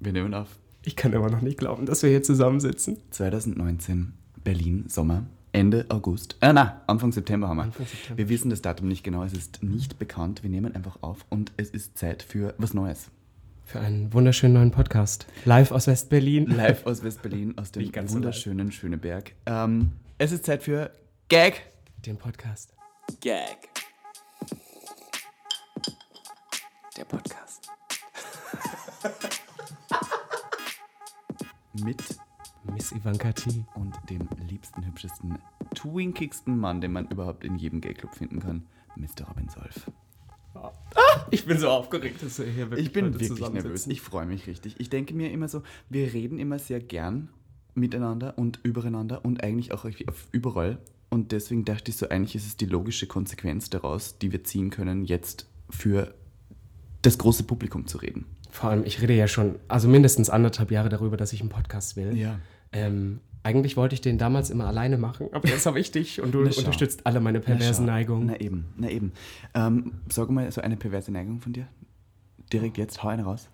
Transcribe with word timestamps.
Wir 0.00 0.12
nehmen 0.12 0.34
auf. 0.34 0.48
Ich 0.82 0.94
kann 0.94 1.12
immer 1.12 1.30
noch 1.30 1.40
nicht 1.40 1.58
glauben, 1.58 1.86
dass 1.86 2.02
wir 2.02 2.10
hier 2.10 2.22
zusammensitzen. 2.22 2.98
2019, 3.10 4.12
Berlin, 4.44 4.84
Sommer. 4.88 5.26
Ende 5.52 5.86
August. 5.88 6.36
Äh, 6.42 6.52
na, 6.52 6.82
Anfang 6.86 7.12
September 7.12 7.48
haben 7.48 7.56
wir. 7.56 7.62
Anfang 7.62 7.86
September. 7.86 8.18
Wir 8.18 8.28
wissen 8.28 8.50
das 8.50 8.60
Datum 8.60 8.88
nicht 8.88 9.02
genau, 9.02 9.24
es 9.24 9.32
ist 9.32 9.62
nicht 9.62 9.98
bekannt. 9.98 10.42
Wir 10.42 10.50
nehmen 10.50 10.74
einfach 10.74 10.98
auf 11.02 11.24
und 11.30 11.52
es 11.56 11.70
ist 11.70 11.96
Zeit 11.96 12.22
für 12.22 12.54
was 12.58 12.74
Neues. 12.74 13.10
Für 13.64 13.80
einen 13.80 14.12
wunderschönen 14.12 14.54
neuen 14.54 14.70
Podcast. 14.70 15.26
Live 15.44 15.72
aus 15.72 15.86
West-Berlin. 15.86 16.46
Live 16.46 16.84
aus 16.86 17.02
West-Berlin, 17.02 17.56
aus 17.56 17.72
dem 17.72 17.90
wunderschönen 18.10 18.70
Schöneberg. 18.70 19.32
Ähm, 19.46 19.92
es 20.18 20.30
ist 20.30 20.44
Zeit 20.44 20.62
für 20.62 20.92
Gag. 21.28 21.62
Den 22.04 22.18
Podcast. 22.18 22.74
Gag. 23.20 23.70
Der 26.96 27.04
Podcast. 27.06 27.45
Mit 31.84 32.02
Miss 32.72 32.92
Ivanka 32.92 33.32
T. 33.32 33.64
und 33.74 33.94
dem 34.08 34.28
liebsten, 34.48 34.84
hübschesten, 34.84 35.38
twinkigsten 35.74 36.58
Mann, 36.58 36.80
den 36.80 36.92
man 36.92 37.06
überhaupt 37.08 37.44
in 37.44 37.56
jedem 37.56 37.80
Gay-Club 37.80 38.14
finden 38.14 38.40
kann, 38.40 38.66
Mr. 38.96 39.26
Robin 39.28 39.48
Solf. 39.48 39.90
Ich 41.30 41.44
bin 41.46 41.58
so 41.58 41.68
aufgeregt, 41.68 42.22
dass 42.22 42.38
wir 42.38 42.46
hier 42.46 42.70
wirklich 42.70 42.86
Ich 42.86 42.92
bin 42.92 43.12
wirklich 43.12 43.38
nervös. 43.50 43.86
Ich 43.86 44.00
freue 44.00 44.26
mich 44.26 44.46
richtig. 44.46 44.76
Ich 44.78 44.88
denke 44.90 45.14
mir 45.14 45.30
immer 45.30 45.48
so, 45.48 45.62
wir 45.90 46.12
reden 46.12 46.38
immer 46.38 46.58
sehr 46.58 46.80
gern 46.80 47.28
miteinander 47.74 48.38
und 48.38 48.60
übereinander 48.62 49.24
und 49.24 49.42
eigentlich 49.42 49.72
auch 49.72 49.86
überall. 50.32 50.78
Und 51.10 51.32
deswegen 51.32 51.64
dachte 51.64 51.90
ich 51.90 51.96
so, 51.96 52.08
eigentlich 52.08 52.36
ist 52.36 52.46
es 52.46 52.56
die 52.56 52.66
logische 52.66 53.06
Konsequenz 53.06 53.70
daraus, 53.70 54.18
die 54.18 54.32
wir 54.32 54.44
ziehen 54.44 54.70
können, 54.70 55.04
jetzt 55.04 55.46
für 55.70 56.14
das 57.02 57.18
große 57.18 57.44
Publikum 57.44 57.86
zu 57.86 57.98
reden. 57.98 58.24
Vor 58.50 58.70
allem, 58.70 58.84
ich 58.84 59.00
rede 59.02 59.14
ja 59.14 59.28
schon, 59.28 59.56
also 59.68 59.88
mindestens 59.88 60.30
anderthalb 60.30 60.70
Jahre 60.70 60.88
darüber, 60.88 61.16
dass 61.16 61.32
ich 61.32 61.40
einen 61.40 61.50
Podcast 61.50 61.96
will. 61.96 62.16
Ja. 62.16 62.38
Ähm, 62.72 63.20
eigentlich 63.42 63.76
wollte 63.76 63.94
ich 63.94 64.00
den 64.00 64.18
damals 64.18 64.50
immer 64.50 64.66
alleine 64.66 64.98
machen, 64.98 65.28
aber 65.32 65.48
jetzt 65.48 65.66
habe 65.66 65.78
ich 65.78 65.92
dich 65.92 66.20
und 66.20 66.32
du 66.32 66.40
unterstützt 66.58 67.06
alle 67.06 67.20
meine 67.20 67.40
perversen. 67.40 67.86
Neigungen. 67.86 68.26
Na 68.26 68.40
eben, 68.40 68.66
na 68.76 68.88
eben. 68.90 69.12
Ähm, 69.54 70.00
sag 70.08 70.30
mal 70.30 70.50
so 70.50 70.60
eine 70.60 70.76
perverse 70.76 71.12
Neigung 71.12 71.40
von 71.40 71.52
dir. 71.52 71.68
Direkt 72.52 72.76
jetzt, 72.78 73.02
hau 73.02 73.08
eine 73.08 73.22
raus. 73.22 73.48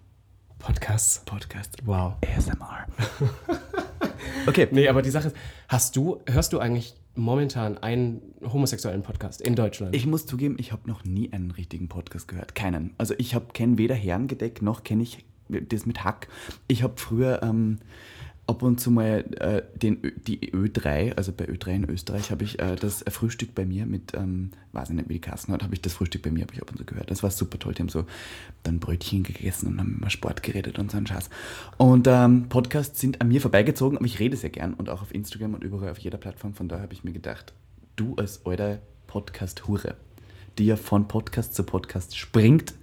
Podcasts. 0.59 1.23
Podcast. 1.25 1.77
Wow. 1.84 2.15
ASMR. 2.25 2.87
okay. 4.47 4.69
Nee, 4.71 4.89
aber 4.89 5.03
die 5.03 5.11
Sache 5.11 5.29
ist, 5.29 5.37
hast 5.69 5.97
du, 5.97 6.21
hörst 6.27 6.53
du 6.53 6.61
eigentlich 6.61 6.95
momentan 7.15 7.79
einen 7.79 8.23
homosexuellen 8.43 9.03
Podcast 9.03 9.41
in 9.41 9.55
Deutschland? 9.55 9.95
Ich 9.95 10.07
muss 10.07 10.27
zugeben, 10.27 10.57
ich 10.59 10.73
habe 10.73 10.89
noch 10.89 11.05
nie 11.05 11.33
einen 11.33 11.51
richtigen 11.51 11.89
Podcast 11.89 12.29
gehört. 12.29 12.55
Keinen. 12.55 12.95
Also 12.99 13.15
ich 13.19 13.37
kenne 13.53 13.79
weder 13.79 13.95
Herrengedeck 13.95 14.63
noch 14.63 14.85
kenne 14.85 15.03
ich 15.03 15.25
das 15.49 15.87
mit 15.87 16.05
Hack. 16.05 16.29
Ich 16.69 16.83
habe 16.83 16.95
früher 16.97 17.43
ähm, 17.43 17.79
ab 18.47 18.62
und 18.62 18.81
zu 18.81 18.91
mal 18.91 19.25
äh, 19.39 19.62
den 19.79 20.05
Ö, 20.05 20.12
die 20.27 20.53
Ö3, 20.53 21.15
also 21.15 21.33
bei 21.33 21.47
Ö3 21.47 21.69
in 21.75 21.89
Österreich, 21.89 22.31
habe 22.31 22.45
ich 22.45 22.59
äh, 22.59 22.77
das 22.77 23.05
Frühstück 23.09 23.55
bei 23.55 23.65
mir 23.65 23.87
mit, 23.87 24.15
ähm, 24.15 24.51
weiß 24.73 24.91
ich 24.91 24.97
nicht, 24.97 25.09
wie 25.09 25.15
die 25.15 25.21
Kassen 25.21 25.53
hat, 25.53 25.62
habe 25.62 25.75
ich 25.75 25.81
das 25.81 25.95
Frühstück 25.95 26.23
bei 26.23 26.31
mir, 26.31 26.43
habe 26.43 26.55
ich 26.55 26.61
ab 26.61 26.71
und 26.71 26.77
zu 26.77 26.84
gehört. 26.84 27.11
Das 27.11 27.23
war 27.23 27.31
super 27.31 27.59
toll. 27.59 27.75
Die 27.75 27.83
haben 27.83 27.89
so 27.89 28.05
dann 28.65 28.81
Brötchen 28.81 29.23
gegessen 29.23 29.69
und 29.69 29.79
haben 29.79 29.97
über 29.97 30.11
Sport 30.11 30.43
geredet 30.43 30.79
und 30.79 30.91
so 30.91 30.97
einen 30.97 31.07
Scheiß. 31.07 31.31
Und 31.77 32.07
ähm, 32.09 32.49
Podcasts 32.49 33.01
sind 33.01 33.21
an 33.21 33.29
mir 33.29 33.41
vorbeigezogen, 33.41 33.97
aber 33.97 34.07
ich 34.07 34.19
rede 34.19 34.37
sehr 34.37 34.51
gern 34.51 34.75
und 34.75 34.91
auch 34.91 35.03
auf 35.03 35.15
Instagram 35.15 35.55
und 35.55 35.65
überall 35.65 35.91
auf 35.91 35.99
jeder 35.99 36.19
Plattform. 36.19 36.55
Von 36.55 36.69
daher 36.69 36.83
habe 36.83 36.95
ich 36.95 37.05
mir 37.05 37.12
gedacht, 37.12 37.53
du 37.97 38.17
als 38.17 38.45
alter 38.45 38.81
Podcast-Hure, 39.06 39.97
die 40.59 40.67
ja 40.67 40.77
von 40.77 41.06
Podcast 41.06 41.55
zu 41.55 41.62
Podcast 41.62 42.17
springt, 42.17 42.75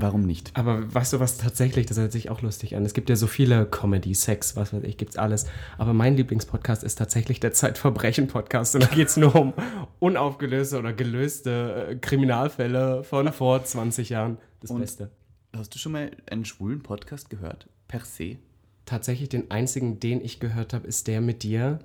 warum 0.00 0.22
nicht? 0.22 0.50
aber 0.54 0.92
weißt 0.94 1.12
du 1.12 1.20
was 1.20 1.38
tatsächlich, 1.38 1.86
das 1.86 1.98
hört 1.98 2.12
sich 2.12 2.30
auch 2.30 2.42
lustig 2.42 2.74
an. 2.76 2.84
Es 2.84 2.94
gibt 2.94 3.08
ja 3.10 3.16
so 3.16 3.26
viele 3.26 3.66
Comedy, 3.66 4.14
Sex, 4.14 4.56
was 4.56 4.72
weiß 4.72 4.82
ich, 4.84 4.96
gibt's 4.96 5.16
alles. 5.16 5.46
Aber 5.78 5.92
mein 5.92 6.16
Lieblingspodcast 6.16 6.84
ist 6.84 6.96
tatsächlich 6.96 7.40
der 7.40 7.52
Zeitverbrechen-Podcast. 7.52 8.74
Und 8.74 8.82
da 8.84 8.88
geht's 8.94 9.16
nur 9.16 9.34
um 9.34 9.52
unaufgelöste 9.98 10.78
oder 10.78 10.92
gelöste 10.92 11.88
äh, 11.90 11.96
Kriminalfälle 11.96 13.04
von 13.04 13.32
vor 13.32 13.64
20 13.64 14.08
Jahren. 14.10 14.38
Das 14.60 14.70
Und- 14.70 14.80
Beste. 14.80 15.10
Hast 15.56 15.74
du 15.74 15.78
schon 15.78 15.92
mal 15.92 16.10
einen 16.30 16.44
schwulen 16.44 16.82
Podcast 16.82 17.30
gehört? 17.30 17.68
Per 17.88 18.00
se? 18.04 18.36
Tatsächlich 18.84 19.28
den 19.30 19.50
einzigen, 19.50 19.98
den 19.98 20.22
ich 20.22 20.40
gehört 20.40 20.72
habe, 20.74 20.86
ist 20.86 21.06
der 21.08 21.20
mit 21.22 21.42
dir. 21.42 21.78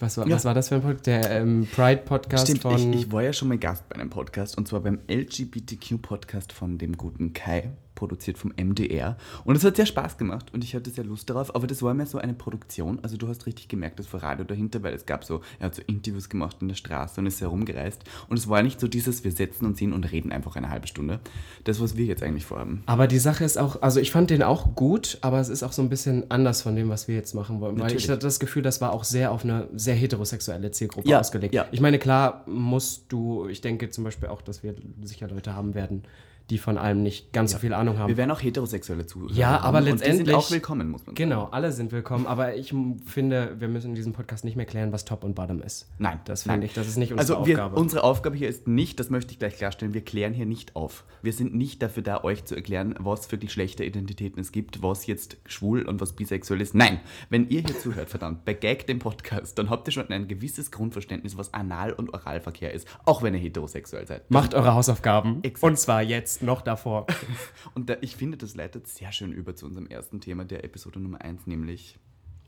Was 0.00 0.16
war, 0.16 0.28
Ja. 0.28 0.36
was 0.36 0.44
war 0.44 0.54
das 0.54 0.68
für 0.68 0.76
ein 0.76 0.82
Podcast? 0.82 1.06
Der 1.06 1.30
ähm, 1.40 1.66
Pride-Podcast 1.74 2.46
Stimmt, 2.46 2.62
von. 2.62 2.92
ich, 2.92 3.00
ich 3.06 3.12
war 3.12 3.22
ja 3.22 3.32
schon 3.32 3.48
mal 3.48 3.58
Gast 3.58 3.88
bei 3.88 3.96
einem 3.96 4.10
Podcast 4.10 4.56
und 4.56 4.68
zwar 4.68 4.80
beim 4.80 5.00
LGBTQ-Podcast 5.10 6.52
von 6.52 6.78
dem 6.78 6.96
guten 6.96 7.32
Kai, 7.32 7.70
produziert 7.98 8.38
vom 8.38 8.52
MDR. 8.56 9.16
Und 9.44 9.56
es 9.56 9.64
hat 9.64 9.74
sehr 9.74 9.86
Spaß 9.86 10.18
gemacht 10.18 10.54
und 10.54 10.62
ich 10.62 10.74
hatte 10.76 10.88
sehr 10.88 11.02
Lust 11.02 11.28
darauf, 11.28 11.52
aber 11.54 11.66
das 11.66 11.82
war 11.82 11.94
mehr 11.94 12.06
so 12.06 12.18
eine 12.18 12.32
Produktion. 12.32 13.00
Also 13.02 13.16
du 13.16 13.26
hast 13.26 13.44
richtig 13.46 13.66
gemerkt, 13.66 13.98
das 13.98 14.12
war 14.12 14.22
Radio 14.22 14.44
dahinter, 14.44 14.84
weil 14.84 14.94
es 14.94 15.04
gab 15.04 15.24
so, 15.24 15.40
er 15.58 15.66
hat 15.66 15.74
so 15.74 15.82
Interviews 15.86 16.28
gemacht 16.28 16.58
in 16.60 16.68
der 16.68 16.76
Straße 16.76 17.20
und 17.20 17.26
ist 17.26 17.40
herumgereist. 17.40 18.04
Und 18.28 18.38
es 18.38 18.48
war 18.48 18.62
nicht 18.62 18.78
so 18.78 18.86
dieses, 18.86 19.24
wir 19.24 19.32
setzen 19.32 19.66
uns 19.66 19.80
hin 19.80 19.92
und 19.92 20.10
reden 20.12 20.30
einfach 20.30 20.54
eine 20.54 20.70
halbe 20.70 20.86
Stunde. 20.86 21.18
Das, 21.64 21.80
was 21.80 21.96
wir 21.96 22.06
jetzt 22.06 22.22
eigentlich 22.22 22.46
vorhaben. 22.46 22.84
aber 22.86 23.08
die 23.08 23.18
Sache 23.18 23.44
ist 23.44 23.58
auch, 23.58 23.82
also 23.82 23.98
ich 23.98 24.12
fand 24.12 24.30
den 24.30 24.44
auch 24.44 24.76
gut, 24.76 25.18
aber 25.22 25.40
es 25.40 25.48
ist 25.48 25.64
auch 25.64 25.72
so 25.72 25.82
ein 25.82 25.88
bisschen 25.88 26.30
anders 26.30 26.62
von 26.62 26.76
dem, 26.76 26.88
was 26.90 27.08
wir 27.08 27.16
jetzt 27.16 27.34
machen 27.34 27.60
wollen. 27.60 27.74
Weil 27.74 27.84
Natürlich. 27.86 28.04
ich 28.04 28.10
hatte 28.10 28.20
das 28.20 28.38
Gefühl, 28.38 28.62
das 28.62 28.80
war 28.80 28.92
auch 28.92 29.02
sehr 29.02 29.32
auf 29.32 29.42
eine 29.42 29.66
sehr 29.74 29.96
heterosexuelle 29.96 30.70
Zielgruppe 30.70 31.08
Ja, 31.08 31.18
ausgelegt. 31.18 31.52
ja. 31.52 31.66
Ich 31.72 31.80
meine, 31.80 31.98
klar 31.98 32.44
musst 32.46 33.06
du, 33.08 33.48
ich 33.48 33.60
denke 33.60 33.90
zum 33.90 34.04
Beispiel 34.04 34.28
auch, 34.28 34.40
dass 34.42 34.62
wir 34.62 34.76
sicher 35.02 35.26
Leute 35.28 35.54
haben 35.56 35.74
werden, 35.74 36.04
die 36.50 36.58
von 36.58 36.78
allem 36.78 37.02
nicht 37.02 37.32
ganz 37.32 37.52
so 37.52 37.58
viel 37.58 37.74
Ahnung 37.74 37.98
haben. 37.98 38.08
Wir 38.08 38.16
werden 38.16 38.30
auch 38.30 38.42
heterosexuelle 38.42 39.06
Zuhörer 39.06 39.32
Ja, 39.32 39.60
aber 39.60 39.78
und 39.78 39.84
die 39.84 39.90
sind 39.90 40.00
letztendlich- 40.00 40.36
auch 40.36 40.50
willkommen, 40.50 40.88
muss 40.90 41.00
man 41.06 41.14
sagen. 41.14 41.28
Genau, 41.30 41.48
alle 41.50 41.72
sind 41.72 41.92
willkommen, 41.92 42.26
aber 42.26 42.54
ich 42.56 42.74
finde, 43.06 43.56
wir 43.58 43.68
müssen 43.68 43.88
in 43.90 43.94
diesem 43.94 44.12
Podcast 44.14 44.44
nicht 44.44 44.56
mehr 44.56 44.64
klären, 44.66 44.92
was 44.92 45.04
Top 45.04 45.24
und 45.24 45.34
Bottom 45.34 45.60
ist. 45.62 45.88
Nein, 45.98 46.20
Das 46.24 46.44
finde 46.44 46.66
ich, 46.66 46.72
das 46.74 46.88
ist 46.88 46.96
nicht 46.96 47.12
unsere 47.12 47.36
Also 47.38 47.46
wir, 47.46 47.56
Aufgabe. 47.56 47.76
unsere 47.80 48.02
Aufgabe 48.04 48.36
hier 48.36 48.48
ist 48.48 48.66
nicht, 48.66 48.98
das 48.98 49.10
möchte 49.10 49.32
ich 49.32 49.38
gleich 49.38 49.56
klarstellen, 49.56 49.92
wir 49.94 50.02
klären 50.04 50.32
hier 50.32 50.46
nicht 50.46 50.74
auf. 50.74 51.04
Wir 51.22 51.32
sind 51.32 51.54
nicht 51.54 51.82
dafür 51.82 52.02
da, 52.02 52.24
euch 52.24 52.44
zu 52.44 52.54
erklären, 52.54 52.94
was 52.98 53.26
für 53.26 53.36
Geschlechteridentitäten 53.38 54.40
es 54.40 54.50
gibt, 54.52 54.82
was 54.82 55.06
jetzt 55.06 55.36
schwul 55.46 55.82
und 55.82 56.00
was 56.00 56.14
bisexuell 56.14 56.60
ist. 56.60 56.74
Nein, 56.74 57.00
wenn 57.30 57.48
ihr 57.48 57.60
hier 57.60 57.78
zuhört, 57.78 58.08
verdammt, 58.10 58.44
bei 58.44 58.54
Gag 58.54 58.86
dem 58.86 58.98
Podcast, 58.98 59.58
dann 59.58 59.68
habt 59.70 59.86
ihr 59.88 59.92
schon 59.92 60.08
ein 60.08 60.28
gewisses 60.28 60.70
Grundverständnis, 60.70 61.36
was 61.36 61.52
Anal- 61.52 61.92
und 61.92 62.12
Oralverkehr 62.14 62.72
ist, 62.72 62.88
auch 63.04 63.22
wenn 63.22 63.34
ihr 63.34 63.40
heterosexuell 63.40 64.06
seid. 64.06 64.30
Macht 64.30 64.54
eure 64.54 64.74
Hausaufgaben. 64.74 65.40
Exakt. 65.42 65.62
Und 65.64 65.78
zwar 65.78 66.02
jetzt, 66.02 66.37
noch 66.42 66.62
davor. 66.62 67.06
Und 67.74 67.88
da, 67.90 67.96
ich 68.00 68.16
finde, 68.16 68.36
das 68.36 68.54
leitet 68.54 68.86
sehr 68.88 69.12
schön 69.12 69.32
über 69.32 69.54
zu 69.56 69.66
unserem 69.66 69.86
ersten 69.86 70.20
Thema 70.20 70.44
der 70.44 70.64
Episode 70.64 71.00
Nummer 71.00 71.20
1, 71.22 71.46
nämlich 71.46 71.98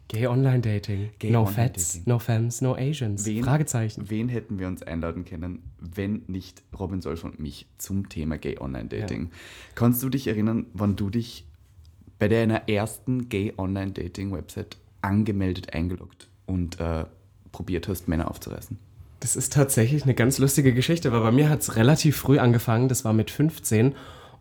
Gay 0.09 0.27
Online 0.27 0.61
Dating. 0.61 1.11
Gay 1.21 1.31
no 1.31 1.41
Online 1.43 1.55
Fats, 1.55 1.93
Dating. 1.93 2.03
no 2.07 2.19
Femmes, 2.19 2.61
no 2.63 2.75
Asians. 2.75 3.25
Wen- 3.27 3.45
Fragezeichen. 3.45 4.11
Wen 4.11 4.29
hätten 4.29 4.59
wir 4.59 4.67
uns 4.67 4.83
einladen 4.83 5.25
können, 5.25 5.63
wenn 5.79 6.23
nicht 6.27 6.63
Robin 6.79 7.01
Solf 7.01 7.23
und 7.25 7.39
mich 7.39 7.67
zum 7.79 8.09
Thema 8.09 8.37
Gay 8.39 8.59
Online 8.61 8.89
Dating? 8.89 9.31
Kannst 9.77 10.03
du 10.03 10.09
dich 10.09 10.27
erinnern, 10.27 10.67
wann 10.73 10.97
du 10.97 11.11
dich 11.11 11.47
bei 12.19 12.27
deiner 12.29 12.69
ersten 12.69 13.29
Gay 13.29 13.55
Online 13.57 13.93
Dating 13.93 14.33
Website 14.33 14.79
angemeldet, 15.01 15.73
eingeloggt 15.75 16.29
und 16.45 16.81
äh, 16.81 17.05
probiert 17.53 17.87
hast, 17.89 18.09
Männer 18.09 18.29
aufzureißen? 18.31 18.79
Das 19.21 19.37
ist 19.37 19.53
tatsächlich 19.53 20.05
eine 20.05 20.15
ganz 20.15 20.39
lustige 20.39 20.73
Geschichte, 20.73 21.13
weil 21.13 21.21
bei 21.21 21.31
mir 21.31 21.51
hat 21.51 21.61
es 21.61 21.77
relativ 21.77 22.17
früh 22.17 22.39
angefangen, 22.39 22.89
das 22.89 23.05
war 23.05 23.13
mit 23.13 23.31
15 23.31 23.95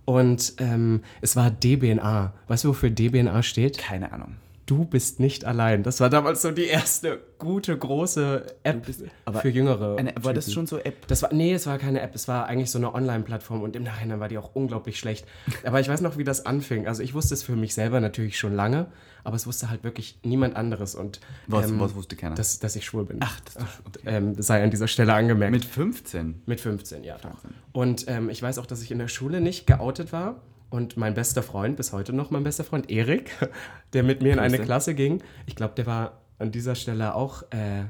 und 0.05 0.53
ähm, 0.57 1.01
es 1.21 1.35
war 1.35 1.51
DBNA. 1.51 2.33
Weißt 2.47 2.63
du, 2.63 2.69
wofür 2.69 2.89
DBNA 2.89 3.43
steht? 3.43 3.77
Keine 3.77 4.11
Ahnung. 4.11 4.37
Du 4.69 4.85
bist 4.85 5.19
nicht 5.19 5.45
allein. 5.45 5.81
Das 5.81 5.99
war 5.99 6.11
damals 6.11 6.43
so 6.43 6.51
die 6.51 6.67
erste 6.67 7.19
gute, 7.39 7.75
große 7.75 8.45
App 8.61 8.85
aber 9.25 9.39
für 9.39 9.49
Jüngere. 9.49 9.97
Eine, 9.97 10.13
war 10.21 10.31
das 10.31 10.53
schon 10.53 10.67
so 10.67 10.77
App? 10.77 11.07
Das 11.07 11.23
war, 11.23 11.33
nee, 11.33 11.51
es 11.53 11.65
war 11.65 11.79
keine 11.79 12.01
App, 12.01 12.13
es 12.13 12.27
war 12.27 12.45
eigentlich 12.45 12.69
so 12.69 12.77
eine 12.77 12.93
Online-Plattform 12.93 13.63
und 13.63 13.75
im 13.75 13.81
Nachhinein 13.81 14.19
war 14.19 14.27
die 14.27 14.37
auch 14.37 14.53
unglaublich 14.53 14.99
schlecht. 14.99 15.25
Aber 15.63 15.79
ich 15.79 15.89
weiß 15.89 16.01
noch, 16.01 16.17
wie 16.19 16.23
das 16.23 16.45
anfing. 16.45 16.85
Also 16.85 17.01
ich 17.01 17.15
wusste 17.15 17.33
es 17.33 17.41
für 17.41 17.55
mich 17.55 17.73
selber 17.73 17.99
natürlich 17.99 18.37
schon 18.37 18.55
lange, 18.55 18.91
aber 19.23 19.35
es 19.35 19.47
wusste 19.47 19.71
halt 19.71 19.83
wirklich 19.83 20.19
niemand 20.23 20.55
anderes 20.55 20.93
und 20.93 21.19
Was, 21.47 21.71
ähm, 21.71 21.79
was 21.79 21.95
wusste 21.95 22.15
keiner? 22.15 22.35
dass, 22.35 22.59
dass 22.59 22.75
ich 22.75 22.85
schwul 22.85 23.05
bin. 23.05 23.17
Ach, 23.21 23.39
das 23.39 23.55
okay. 23.87 23.99
Ähm, 24.05 24.39
sei 24.39 24.63
an 24.63 24.69
dieser 24.69 24.87
Stelle 24.87 25.15
angemerkt. 25.15 25.51
Mit 25.51 25.65
15? 25.65 26.43
Mit 26.45 26.61
15, 26.61 27.03
ja. 27.03 27.17
Doch. 27.17 27.31
Und 27.71 28.05
ähm, 28.07 28.29
ich 28.29 28.41
weiß 28.41 28.59
auch, 28.59 28.67
dass 28.67 28.83
ich 28.83 28.91
in 28.91 28.99
der 28.99 29.07
Schule 29.07 29.41
nicht 29.41 29.65
geoutet 29.65 30.13
war. 30.13 30.41
Und 30.69 30.97
mein 30.97 31.15
bester 31.15 31.41
Freund, 31.41 31.77
bis 31.77 31.93
heute 31.93 32.13
noch 32.13 32.29
mein 32.29 32.43
bester 32.43 32.63
Freund, 32.63 32.89
Erik, 32.89 33.31
der 33.93 34.03
mit 34.03 34.21
mir 34.21 34.33
in 34.33 34.39
eine. 34.39 34.59
Klasse 34.59 34.93
ging, 34.93 35.23
ich 35.45 35.55
glaube, 35.55 35.73
der 35.75 35.85
war 35.85 36.21
an 36.37 36.51
dieser 36.51 36.75
Stelle 36.75 37.15
auch, 37.15 37.43
äh, 37.51 37.85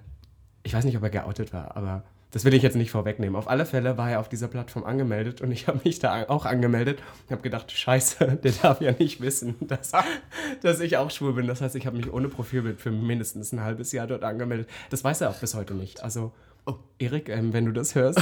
ich 0.63 0.73
weiß 0.73 0.85
nicht, 0.85 0.97
ob 0.97 1.03
er 1.03 1.09
geoutet 1.09 1.53
war, 1.53 1.75
aber 1.75 2.03
das 2.31 2.45
will 2.45 2.53
ich 2.53 2.61
jetzt 2.61 2.75
nicht 2.75 2.91
vorwegnehmen. 2.91 3.35
Auf 3.35 3.49
alle 3.49 3.65
Fälle 3.65 3.97
war 3.97 4.11
er 4.11 4.19
auf 4.19 4.29
dieser 4.29 4.47
Plattform 4.47 4.83
angemeldet 4.83 5.41
und 5.41 5.51
ich 5.51 5.67
habe 5.67 5.81
mich 5.83 5.99
da 5.99 6.27
auch 6.29 6.45
angemeldet 6.45 6.99
und 7.25 7.31
habe 7.31 7.41
gedacht, 7.41 7.71
scheiße, 7.71 8.39
der 8.43 8.51
darf 8.51 8.81
ja 8.81 8.93
nicht 8.97 9.21
wissen, 9.21 9.55
dass, 9.61 9.91
dass 10.61 10.79
ich 10.79 10.97
auch 10.97 11.11
schwul 11.11 11.33
bin. 11.33 11.47
Das 11.47 11.61
heißt, 11.61 11.75
ich 11.75 11.85
habe 11.85 11.97
mich 11.97 12.11
ohne 12.11 12.29
Profilbild 12.29 12.79
für 12.79 12.91
mindestens 12.91 13.51
ein 13.51 13.61
halbes 13.61 13.91
Jahr 13.91 14.07
dort 14.07 14.23
angemeldet. 14.23 14.69
Das 14.89 15.03
weiß 15.03 15.21
er 15.21 15.31
auch 15.31 15.39
bis 15.39 15.55
heute 15.55 15.73
nicht. 15.73 16.03
Also, 16.03 16.31
Erik, 16.97 17.29
ähm, 17.29 17.53
wenn 17.53 17.65
du 17.65 17.71
das 17.71 17.95
hörst, 17.95 18.19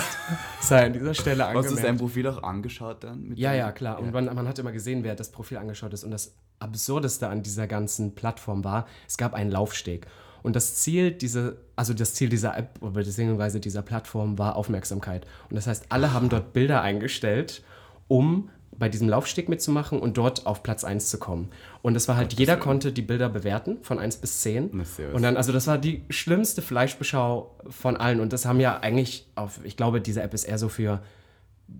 sei 0.61 0.85
an 0.85 0.93
dieser 0.93 1.13
Stelle 1.13 1.43
Hast 1.43 1.53
du 1.53 1.57
angemeldet. 1.57 1.85
sein 1.85 1.97
Profil 1.97 2.27
auch 2.27 2.43
angeschaut 2.43 3.03
dann? 3.03 3.29
mit 3.29 3.39
Ja, 3.39 3.53
ja, 3.53 3.71
klar. 3.71 3.99
Und 3.99 4.11
man, 4.11 4.25
man 4.25 4.47
hat 4.47 4.59
immer 4.59 4.71
gesehen, 4.71 5.03
wer 5.03 5.15
das 5.15 5.31
Profil 5.31 5.57
angeschaut 5.57 5.93
ist. 5.93 6.03
Und 6.03 6.11
das 6.11 6.35
Absurdeste 6.59 7.27
an 7.27 7.43
dieser 7.43 7.67
ganzen 7.67 8.15
Plattform 8.15 8.63
war, 8.63 8.87
es 9.07 9.17
gab 9.17 9.33
einen 9.33 9.51
Laufsteg. 9.51 10.07
Und 10.43 10.55
das 10.55 10.75
Ziel 10.75 11.11
diese, 11.11 11.57
also 11.75 11.93
das 11.93 12.13
Ziel 12.13 12.29
dieser 12.29 12.57
App 12.57 12.81
oder 12.81 12.91
beziehungsweise 12.91 13.59
dieser 13.59 13.81
Plattform 13.81 14.37
war 14.37 14.55
Aufmerksamkeit. 14.55 15.25
Und 15.49 15.55
das 15.55 15.67
heißt, 15.67 15.87
alle 15.89 16.13
haben 16.13 16.29
dort 16.29 16.53
Bilder 16.53 16.81
eingestellt, 16.81 17.63
um 18.07 18.49
bei 18.77 18.89
diesem 18.89 19.09
Laufsteg 19.09 19.49
mitzumachen 19.49 19.99
und 19.99 20.17
dort 20.17 20.45
auf 20.45 20.63
Platz 20.63 20.83
1 20.83 21.09
zu 21.09 21.17
kommen. 21.17 21.49
Und 21.81 21.93
das 21.93 22.07
war 22.07 22.15
halt, 22.15 22.33
jeder 22.33 22.53
Willen. 22.53 22.63
konnte 22.63 22.91
die 22.91 23.01
Bilder 23.01 23.29
bewerten, 23.29 23.77
von 23.81 23.99
1 23.99 24.17
bis 24.17 24.41
10. 24.41 24.69
Na, 24.73 24.85
servus. 24.85 25.15
Und 25.15 25.21
dann, 25.23 25.37
also 25.37 25.51
das 25.51 25.67
war 25.67 25.77
die 25.77 26.03
schlimmste 26.09 26.61
Fleischbeschau 26.61 27.55
von 27.69 27.97
allen. 27.97 28.19
Und 28.19 28.33
das 28.33 28.45
haben 28.45 28.59
ja 28.59 28.79
eigentlich 28.79 29.27
auf, 29.35 29.59
ich 29.63 29.77
glaube, 29.77 30.01
diese 30.01 30.21
App 30.21 30.33
ist 30.33 30.43
eher 30.43 30.57
so 30.57 30.69
für, 30.69 31.01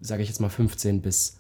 sage 0.02 0.24
ich 0.24 0.30
jetzt 0.30 0.40
mal, 0.40 0.50
15 0.50 1.02
bis 1.02 1.38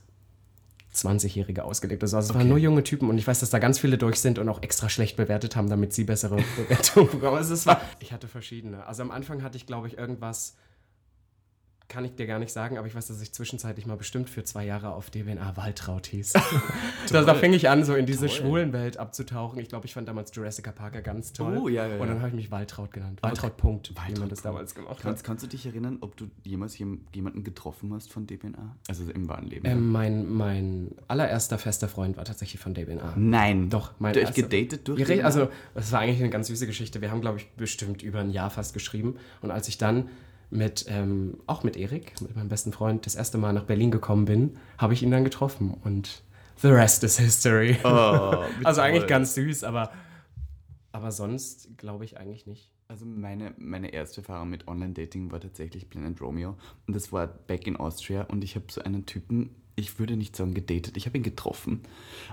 20-Jährige 0.93 1.63
ausgelegt. 1.63 2.01
Also, 2.03 2.17
es 2.17 2.33
waren 2.33 2.47
nur 2.47 2.57
junge 2.57 2.83
Typen 2.83 3.09
und 3.09 3.17
ich 3.17 3.27
weiß, 3.27 3.39
dass 3.39 3.49
da 3.49 3.59
ganz 3.59 3.79
viele 3.79 3.97
durch 3.97 4.19
sind 4.19 4.39
und 4.39 4.49
auch 4.49 4.63
extra 4.63 4.89
schlecht 4.89 5.17
bewertet 5.17 5.55
haben, 5.55 5.69
damit 5.69 5.93
sie 5.93 6.03
bessere 6.03 6.37
Bewertungen 6.57 7.09
bekommen. 7.11 7.37
Also 7.37 7.53
es 7.53 7.65
war, 7.65 7.81
ich 7.99 8.11
hatte 8.11 8.27
verschiedene. 8.27 8.85
Also 8.85 9.03
am 9.03 9.11
Anfang 9.11 9.43
hatte 9.43 9.57
ich, 9.57 9.65
glaube 9.65 9.87
ich, 9.87 9.97
irgendwas, 9.97 10.55
kann 11.89 12.03
ich 12.03 12.15
dir 12.15 12.27
gar 12.27 12.37
nicht 12.39 12.51
sagen, 12.51 12.77
aber 12.77 12.85
ich 12.87 12.95
weiß, 12.95 13.07
dass 13.07 13.21
ich 13.21 13.31
zwischenzeitlich 13.31 13.85
mal 13.85 13.95
bestimmt 13.95 14.29
für 14.29 14.43
zwei 14.43 14.65
Jahre 14.65 14.89
auf 14.93 15.09
DBNA 15.09 15.55
Waltraud 15.55 16.05
hieß. 16.07 16.33
da, 17.11 17.21
da 17.23 17.33
fing 17.33 17.53
ich 17.53 17.69
an, 17.69 17.83
so 17.85 17.95
in 17.95 18.05
diese 18.05 18.27
Toll. 18.27 18.29
schwulen 18.29 18.73
Welt 18.73 18.97
abzutauchen. 18.97 19.57
Ich 19.59 19.69
glaube, 19.69 19.85
ich 19.85 19.93
fand 19.93 20.07
damals 20.07 20.35
Jurassic 20.35 20.73
Parker 20.75 21.01
ganz 21.01 21.31
toll. 21.31 21.57
Oh, 21.57 21.67
ja, 21.69 21.87
ja, 21.87 21.97
Und 21.97 22.07
dann 22.07 22.17
habe 22.19 22.27
ich 22.29 22.33
mich 22.35 22.51
Waltraud 22.51 22.91
genannt. 22.91 23.23
Waltraud 23.23 23.55
Punkt, 23.55 23.89
wie 23.91 23.93
man 23.93 24.07
Waltraud 24.09 24.31
das 24.31 24.41
damals 24.41 24.75
gemacht 24.75 24.95
hat. 24.97 25.01
Kannst, 25.01 25.23
kannst 25.23 25.43
du 25.43 25.47
dich 25.47 25.65
erinnern, 25.65 25.97
ob 26.01 26.17
du 26.17 26.29
jemals 26.43 26.77
jem- 26.77 27.05
jemanden 27.13 27.43
getroffen 27.45 27.93
hast 27.93 28.11
von 28.11 28.27
DBNA? 28.27 28.75
Also 28.89 29.09
im 29.09 29.29
wahren 29.29 29.45
Leben? 29.47 29.65
Ähm, 29.65 29.89
mein, 29.91 30.29
mein 30.29 30.91
allererster 31.07 31.57
fester 31.57 31.87
Freund 31.87 32.17
war 32.17 32.25
tatsächlich 32.25 32.61
von 32.61 32.73
DBNA. 32.73 33.13
Nein. 33.15 33.69
Doch, 33.69 33.93
mein 33.99 34.13
euch 34.13 34.23
erster- 34.23 34.41
gedatet 34.41 34.87
durch 34.89 35.01
DBNA? 35.05 35.23
Also, 35.23 35.47
das 35.73 35.91
war 35.93 36.01
eigentlich 36.01 36.19
eine 36.19 36.29
ganz 36.31 36.47
süße 36.47 36.67
Geschichte. 36.67 36.99
Wir 36.99 37.11
haben, 37.11 37.21
glaube 37.21 37.37
ich, 37.37 37.47
bestimmt 37.51 38.01
über 38.01 38.19
ein 38.19 38.29
Jahr 38.31 38.49
fast 38.49 38.73
geschrieben. 38.73 39.15
Und 39.41 39.51
als 39.51 39.69
ich 39.69 39.77
dann 39.77 40.09
mit, 40.49 40.85
ähm, 40.87 41.37
auch 41.45 41.63
mit 41.63 41.75
Erik, 41.75 42.19
mit 42.21 42.35
meinem 42.35 42.49
besten 42.49 42.71
Freund, 42.71 43.05
das 43.05 43.15
erste 43.15 43.37
Mal 43.37 43.53
nach 43.53 43.65
Berlin 43.65 43.91
gekommen 43.91 44.25
bin, 44.25 44.57
habe 44.77 44.93
ich 44.93 45.03
ihn 45.03 45.11
dann 45.11 45.23
getroffen. 45.23 45.73
Und 45.83 46.23
the 46.61 46.69
rest 46.69 47.03
is 47.03 47.17
history. 47.17 47.77
Oh, 47.83 48.43
also 48.63 48.81
eigentlich 48.81 49.07
ganz 49.07 49.35
süß, 49.35 49.63
aber, 49.63 49.91
aber 50.91 51.11
sonst 51.11 51.77
glaube 51.77 52.05
ich 52.05 52.17
eigentlich 52.17 52.45
nicht. 52.47 52.71
Also 52.87 53.05
meine, 53.05 53.53
meine 53.57 53.91
erste 53.91 54.21
Erfahrung 54.21 54.49
mit 54.49 54.67
Online-Dating 54.67 55.31
war 55.31 55.41
tatsächlich 55.41 55.89
Planet 55.89 56.21
Romeo 56.21 56.55
und 56.87 56.95
das 56.95 57.11
war 57.11 57.27
back 57.27 57.67
in 57.67 57.75
Austria 57.75 58.21
und 58.23 58.45
ich 58.45 58.55
habe 58.55 58.65
so 58.69 58.81
einen 58.81 59.05
Typen, 59.05 59.53
ich 59.77 59.99
würde 59.99 60.17
nicht 60.17 60.35
sagen 60.35 60.55
gedatet, 60.55 60.97
ich 60.97 61.05
habe 61.05 61.17
ihn 61.17 61.23
getroffen. 61.23 61.81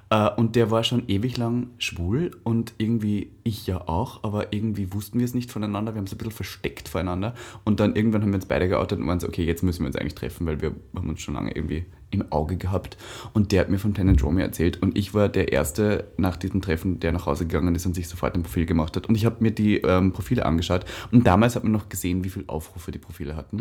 Äh, 0.08 0.30
und 0.30 0.56
der 0.56 0.70
war 0.70 0.82
schon 0.82 1.04
ewig 1.08 1.36
lang 1.36 1.68
schwul 1.78 2.30
und 2.42 2.72
irgendwie 2.78 3.30
ich 3.44 3.66
ja 3.66 3.86
auch, 3.86 4.24
aber 4.24 4.52
irgendwie 4.52 4.92
wussten 4.94 5.18
wir 5.18 5.26
es 5.26 5.34
nicht 5.34 5.52
voneinander, 5.52 5.94
wir 5.94 5.98
haben 5.98 6.06
es 6.06 6.12
ein 6.12 6.18
bisschen 6.18 6.32
versteckt 6.32 6.88
voreinander. 6.88 7.34
Und 7.64 7.80
dann 7.80 7.94
irgendwann 7.94 8.22
haben 8.22 8.30
wir 8.30 8.36
uns 8.36 8.46
beide 8.46 8.66
geoutet 8.66 8.98
und 8.98 9.06
waren 9.06 9.20
so, 9.20 9.28
okay, 9.28 9.44
jetzt 9.44 9.62
müssen 9.62 9.82
wir 9.82 9.88
uns 9.88 9.96
eigentlich 9.96 10.14
treffen, 10.14 10.46
weil 10.46 10.62
wir 10.62 10.74
haben 10.96 11.08
uns 11.08 11.20
schon 11.20 11.34
lange 11.34 11.54
irgendwie 11.54 11.84
im 12.10 12.30
Auge 12.30 12.56
gehabt. 12.56 12.96
Und 13.32 13.52
der 13.52 13.60
hat 13.60 13.70
mir 13.70 13.78
von 13.78 13.92
Planet 13.92 14.22
Romeo 14.22 14.44
erzählt. 14.44 14.80
Und 14.82 14.96
ich 14.96 15.14
war 15.14 15.28
der 15.28 15.52
Erste 15.52 16.08
nach 16.16 16.36
diesem 16.36 16.62
Treffen, 16.62 17.00
der 17.00 17.12
nach 17.12 17.26
Hause 17.26 17.46
gegangen 17.46 17.74
ist 17.74 17.86
und 17.86 17.94
sich 17.94 18.08
sofort 18.08 18.34
ein 18.34 18.42
Profil 18.42 18.66
gemacht 18.66 18.96
hat. 18.96 19.08
Und 19.08 19.14
ich 19.14 19.24
habe 19.24 19.36
mir 19.40 19.50
die 19.50 19.78
ähm, 19.78 20.12
Profile 20.12 20.46
angeschaut. 20.46 20.84
Und 21.10 21.26
damals 21.26 21.56
hat 21.56 21.64
man 21.64 21.72
noch 21.72 21.88
gesehen, 21.88 22.24
wie 22.24 22.30
viele 22.30 22.48
Aufrufe 22.48 22.90
die 22.90 22.98
Profile 22.98 23.36
hatten. 23.36 23.58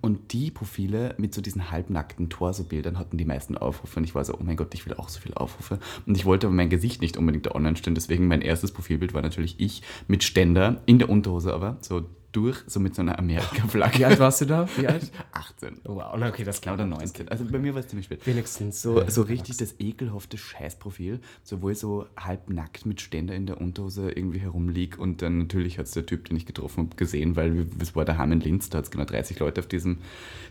Und 0.00 0.32
die 0.32 0.50
Profile 0.50 1.14
mit 1.18 1.34
so 1.34 1.42
diesen 1.42 1.70
halbnackten 1.70 2.30
Torsobildern 2.30 2.98
hatten 2.98 3.16
die 3.18 3.24
meisten 3.24 3.56
Aufrufe. 3.56 3.98
Und 3.98 4.04
ich 4.04 4.14
war 4.14 4.24
so, 4.24 4.34
oh 4.34 4.42
mein 4.42 4.56
Gott, 4.56 4.74
ich 4.74 4.86
will 4.86 4.94
auch 4.94 5.08
so 5.08 5.20
viele 5.20 5.36
Aufrufe. 5.36 5.78
Und 6.06 6.16
ich 6.16 6.24
wollte 6.24 6.46
aber 6.46 6.56
mein 6.56 6.70
Gesicht 6.70 7.02
nicht 7.02 7.16
unbedingt 7.16 7.46
da 7.46 7.52
online 7.52 7.76
stellen, 7.76 7.94
deswegen 7.94 8.28
mein 8.28 8.42
erstes 8.42 8.72
Profilbild 8.72 9.14
war 9.14 9.22
natürlich 9.22 9.56
ich 9.58 9.82
mit 10.08 10.24
Ständer, 10.24 10.82
in 10.86 10.98
der 10.98 11.08
Unterhose 11.08 11.52
aber, 11.52 11.78
so 11.80 12.02
durch, 12.32 12.58
so 12.66 12.78
mit 12.80 12.94
so 12.94 13.02
einer 13.02 13.14
Wie 13.14 13.18
Amerika-Flagge. 13.18 14.06
alt 14.06 14.18
warst 14.20 14.40
du 14.40 14.44
da? 14.46 14.68
Wie 14.76 14.86
alt? 14.86 15.10
18. 15.32 15.78
Oh, 15.84 15.96
wow, 15.96 16.14
na, 16.18 16.28
okay, 16.28 16.44
das 16.44 16.60
Oder 16.66 16.86
19. 16.86 17.28
Also 17.28 17.44
bei 17.44 17.58
mir 17.58 17.74
war 17.74 17.80
es 17.80 17.88
ziemlich 17.88 18.06
spät. 18.06 18.26
Wenigstens. 18.26 18.82
So, 18.82 19.02
so 19.08 19.22
richtig 19.22 19.56
das 19.56 19.74
ekelhafte 19.80 20.38
Scheißprofil, 20.38 21.20
so 21.42 21.62
wo 21.62 21.70
ich 21.70 21.78
so 21.78 22.06
halb 22.16 22.50
nackt 22.50 22.86
mit 22.86 23.00
Ständer 23.00 23.34
in 23.34 23.46
der 23.46 23.60
Unterhose 23.60 24.10
irgendwie 24.10 24.38
herumlieg 24.38 24.98
und 24.98 25.22
dann 25.22 25.38
natürlich 25.38 25.78
hat 25.78 25.86
es 25.86 25.92
der 25.92 26.06
Typ, 26.06 26.26
den 26.26 26.36
ich 26.36 26.46
getroffen 26.46 26.84
habe, 26.86 26.96
gesehen, 26.96 27.36
weil 27.36 27.54
wir- 27.54 27.66
es 27.80 27.96
war 27.96 28.04
daheim 28.04 28.32
in 28.32 28.40
Linz, 28.40 28.70
da 28.70 28.78
hat 28.78 28.84
es 28.84 28.90
genau 28.90 29.04
30 29.04 29.38
Leute 29.40 29.60
auf 29.60 29.66
diesem 29.66 29.98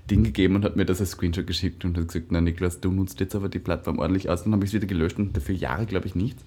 Ding 0.10 0.24
gegeben 0.24 0.56
und 0.56 0.66
hat 0.66 0.76
mir 0.76 0.86
das 0.86 1.00
als 1.00 1.12
Screenshot 1.12 1.48
geschickt 1.48 1.86
und 1.86 1.98
hat 1.98 2.08
gesagt, 2.08 2.28
na 2.32 2.42
Niklas, 2.42 2.82
du 2.82 2.92
nutzt 2.92 3.20
jetzt 3.20 3.36
aber 3.36 3.48
die 3.50 3.60
Plattform 3.60 4.00
ordentlich 4.00 4.30
aus. 4.30 4.44
Dann 4.44 4.54
habe 4.54 4.64
ich 4.66 4.70
es 4.72 4.74
wieder 4.74 4.88
gelöscht 4.88 5.18
und 5.18 5.36
dafür 5.38 5.56
Jahre, 5.56 5.86
glaube 5.86 6.08
ich, 6.08 6.16
nichts. 6.16 6.44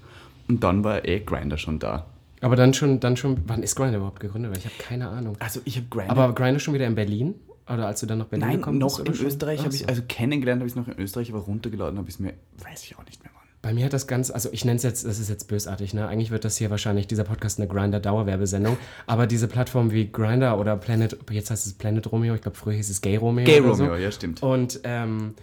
Und 0.48 0.64
dann 0.64 0.82
war 0.84 1.06
eh 1.06 1.20
Grinder 1.20 1.56
schon 1.58 1.78
da. 1.78 2.06
Aber 2.42 2.56
dann 2.56 2.74
schon, 2.74 3.00
dann 3.00 3.16
schon, 3.16 3.38
wann 3.46 3.62
ist 3.62 3.76
Grindr 3.76 3.96
überhaupt 3.96 4.20
gegründet? 4.20 4.50
Weil 4.50 4.58
ich 4.58 4.64
habe 4.64 4.74
keine 4.78 5.08
Ahnung. 5.08 5.36
Also 5.38 5.60
ich 5.64 5.76
habe 5.76 5.86
Grinder... 5.88 6.10
Aber 6.10 6.34
Grindr 6.34 6.58
schon 6.58 6.74
wieder 6.74 6.86
in 6.86 6.94
Berlin? 6.94 7.36
Oder 7.72 7.86
als 7.86 8.00
du 8.00 8.06
dann 8.06 8.18
nach 8.18 8.26
Berlin 8.26 8.48
Nein, 8.48 8.56
gekommen 8.58 8.78
noch 8.78 8.88
bist? 8.88 9.00
oder 9.00 9.10
in 9.10 9.16
schon? 9.16 9.26
Österreich 9.26 9.60
habe 9.60 9.72
ich, 9.72 9.80
so. 9.80 9.86
also 9.86 10.02
kennengelernt 10.08 10.60
habe 10.60 10.66
ich 10.66 10.72
es 10.72 10.76
noch 10.76 10.88
in 10.88 11.00
Österreich, 11.00 11.30
aber 11.30 11.38
runtergeladen 11.40 11.98
habe 11.98 12.08
ich 12.08 12.16
es 12.16 12.20
mir, 12.20 12.34
weiß 12.58 12.82
ich 12.84 12.98
auch 12.98 13.04
nicht 13.04 13.22
mehr 13.22 13.30
wann. 13.32 13.42
Bei 13.62 13.72
mir 13.72 13.84
hat 13.84 13.92
das 13.92 14.08
ganz, 14.08 14.32
also 14.32 14.48
ich 14.50 14.64
nenne 14.64 14.76
es 14.76 14.82
jetzt, 14.82 15.06
das 15.06 15.20
ist 15.20 15.30
jetzt 15.30 15.46
bösartig, 15.46 15.94
ne? 15.94 16.08
Eigentlich 16.08 16.32
wird 16.32 16.44
das 16.44 16.56
hier 16.56 16.70
wahrscheinlich, 16.70 17.06
dieser 17.06 17.22
Podcast, 17.22 17.60
eine 17.60 17.68
Grinder-Dauerwerbesendung. 17.68 18.76
Aber 19.06 19.28
diese 19.28 19.46
Plattformen 19.46 19.92
wie 19.92 20.10
Grinder 20.10 20.58
oder 20.58 20.76
Planet, 20.76 21.16
jetzt 21.30 21.52
heißt 21.52 21.66
es 21.66 21.74
Planet 21.74 22.10
Romeo, 22.10 22.34
ich 22.34 22.42
glaube 22.42 22.56
früher 22.56 22.74
hieß 22.74 22.90
es 22.90 23.00
Gay 23.00 23.16
Romeo. 23.16 23.44
Gay 23.44 23.60
Romeo, 23.60 23.74
so. 23.74 23.94
ja, 23.94 24.10
stimmt. 24.10 24.42
Und 24.42 24.80
ähm, 24.82 25.34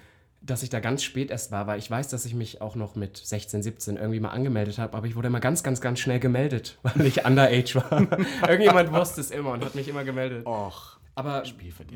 dass 0.41 0.63
ich 0.63 0.69
da 0.69 0.79
ganz 0.79 1.03
spät 1.03 1.31
erst 1.31 1.51
war, 1.51 1.67
weil 1.67 1.79
ich 1.79 1.91
weiß, 1.91 2.07
dass 2.09 2.25
ich 2.25 2.33
mich 2.33 2.61
auch 2.61 2.75
noch 2.75 2.95
mit 2.95 3.17
16, 3.17 3.61
17 3.61 3.97
irgendwie 3.97 4.19
mal 4.19 4.29
angemeldet 4.29 4.77
habe, 4.77 4.95
aber 4.95 5.05
ich 5.07 5.15
wurde 5.15 5.27
immer 5.27 5.39
ganz, 5.41 5.63
ganz, 5.63 5.81
ganz 5.81 5.99
schnell 5.99 6.19
gemeldet, 6.19 6.77
weil 6.83 7.05
ich 7.05 7.25
underage 7.25 7.75
war. 7.75 8.01
Irgendjemand 8.49 8.91
wusste 8.93 9.21
es 9.21 9.31
immer 9.31 9.51
und 9.51 9.65
hat 9.65 9.75
mich 9.75 9.87
immer 9.87 10.03
gemeldet. 10.03 10.45
Och. 10.45 10.97
Aber 11.15 11.43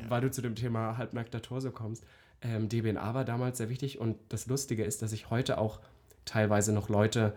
weil 0.10 0.22
du 0.22 0.30
zu 0.32 0.42
dem 0.42 0.56
Thema 0.56 0.98
halbnackter 0.98 1.42
Torso 1.42 1.72
kommst, 1.72 2.04
ähm, 2.42 2.68
DBNA 2.68 3.14
war 3.14 3.24
damals 3.24 3.58
sehr 3.60 3.70
wichtig 3.70 4.00
und 4.00 4.18
das 4.30 4.48
Lustige 4.48 4.84
ist, 4.84 5.02
dass 5.02 5.14
ich 5.14 5.30
heute 5.30 5.58
auch 5.58 5.80
teilweise 6.26 6.74
noch 6.74 6.90
Leute 6.90 7.34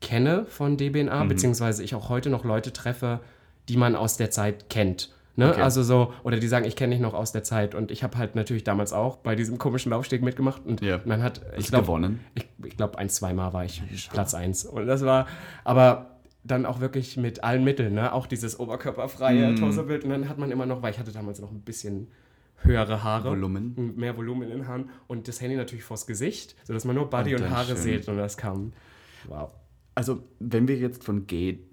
kenne 0.00 0.46
von 0.46 0.76
DBNA, 0.78 1.24
Mhm. 1.24 1.28
beziehungsweise 1.28 1.82
ich 1.84 1.94
auch 1.94 2.08
heute 2.08 2.30
noch 2.30 2.44
Leute 2.44 2.72
treffe, 2.72 3.20
die 3.68 3.76
man 3.76 3.94
aus 3.94 4.16
der 4.16 4.30
Zeit 4.30 4.70
kennt. 4.70 5.12
Ne? 5.38 5.50
Okay. 5.52 5.62
Also 5.62 5.82
so, 5.84 6.12
oder 6.24 6.38
die 6.38 6.48
sagen, 6.48 6.64
ich 6.66 6.74
kenne 6.74 6.94
dich 6.94 7.00
noch 7.00 7.14
aus 7.14 7.30
der 7.32 7.44
Zeit. 7.44 7.74
Und 7.76 7.90
ich 7.92 8.02
habe 8.02 8.18
halt 8.18 8.34
natürlich 8.34 8.64
damals 8.64 8.92
auch 8.92 9.16
bei 9.18 9.36
diesem 9.36 9.56
komischen 9.56 9.90
Laufsteg 9.90 10.20
mitgemacht. 10.22 10.66
Und 10.66 10.80
Ja. 10.80 11.00
man 11.04 11.22
hat, 11.22 11.40
ich 11.56 11.68
glaube, 11.68 11.84
gewonnen? 11.86 12.20
ich, 12.34 12.46
ich 12.64 12.76
glaube, 12.76 12.98
ein, 12.98 13.08
zweimal 13.08 13.52
war 13.52 13.64
ich 13.64 13.82
Platz 14.12 14.34
eins. 14.34 14.64
Und 14.64 14.86
das 14.86 15.04
war, 15.04 15.26
aber 15.64 16.16
dann 16.42 16.66
auch 16.66 16.80
wirklich 16.80 17.16
mit 17.16 17.44
allen 17.44 17.62
Mitteln, 17.62 17.94
ne? 17.94 18.12
Auch 18.12 18.26
dieses 18.26 18.58
oberkörperfreie 18.58 19.52
Mm. 19.52 19.56
Torsobild. 19.56 20.02
Und 20.04 20.10
dann 20.10 20.28
hat 20.28 20.38
man 20.38 20.50
immer 20.50 20.66
noch, 20.66 20.82
weil 20.82 20.90
ich 20.92 20.98
hatte 20.98 21.12
damals 21.12 21.40
noch 21.40 21.50
ein 21.52 21.60
bisschen 21.60 22.08
höhere 22.62 23.04
Haare. 23.04 23.30
Volumen. 23.30 23.94
Mehr 23.96 24.16
Volumen 24.16 24.42
in 24.42 24.48
den 24.50 24.66
Haaren. 24.66 24.90
Und 25.06 25.28
das 25.28 25.40
Handy 25.40 25.56
natürlich 25.56 25.84
vors 25.84 26.06
Gesicht, 26.08 26.56
sodass 26.64 26.84
man 26.84 26.96
nur 26.96 27.08
Body 27.10 27.34
Und 27.36 27.42
und, 27.42 27.50
Haare 27.50 27.66
schön. 27.68 27.76
sieht. 27.76 28.08
Und 28.08 28.16
das 28.16 28.36
kam. 28.36 28.72
Wow. 29.28 29.50
Also, 29.94 30.22
wenn 30.40 30.66
wir 30.66 30.76
jetzt 30.76 31.04
von 31.04 31.26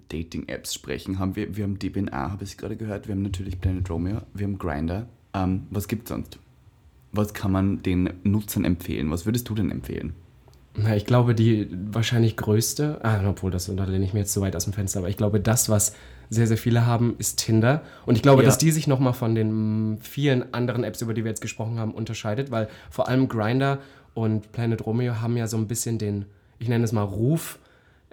Gay-Dating-Apps 0.08 0.74
sprechen, 0.74 1.18
haben 1.18 1.36
wir, 1.36 1.56
wir 1.56 1.64
haben 1.64 1.78
DBNA, 1.78 2.30
habe 2.32 2.44
ich 2.44 2.56
gerade 2.56 2.76
gehört, 2.76 3.08
wir 3.08 3.14
haben 3.14 3.22
natürlich 3.22 3.60
Planet 3.60 3.88
Romeo, 3.90 4.18
wir 4.34 4.46
haben 4.46 4.58
Grinder. 4.58 5.06
Ähm, 5.34 5.66
was 5.70 5.88
gibt 5.88 6.04
es 6.04 6.08
sonst? 6.10 6.38
Was 7.12 7.34
kann 7.34 7.52
man 7.52 7.82
den 7.82 8.10
Nutzern 8.24 8.64
empfehlen? 8.64 9.10
Was 9.10 9.26
würdest 9.26 9.48
du 9.48 9.54
denn 9.54 9.70
empfehlen? 9.70 10.12
Na, 10.76 10.94
ich 10.94 11.06
glaube, 11.06 11.34
die 11.34 11.68
wahrscheinlich 11.90 12.36
größte, 12.36 13.00
ah, 13.02 13.26
obwohl 13.26 13.50
das 13.50 13.66
da 13.74 13.84
lehne 13.84 14.04
ich 14.04 14.12
mir 14.12 14.20
jetzt 14.20 14.32
zu 14.32 14.42
weit 14.42 14.54
aus 14.54 14.64
dem 14.64 14.74
Fenster, 14.74 14.98
aber 14.98 15.08
ich 15.08 15.16
glaube, 15.16 15.40
das, 15.40 15.70
was 15.70 15.94
sehr, 16.28 16.46
sehr 16.46 16.58
viele 16.58 16.84
haben, 16.84 17.14
ist 17.18 17.38
Tinder. 17.38 17.82
Und 18.04 18.16
ich 18.16 18.22
glaube, 18.22 18.42
Ja. 18.42 18.46
dass 18.46 18.58
die 18.58 18.70
sich 18.70 18.86
nochmal 18.86 19.14
von 19.14 19.34
den 19.34 19.98
vielen 20.02 20.52
anderen 20.52 20.84
Apps, 20.84 21.00
über 21.00 21.14
die 21.14 21.24
wir 21.24 21.30
jetzt 21.30 21.40
gesprochen 21.40 21.78
haben, 21.78 21.94
unterscheidet, 21.94 22.50
weil 22.50 22.68
vor 22.90 23.08
allem 23.08 23.28
Grinder 23.28 23.78
und 24.12 24.52
Planet 24.52 24.84
Romeo 24.84 25.20
haben 25.20 25.36
ja 25.36 25.46
so 25.46 25.56
ein 25.56 25.66
bisschen 25.66 25.98
den, 25.98 26.26
ich 26.58 26.68
nenne 26.68 26.84
es 26.84 26.92
mal 26.92 27.02
Ruf, 27.02 27.58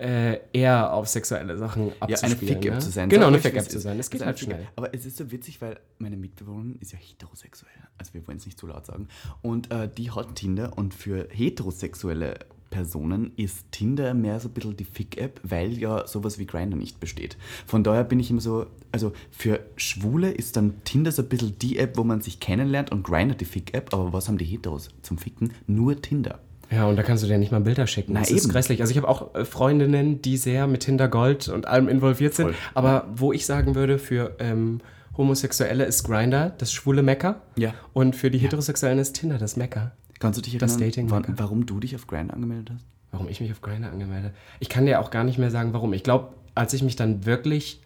äh, 0.04 0.42
eher 0.52 0.94
auf 0.94 1.08
sexuelle 1.08 1.58
Sachen 1.58 1.88
Ja, 1.88 1.94
eine 2.02 2.14
abzuspielen. 2.14 2.56
Fick-App 2.56 2.74
ne? 2.74 2.80
zu 2.80 2.90
sein. 2.90 3.10
Genau, 3.10 3.28
eine 3.28 3.40
Fick-App 3.40 3.70
zu 3.70 3.80
sein. 3.80 3.98
Das 3.98 4.10
geht 4.10 4.22
ist 4.22 4.28
halt 4.28 4.40
schnell. 4.40 4.68
Aber 4.76 4.94
es 4.94 5.06
ist 5.06 5.18
so 5.18 5.32
witzig, 5.32 5.62
weil 5.62 5.80
meine 5.98 6.18
Mitbewohnerin 6.18 6.78
ist 6.82 6.92
ja 6.92 7.00
heterosexuell. 7.00 7.72
Also 7.98 8.14
wir 8.14 8.28
wollen 8.28 8.38
es 8.38 8.46
nicht 8.46 8.60
zu 8.60 8.68
laut 8.68 8.86
sagen. 8.86 9.08
Und 9.42 9.72
äh, 9.72 9.90
die 9.90 10.12
hat 10.12 10.36
Tinder 10.36 10.78
und 10.78 10.94
für 10.94 11.28
heterosexuelle 11.32 12.40
Personen 12.70 13.32
ist 13.36 13.72
Tinder 13.72 14.14
mehr 14.14 14.40
so 14.40 14.50
ein 14.50 14.54
bisschen 14.54 14.76
die 14.76 14.84
Fick-App, 14.84 15.40
weil 15.44 15.78
ja 15.78 16.08
sowas 16.08 16.40
wie 16.40 16.48
Grindr 16.48 16.76
nicht 16.76 17.00
besteht. 17.00 17.38
Von 17.68 17.84
daher 17.84 18.04
bin 18.04 18.20
ich 18.20 18.32
immer 18.32 18.42
so, 18.42 18.66
also 18.92 19.14
für 19.30 19.60
Schwule 19.78 20.32
ist 20.32 20.58
dann 20.58 20.84
Tinder 20.84 21.12
so 21.12 21.22
ein 21.22 21.30
bisschen 21.30 21.58
die 21.60 21.78
App, 21.78 21.98
wo 21.98 22.04
man 22.04 22.22
sich 22.22 22.40
kennenlernt 22.40 22.92
und 22.92 23.04
Grindr 23.04 23.36
die 23.36 23.46
Fick-App, 23.46 23.94
aber 23.94 24.12
was 24.12 24.28
haben 24.28 24.40
die 24.40 24.46
Heteros 24.46 24.90
zum 25.04 25.20
Ficken? 25.20 25.54
Nur 25.68 26.02
Tinder. 26.02 26.40
Ja, 26.72 26.86
und 26.88 26.96
da 26.96 27.04
kannst 27.04 27.24
du 27.24 27.28
dir 27.28 27.38
nicht 27.38 27.52
mal 27.52 27.62
Bilder 27.62 27.86
schicken. 27.88 28.14
Na, 28.14 28.22
das 28.22 28.32
ist 28.32 28.46
eben. 28.46 28.54
grässlich. 28.54 28.82
Also 28.82 28.92
ich 28.92 28.98
habe 28.98 29.08
auch 29.08 29.36
äh, 29.36 29.46
Freundinnen, 29.46 30.22
die 30.22 30.38
sehr 30.38 30.66
mit 30.68 30.82
Tinder 30.82 31.08
Gold 31.08 31.48
und 31.50 31.68
allem 31.68 31.88
involviert 31.88 32.34
sind. 32.34 32.48
Voll. 32.48 32.56
Aber 32.74 33.06
wo 33.14 33.32
ich 33.34 33.46
sagen 33.46 33.76
würde, 33.76 34.00
für 34.00 34.36
ähm, 34.40 34.80
Homosexuelle 35.18 35.86
ist 35.86 36.04
Grinder 36.04 36.52
das 36.58 36.74
schwule 36.74 37.04
Mecker. 37.04 37.42
Ja. 37.56 37.74
Und 37.94 38.16
für 38.16 38.32
die 38.32 38.40
Heterosexuellen 38.40 38.98
ist 38.98 39.14
Tinder 39.14 39.38
das 39.38 39.56
Mecker. 39.58 39.92
Kannst 40.20 40.38
du 40.40 40.42
dich 40.42 40.58
Das 40.58 40.72
erinnern, 40.74 40.90
Dating- 40.90 41.12
wann, 41.12 41.26
warum 41.38 41.66
du 41.66 41.80
dich 41.80 41.96
auf 41.96 42.08
Grindr 42.08 42.34
angemeldet 42.34 42.72
hast? 42.76 42.86
warum 43.12 43.30
ich 43.30 43.40
mich 43.42 43.52
auf 43.52 43.62
Grindr 43.62 43.92
angemeldet 43.92 44.34
Ich 44.60 44.70
kann 44.70 44.88
dir 44.88 45.00
auch 45.00 45.12
gar 45.12 45.24
nicht 45.24 45.38
mehr 45.38 45.52
sagen, 45.52 45.72
warum. 45.74 45.94
Ich 45.94 46.02
glaube, 46.02 46.30
als 46.56 46.74
ich 46.74 46.82
mich 46.82 46.96
dann 46.96 47.28
wirklich 47.28 47.80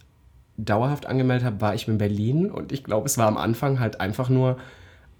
dauerhaft 0.55 1.05
angemeldet 1.05 1.45
habe, 1.45 1.59
war 1.59 1.75
ich 1.75 1.85
in 1.89 1.97
Berlin 1.97 2.49
und 2.49 2.71
ich 2.71 2.83
glaube, 2.85 3.07
es 3.07 3.17
war 3.17 3.27
am 3.27 3.35
Anfang 3.35 3.79
halt 3.81 3.99
einfach 3.99 4.29
nur, 4.29 4.57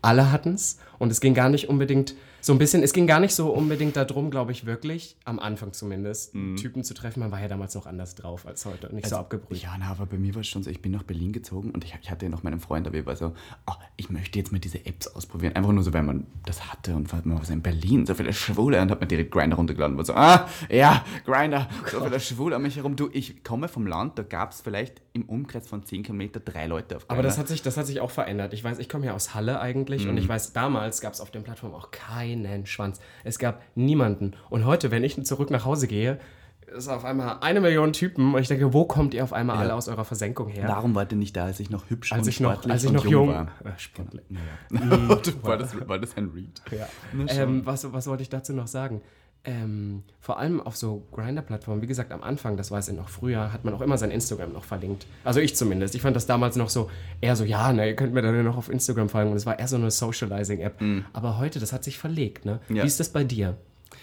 alle 0.01 0.31
hatten 0.31 0.53
es 0.53 0.79
und 0.97 1.11
es 1.11 1.19
ging 1.19 1.33
gar 1.33 1.49
nicht 1.49 1.67
unbedingt 1.67 2.15
so 2.41 2.53
ein 2.53 2.59
bisschen, 2.59 2.83
es 2.83 2.93
ging 2.93 3.07
gar 3.07 3.19
nicht 3.19 3.35
so 3.35 3.49
unbedingt 3.49 3.95
darum, 3.95 4.29
glaube 4.29 4.51
ich, 4.51 4.65
wirklich, 4.65 5.17
am 5.25 5.39
Anfang 5.39 5.73
zumindest, 5.73 6.35
mhm. 6.35 6.55
Typen 6.55 6.83
zu 6.83 6.93
treffen. 6.93 7.19
Man 7.19 7.31
war 7.31 7.41
ja 7.41 7.47
damals 7.47 7.75
noch 7.75 7.85
anders 7.85 8.15
drauf 8.15 8.45
als 8.45 8.65
heute, 8.65 8.93
nicht 8.93 9.05
also, 9.05 9.15
so 9.15 9.19
abgebrüht. 9.21 9.61
Ja, 9.61 9.75
na, 9.79 9.89
aber 9.89 10.05
bei 10.05 10.17
mir 10.17 10.33
war 10.35 10.41
es 10.41 10.47
schon 10.47 10.63
so, 10.63 10.69
ich 10.69 10.81
bin 10.81 10.91
nach 10.91 11.03
Berlin 11.03 11.31
gezogen 11.31 11.71
und 11.71 11.83
ich, 11.83 11.97
ich 12.01 12.11
hatte 12.11 12.25
ja 12.25 12.29
noch 12.29 12.43
meinen 12.43 12.59
Freund, 12.59 12.87
aber 12.87 12.97
ich 12.97 13.05
war 13.05 13.15
so, 13.15 13.33
oh, 13.67 13.73
ich 13.95 14.09
möchte 14.09 14.39
jetzt 14.39 14.51
mal 14.51 14.59
diese 14.59 14.85
Apps 14.85 15.07
ausprobieren. 15.07 15.55
Einfach 15.55 15.71
nur 15.71 15.83
so, 15.83 15.93
weil 15.93 16.03
man 16.03 16.27
das 16.45 16.71
hatte 16.71 16.95
und 16.95 17.11
man 17.25 17.37
war 17.37 17.45
so 17.45 17.53
in 17.53 17.61
Berlin, 17.61 18.05
so 18.05 18.13
viele 18.13 18.33
Schwule 18.33 18.81
und 18.81 18.91
hat 18.91 19.01
mir 19.01 19.07
direkt 19.07 19.31
Grinder 19.31 19.57
runtergeladen 19.57 19.95
und 19.95 19.97
war 19.97 20.05
so, 20.05 20.13
ah, 20.13 20.47
ja, 20.69 21.03
Grinder, 21.25 21.67
oh 21.85 21.89
so 21.89 22.03
viele 22.03 22.19
Schwule 22.19 22.55
um 22.55 22.61
mich 22.61 22.75
herum. 22.75 22.95
Du, 22.95 23.09
ich 23.11 23.43
komme 23.43 23.67
vom 23.67 23.87
Land, 23.87 24.17
da 24.17 24.23
gab 24.23 24.51
es 24.51 24.61
vielleicht 24.61 25.01
im 25.13 25.23
Umkreis 25.23 25.67
von 25.67 25.83
10 25.83 26.03
Kilometer 26.03 26.39
drei 26.39 26.67
Leute 26.67 26.97
auf 26.97 27.07
Grindr. 27.07 27.13
Aber 27.13 27.23
das 27.23 27.37
hat, 27.37 27.47
sich, 27.47 27.61
das 27.61 27.77
hat 27.77 27.87
sich 27.87 27.99
auch 27.99 28.11
verändert. 28.11 28.53
Ich 28.53 28.63
weiß, 28.63 28.79
ich 28.79 28.89
komme 28.89 29.05
ja 29.07 29.13
aus 29.13 29.33
Halle 29.33 29.59
eigentlich 29.59 30.03
mhm. 30.03 30.11
und 30.11 30.17
ich 30.17 30.27
weiß, 30.27 30.53
damals 30.53 31.01
gab 31.01 31.13
es 31.13 31.21
auf 31.21 31.31
den 31.31 31.43
Plattformen 31.43 31.75
auch 31.75 31.91
keinen 32.27 32.65
Schwanz. 32.65 32.99
Es 33.23 33.39
gab 33.39 33.61
niemanden. 33.75 34.33
Und 34.49 34.65
heute, 34.65 34.91
wenn 34.91 35.03
ich 35.03 35.21
zurück 35.23 35.49
nach 35.51 35.65
Hause 35.65 35.87
gehe, 35.87 36.19
ist 36.67 36.89
auf 36.89 37.05
einmal 37.05 37.37
eine 37.39 37.61
Million 37.61 37.93
Typen 37.93 38.33
und 38.35 38.41
ich 38.41 38.49
denke, 38.49 38.73
wo 38.73 38.83
kommt 38.83 39.13
ihr 39.13 39.23
auf 39.23 39.31
einmal 39.31 39.55
ja. 39.55 39.61
alle 39.61 39.73
aus 39.73 39.87
eurer 39.87 40.03
Versenkung 40.03 40.49
her? 40.49 40.67
Darum 40.67 40.95
wart 40.95 41.13
ihr 41.13 41.17
nicht 41.17 41.35
da, 41.35 41.45
als 41.45 41.61
ich 41.61 41.69
noch 41.69 41.89
hübsch 41.89 42.11
als 42.11 42.23
und 42.23 42.27
ich 42.27 42.39
noch, 42.41 42.69
als 42.69 42.83
ich 42.83 42.91
noch 42.91 43.05
jung, 43.05 43.29
war. 43.29 43.51
Äh, 43.63 43.71
sportlich. 43.77 44.25
Ja. 44.29 44.79
war, 45.43 45.57
das, 45.57 45.87
war 45.87 45.97
das 45.97 46.17
ein 46.17 46.29
Read? 46.35 46.61
Ja. 46.71 46.87
Ähm, 47.29 47.65
was, 47.65 47.91
was 47.93 48.07
wollte 48.07 48.23
ich 48.23 48.29
dazu 48.29 48.51
noch 48.53 48.67
sagen? 48.67 49.01
Ähm, 49.47 50.03
vor 50.19 50.39
allem 50.39 50.59
auf 50.59 50.75
so 50.75 51.03
Grinder-Plattformen, 51.13 51.81
wie 51.81 51.87
gesagt, 51.87 52.11
am 52.11 52.21
Anfang, 52.21 52.57
das 52.57 52.69
weiß 52.69 52.89
ich 52.89 52.95
noch 52.97 53.07
früher, 53.07 53.53
hat 53.53 53.63
man 53.63 53.73
auch 53.73 53.79
immer 53.79 53.97
sein 53.97 54.11
Instagram 54.11 54.51
noch 54.51 54.65
verlinkt. 54.65 55.05
Also 55.23 55.39
ich 55.39 55.55
zumindest. 55.55 55.95
Ich 55.95 56.01
fand 56.01 56.17
das 56.17 56.25
damals 56.25 56.57
noch 56.57 56.69
so 56.69 56.91
eher 57.21 57.37
so, 57.37 57.45
ja, 57.45 57.71
ne, 57.71 57.87
ihr 57.87 57.95
könnt 57.95 58.13
mir 58.13 58.21
dann 58.21 58.43
noch 58.43 58.57
auf 58.57 58.69
Instagram 58.69 59.07
folgen 59.07 59.31
und 59.31 59.37
es 59.37 59.45
war 59.45 59.57
eher 59.57 59.69
so 59.69 59.77
eine 59.77 59.89
Socializing-App. 59.89 60.81
Mhm. 60.81 61.05
Aber 61.13 61.37
heute, 61.37 61.61
das 61.61 61.71
hat 61.71 61.85
sich 61.85 61.97
verlegt, 61.97 62.43
ne? 62.43 62.59
Ja. 62.67 62.83
Wie 62.83 62.87
ist 62.87 62.99
das 62.99 63.07
bei 63.07 63.23
dir? 63.23 63.55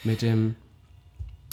Mit 0.03 0.23
dem. 0.23 0.57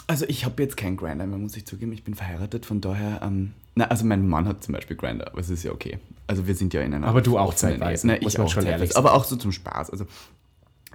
Also 0.08 0.26
ich 0.30 0.46
habe 0.46 0.64
jetzt 0.64 0.78
keinen 0.78 0.96
Grinder 0.96 1.28
mehr, 1.28 1.38
muss 1.38 1.58
ich 1.58 1.66
zugeben. 1.66 1.92
Ich 1.92 2.06
bin 2.06 2.16
verheiratet, 2.16 2.66
von 2.66 2.80
daher. 2.80 3.20
Ähm, 3.22 3.52
na, 3.76 3.88
also 3.88 4.06
mein 4.06 4.26
Mann 4.26 4.48
hat 4.48 4.64
zum 4.64 4.74
Beispiel 4.74 4.96
Grinder, 4.96 5.28
aber 5.28 5.40
es 5.40 5.50
ist 5.50 5.64
ja 5.64 5.72
okay. 5.74 6.00
Also 6.28 6.48
wir 6.48 6.56
sind 6.56 6.74
ja 6.74 6.80
in 6.82 6.94
einer. 6.94 7.08
Aber 7.08 7.22
du 7.22 7.38
auch 7.38 7.54
zeitweise. 7.54 8.08
Ne, 8.08 8.20
ich 8.20 8.40
auch 8.40 8.50
schon 8.50 8.66
ehrlich. 8.66 8.96
Aber 8.96 9.14
auch 9.14 9.26
so 9.26 9.36
zum 9.36 9.52
Spaß. 9.52 9.90
Also 9.90 10.06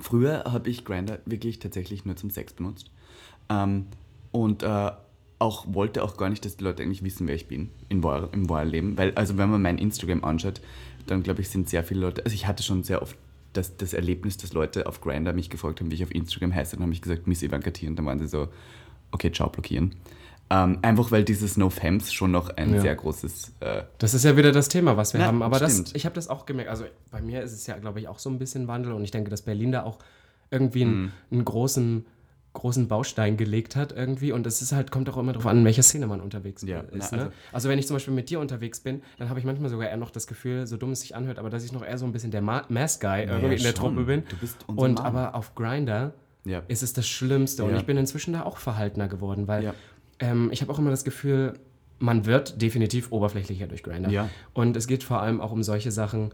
früher 0.00 0.44
habe 0.44 0.70
ich 0.70 0.84
Grinder 0.84 1.18
wirklich 1.26 1.58
tatsächlich 1.58 2.04
nur 2.04 2.16
zum 2.16 2.30
Sex 2.30 2.52
benutzt. 2.52 2.90
Ähm, 3.48 3.86
und 4.32 4.62
äh, 4.62 4.90
auch 5.38 5.66
wollte 5.68 6.02
auch 6.02 6.16
gar 6.16 6.30
nicht, 6.30 6.44
dass 6.44 6.56
die 6.56 6.64
Leute 6.64 6.82
eigentlich 6.82 7.02
wissen, 7.02 7.26
wer 7.28 7.34
ich 7.34 7.48
bin 7.48 7.70
in 7.88 8.02
wahr, 8.02 8.28
im 8.32 8.48
wahren 8.48 8.68
Leben. 8.68 8.98
Weil, 8.98 9.12
also 9.14 9.36
wenn 9.36 9.50
man 9.50 9.62
mein 9.62 9.78
Instagram 9.78 10.24
anschaut, 10.24 10.60
dann 11.06 11.22
glaube 11.22 11.42
ich, 11.42 11.48
sind 11.48 11.68
sehr 11.68 11.84
viele 11.84 12.00
Leute, 12.00 12.24
also 12.24 12.34
ich 12.34 12.46
hatte 12.46 12.62
schon 12.62 12.82
sehr 12.82 13.02
oft 13.02 13.16
das, 13.52 13.76
das 13.76 13.92
Erlebnis, 13.92 14.36
dass 14.36 14.52
Leute 14.52 14.86
auf 14.86 15.00
Grinder 15.00 15.32
mich 15.32 15.50
gefragt 15.50 15.80
haben, 15.80 15.90
wie 15.90 15.94
ich 15.94 16.04
auf 16.04 16.14
Instagram 16.14 16.54
heiße, 16.54 16.76
dann 16.76 16.82
habe 16.82 16.92
ich 16.92 17.02
gesagt, 17.02 17.26
Miss 17.26 17.42
Ivanka. 17.42 17.70
Und 17.86 17.96
dann 17.96 18.06
waren 18.06 18.18
sie 18.18 18.28
so, 18.28 18.48
okay, 19.12 19.30
ciao, 19.32 19.48
blockieren. 19.48 19.96
Ähm, 20.48 20.78
einfach 20.82 21.10
weil 21.10 21.24
dieses 21.24 21.56
No 21.56 21.70
Fems 21.70 22.12
schon 22.12 22.30
noch 22.30 22.50
ein 22.50 22.74
ja. 22.74 22.80
sehr 22.80 22.94
großes. 22.94 23.54
Äh 23.60 23.82
das 23.98 24.14
ist 24.14 24.24
ja 24.24 24.36
wieder 24.36 24.52
das 24.52 24.68
Thema, 24.68 24.96
was 24.96 25.12
wir 25.12 25.20
na, 25.20 25.26
haben. 25.26 25.42
Aber 25.42 25.58
das, 25.58 25.92
ich 25.94 26.04
habe 26.04 26.14
das 26.14 26.28
auch 26.28 26.46
gemerkt. 26.46 26.70
Also 26.70 26.84
bei 27.10 27.20
mir 27.20 27.42
ist 27.42 27.52
es 27.52 27.66
ja, 27.66 27.76
glaube 27.78 27.98
ich, 27.98 28.06
auch 28.06 28.20
so 28.20 28.30
ein 28.30 28.38
bisschen 28.38 28.68
Wandel 28.68 28.92
und 28.92 29.02
ich 29.02 29.10
denke, 29.10 29.30
dass 29.30 29.42
Berlin 29.42 29.72
da 29.72 29.82
auch 29.82 29.98
irgendwie 30.50 30.82
einen, 30.82 31.06
mm. 31.06 31.12
einen 31.32 31.44
großen 31.44 32.06
großen 32.56 32.88
Baustein 32.88 33.36
gelegt 33.36 33.76
hat 33.76 33.92
irgendwie. 33.92 34.32
Und 34.32 34.46
es 34.46 34.62
ist 34.62 34.72
halt, 34.72 34.90
kommt 34.90 35.08
auch 35.08 35.16
immer 35.16 35.32
darauf 35.32 35.46
an, 35.46 35.58
in 35.58 35.64
welcher 35.64 35.82
Szene 35.82 36.06
man 36.06 36.20
unterwegs 36.20 36.62
ja, 36.62 36.80
ist. 36.80 36.90
Na, 36.92 37.04
also, 37.04 37.16
ne? 37.16 37.32
also, 37.52 37.68
wenn 37.68 37.78
ich 37.78 37.86
zum 37.86 37.96
Beispiel 37.96 38.14
mit 38.14 38.30
dir 38.30 38.40
unterwegs 38.40 38.80
bin, 38.80 39.02
dann 39.18 39.28
habe 39.28 39.38
ich 39.38 39.44
manchmal 39.44 39.70
sogar 39.70 39.88
eher 39.88 39.96
noch 39.96 40.10
das 40.10 40.26
Gefühl, 40.26 40.66
so 40.66 40.76
dumm 40.76 40.92
es 40.92 41.00
sich 41.00 41.14
anhört, 41.14 41.38
aber 41.38 41.50
dass 41.50 41.64
ich 41.64 41.72
noch 41.72 41.84
eher 41.84 41.98
so 41.98 42.06
ein 42.06 42.12
bisschen 42.12 42.30
der 42.30 42.42
Mass-Guy 42.42 43.24
irgendwie 43.24 43.46
ja, 43.46 43.52
in 43.52 43.62
der 43.62 43.74
Truppe 43.74 44.04
bin. 44.04 44.24
Du 44.28 44.36
bist 44.36 44.56
unser 44.66 44.82
Und 44.82 44.94
Mann. 44.94 45.04
aber 45.04 45.34
auf 45.34 45.54
Grinder 45.54 46.14
ja. 46.44 46.62
ist 46.68 46.82
es 46.82 46.92
das 46.92 47.06
Schlimmste. 47.06 47.64
Und 47.64 47.76
ich 47.76 47.84
bin 47.84 47.96
inzwischen 47.96 48.32
da 48.32 48.42
auch 48.42 48.56
verhaltener 48.56 49.08
geworden, 49.08 49.46
weil 49.48 49.74
ähm, 50.18 50.50
ich 50.52 50.62
habe 50.62 50.72
auch 50.72 50.78
immer 50.78 50.90
das 50.90 51.04
Gefühl, 51.04 51.58
man 51.98 52.26
wird 52.26 52.60
definitiv 52.60 53.12
oberflächlicher 53.12 53.66
durch 53.66 53.82
Grinder. 53.82 54.10
Ja. 54.10 54.28
Und 54.52 54.76
es 54.76 54.86
geht 54.86 55.02
vor 55.02 55.20
allem 55.20 55.40
auch 55.40 55.52
um 55.52 55.62
solche 55.62 55.90
Sachen, 55.90 56.32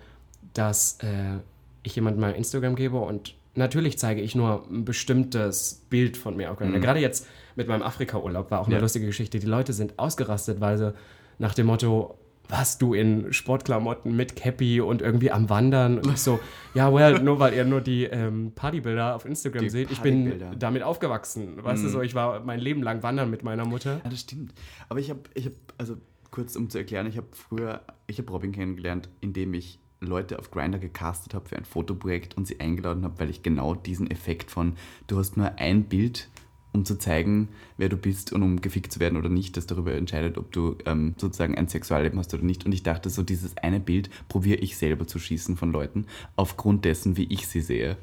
dass 0.55 0.99
äh, 1.03 1.39
ich 1.83 1.95
jemandem 1.95 2.21
mal 2.21 2.33
Instagram 2.33 2.75
gebe 2.75 2.99
und 2.99 3.35
natürlich 3.55 3.99
zeige 3.99 4.21
ich 4.21 4.35
nur 4.35 4.67
ein 4.71 4.85
bestimmtes 4.85 5.83
Bild 5.91 6.17
von 6.17 6.37
mir. 6.37 6.57
Mhm. 6.59 6.81
Gerade 6.81 7.01
jetzt 7.01 7.27
mit 7.55 7.69
meinem 7.69 7.83
Afrika-Urlaub 7.83 8.51
war 8.51 8.61
auch 8.61 8.67
eine 8.67 8.77
ja. 8.77 8.81
lustige 8.81 9.07
Geschichte. 9.07 9.39
Die 9.39 9.47
Leute 9.47 9.73
sind 9.73 9.99
ausgerastet, 9.99 10.61
weil 10.61 10.79
sie 10.79 10.95
nach 11.39 11.55
dem 11.55 11.67
Motto, 11.67 12.17
was 12.53 12.77
du 12.77 12.93
in 12.93 13.33
Sportklamotten 13.33 14.15
mit 14.15 14.37
Cappy 14.37 14.83
und 14.83 15.01
irgendwie 15.01 15.31
am 15.31 15.49
Wandern 15.49 15.97
und 15.97 16.13
ich 16.13 16.19
so, 16.19 16.39
ja, 16.75 16.93
well, 16.93 17.19
nur 17.23 17.39
weil 17.39 17.55
ihr 17.55 17.65
nur 17.65 17.81
die 17.81 18.05
ähm, 18.05 18.53
Partybilder 18.55 19.17
auf 19.17 19.25
Instagram 19.25 19.63
die 19.63 19.71
seht, 19.71 19.91
ich 19.91 20.01
bin 20.01 20.43
damit 20.59 20.83
aufgewachsen. 20.83 21.65
Weißt 21.65 21.83
mm. 21.83 21.87
du 21.87 21.89
mhm. 21.89 21.93
so, 21.95 22.03
ich 22.03 22.15
war 22.15 22.41
mein 22.41 22.61
Leben 22.61 22.83
lang 22.83 23.03
wandern 23.03 23.31
mit 23.31 23.43
meiner 23.43 23.65
Mutter. 23.65 24.03
Ja, 24.05 24.11
das 24.11 24.21
stimmt. 24.21 24.53
Aber 24.91 25.01
ich 25.01 25.09
habe, 25.09 25.21
ich 25.33 25.47
habe, 25.47 25.55
also 25.79 25.97
kurz 26.31 26.55
um 26.55 26.69
zu 26.69 26.77
erklären, 26.77 27.07
ich 27.07 27.17
habe 27.17 27.29
früher, 27.33 27.81
ich 28.07 28.19
habe 28.19 28.31
Robin 28.31 28.53
kennengelernt, 28.53 29.09
indem 29.23 29.55
ich 29.55 29.79
Leute 30.01 30.39
auf 30.39 30.51
Grinder 30.51 30.79
gecastet 30.79 31.33
habe 31.33 31.49
für 31.49 31.57
ein 31.57 31.65
Fotoprojekt 31.65 32.37
und 32.37 32.47
sie 32.47 32.61
eingeladen 32.61 33.05
habe, 33.05 33.19
weil 33.19 33.31
ich 33.31 33.43
genau 33.43 33.75
diesen 33.75 34.11
Effekt 34.11 34.51
von, 34.51 34.75
du 35.07 35.19
hast 35.19 35.39
nur 35.39 35.59
ein 35.59 35.85
Bild, 35.85 36.29
um 36.73 36.85
zu 36.85 36.99
zeigen, 36.99 37.49
wer 37.77 37.89
du 37.89 37.97
bist 37.97 38.33
und 38.33 38.43
um 38.43 38.61
gefickt 38.61 38.93
zu 38.93 39.01
werden 39.01 39.19
oder 39.19 39.29
nicht, 39.29 39.57
das 39.57 39.67
darüber 39.67 39.93
entscheidet, 39.93 40.39
ob 40.39 40.53
du 40.53 40.77
ähm, 40.87 41.15
sozusagen 41.19 41.57
ein 41.57 41.69
Sexualleben 41.69 42.19
hast 42.19 42.33
oder 42.35 42.43
nicht. 42.43 42.65
Und 42.65 42.73
ich 42.73 42.83
dachte, 42.83 43.11
so 43.11 43.23
dieses 43.23 43.57
eine 43.59 43.81
Bild 43.81 44.11
probiere 44.29 44.59
ich 44.59 44.77
selber 44.77 45.07
zu 45.07 45.19
schießen 45.19 45.57
von 45.57 45.73
Leuten, 45.73 46.07
aufgrund 46.37 46.85
dessen, 46.85 47.17
wie 47.17 47.25
ich 47.25 47.47
sie 47.47 47.61
sehe. 47.61 47.97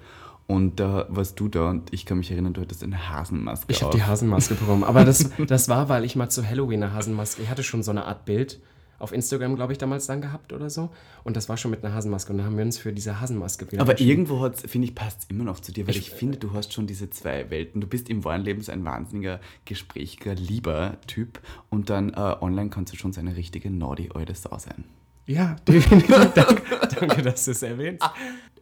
Und 0.47 0.79
da 0.79 1.05
warst 1.09 1.39
du 1.39 1.47
da 1.47 1.69
und 1.69 1.93
ich 1.93 2.07
kann 2.07 2.17
mich 2.17 2.31
erinnern, 2.31 2.53
du 2.53 2.61
hattest 2.61 2.83
eine 2.83 3.09
Hasenmaske. 3.09 3.71
Ich 3.71 3.83
habe 3.83 3.95
die 3.95 4.03
Hasenmaske 4.03 4.55
bekommen. 4.55 4.83
Aber 4.83 5.05
das, 5.05 5.29
das 5.47 5.69
war, 5.69 5.89
weil 5.89 6.03
ich 6.05 6.15
mal 6.15 6.29
zu 6.29 6.47
Halloween 6.47 6.81
eine 6.81 6.93
Hasenmaske, 6.93 7.43
ich 7.43 7.49
hatte 7.49 7.61
schon 7.63 7.83
so 7.83 7.91
eine 7.91 8.05
Art 8.05 8.25
Bild 8.25 8.59
auf 8.99 9.11
Instagram, 9.13 9.55
glaube 9.55 9.71
ich, 9.71 9.77
damals 9.77 10.05
dann 10.07 10.21
gehabt 10.21 10.53
oder 10.53 10.69
so. 10.69 10.89
Und 11.23 11.35
das 11.35 11.49
war 11.49 11.57
schon 11.57 11.71
mit 11.71 11.83
einer 11.83 11.93
Hasenmaske. 11.93 12.31
Und 12.31 12.37
dann 12.37 12.45
haben 12.45 12.57
wir 12.57 12.65
uns 12.65 12.77
für 12.77 12.93
diese 12.93 13.19
Hasenmaske 13.19 13.71
wieder 13.71 13.81
Aber 13.81 13.99
irgendwo, 13.99 14.49
finde 14.51 14.87
ich, 14.87 14.95
passt 14.95 15.23
es 15.23 15.29
immer 15.29 15.45
noch 15.45 15.59
zu 15.59 15.71
dir, 15.71 15.87
weil 15.87 15.95
ich, 15.95 16.09
ich 16.09 16.11
finde, 16.11 16.37
du 16.37 16.53
hast 16.53 16.73
schon 16.73 16.85
diese 16.85 17.09
zwei 17.09 17.49
Welten. 17.49 17.81
Du 17.81 17.87
bist 17.87 18.09
im 18.09 18.23
wahren 18.23 18.43
Leben 18.43 18.61
so 18.61 18.71
ein 18.71 18.83
wahnsinniger, 18.85 19.39
gesprächiger, 19.65 20.35
lieber 20.35 20.97
Typ. 21.07 21.39
Und 21.69 21.89
dann 21.89 22.09
äh, 22.09 22.35
online 22.41 22.69
kannst 22.69 22.93
du 22.93 22.97
schon 22.97 23.13
so 23.13 23.19
eine 23.19 23.35
richtige 23.35 23.71
naughty 23.71 24.09
alte 24.13 24.35
Sau 24.35 24.57
sein. 24.57 24.83
Ja, 25.25 25.55
definitiv. 25.67 26.15
danke, 26.33 26.63
danke, 26.99 27.21
dass 27.21 27.45
du 27.45 27.51
es 27.51 27.63
erwähnst. 27.63 28.03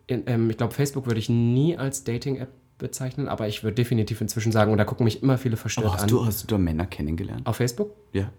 In, 0.06 0.24
ähm, 0.27 0.50
ich 0.50 0.58
glaube, 0.58 0.74
Facebook 0.74 1.06
würde 1.06 1.20
ich 1.20 1.29
nie 1.29 1.77
als 1.77 2.03
Dating-App 2.03 2.50
bezeichnen, 2.77 3.27
aber 3.27 3.48
ich 3.48 3.63
würde 3.63 3.75
definitiv 3.75 4.22
inzwischen 4.22 4.51
sagen, 4.51 4.72
und 4.72 4.77
da 4.77 4.86
gucken 4.86 5.03
mich 5.03 5.24
immer 5.24 5.38
viele 5.38 5.58
verstört 5.58 5.94
hast 5.94 6.03
an. 6.03 6.10
Du, 6.10 6.25
hast 6.25 6.44
du 6.44 6.48
da 6.48 6.58
Männer 6.58 6.86
kennengelernt? 6.86 7.46
Auf 7.46 7.58
Facebook? 7.58 7.96
Ja. 8.13 8.32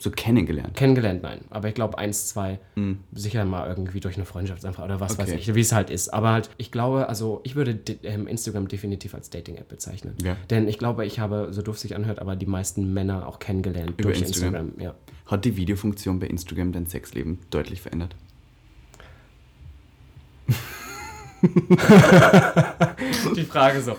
So 0.00 0.10
kennengelernt? 0.10 0.76
Kennengelernt, 0.76 1.22
nein. 1.22 1.40
Aber 1.48 1.68
ich 1.68 1.74
glaube, 1.74 1.96
eins, 1.96 2.28
zwei, 2.28 2.58
mhm. 2.74 2.98
sicher 3.12 3.44
mal 3.46 3.68
irgendwie 3.68 4.00
durch 4.00 4.16
eine 4.16 4.26
Freundschaftsanfrage 4.26 4.84
oder 4.84 5.00
was 5.00 5.12
okay. 5.12 5.22
weiß 5.22 5.32
ich, 5.32 5.54
wie 5.54 5.60
es 5.60 5.72
halt 5.72 5.88
ist. 5.88 6.10
Aber 6.10 6.32
halt, 6.32 6.50
ich 6.58 6.70
glaube, 6.70 7.08
also 7.08 7.40
ich 7.42 7.56
würde 7.56 7.78
ähm, 8.02 8.26
Instagram 8.26 8.68
definitiv 8.68 9.14
als 9.14 9.30
Dating-App 9.30 9.68
bezeichnen. 9.68 10.14
Ja. 10.22 10.36
Denn 10.50 10.68
ich 10.68 10.78
glaube, 10.78 11.06
ich 11.06 11.20
habe, 11.20 11.48
so 11.52 11.62
doof 11.62 11.78
sich 11.78 11.96
anhört, 11.96 12.18
aber 12.18 12.36
die 12.36 12.46
meisten 12.46 12.92
Männer 12.92 13.26
auch 13.26 13.38
kennengelernt 13.38 13.92
Über 13.92 14.02
durch 14.02 14.20
Instagram. 14.20 14.68
Instagram. 14.68 14.84
Ja. 14.84 14.94
Hat 15.26 15.46
die 15.46 15.56
Videofunktion 15.56 16.20
bei 16.20 16.26
Instagram 16.26 16.72
dein 16.72 16.86
Sexleben 16.86 17.38
deutlich 17.50 17.80
verändert? 17.80 18.14
die 23.36 23.44
Frage 23.44 23.80
so. 23.80 23.96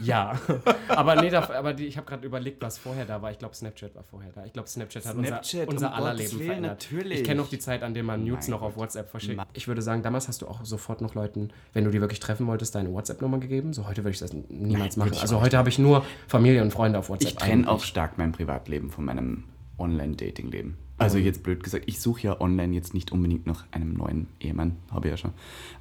Ja, 0.00 0.38
aber 0.88 1.22
nee, 1.22 1.30
da, 1.30 1.48
aber 1.50 1.72
die, 1.72 1.86
ich 1.86 1.96
habe 1.96 2.06
gerade 2.06 2.26
überlegt, 2.26 2.62
was 2.62 2.78
vorher 2.78 3.04
da 3.04 3.22
war. 3.22 3.30
Ich 3.30 3.38
glaube, 3.38 3.54
Snapchat 3.54 3.94
war 3.94 4.02
vorher 4.02 4.32
da. 4.32 4.44
Ich 4.44 4.52
glaube, 4.52 4.68
Snapchat 4.68 5.06
hat 5.06 5.14
Snapchat, 5.14 5.68
unser, 5.68 5.68
unser 5.68 5.88
um 5.88 5.94
aller 5.94 6.14
Leben 6.14 6.38
verändert. 6.38 6.70
Natürlich. 6.82 7.20
Ich 7.20 7.24
kenne 7.24 7.40
noch 7.40 7.48
die 7.48 7.58
Zeit, 7.58 7.82
an 7.82 7.94
der 7.94 8.02
man 8.02 8.24
Nudes 8.24 8.48
noch 8.48 8.62
auf 8.62 8.76
WhatsApp 8.76 9.08
verschickt. 9.08 9.40
Ich 9.52 9.68
würde 9.68 9.82
sagen, 9.82 10.02
damals 10.02 10.28
hast 10.28 10.42
du 10.42 10.48
auch 10.48 10.64
sofort 10.64 11.00
noch 11.00 11.14
Leuten, 11.14 11.50
wenn 11.72 11.84
du 11.84 11.90
die 11.90 12.00
wirklich 12.00 12.20
treffen 12.20 12.46
wolltest, 12.46 12.74
deine 12.74 12.92
WhatsApp-Nummer 12.92 13.38
gegeben. 13.38 13.72
So 13.72 13.86
heute 13.86 14.04
würde 14.04 14.10
ich 14.10 14.18
das 14.18 14.32
niemals 14.32 14.96
Nein, 14.96 15.10
machen. 15.10 15.20
Also 15.20 15.40
heute 15.40 15.58
habe 15.58 15.68
ich 15.68 15.78
nur 15.78 16.04
Familie 16.26 16.62
und 16.62 16.72
Freunde 16.72 16.98
auf 16.98 17.08
WhatsApp. 17.08 17.28
Ich 17.28 17.36
trenne 17.36 17.68
auch 17.68 17.82
stark 17.82 18.18
mein 18.18 18.32
Privatleben 18.32 18.90
von 18.90 19.04
meinem 19.04 19.44
Online-Dating-Leben. 19.82 20.76
Also 20.98 21.18
jetzt 21.18 21.42
blöd 21.42 21.64
gesagt, 21.64 21.84
ich 21.88 22.00
suche 22.00 22.22
ja 22.22 22.40
online 22.40 22.74
jetzt 22.74 22.94
nicht 22.94 23.10
unbedingt 23.10 23.46
nach 23.46 23.64
einem 23.72 23.94
neuen 23.94 24.28
Ehemann, 24.40 24.76
habe 24.90 25.08
ich 25.08 25.10
ja 25.10 25.16
schon. 25.16 25.32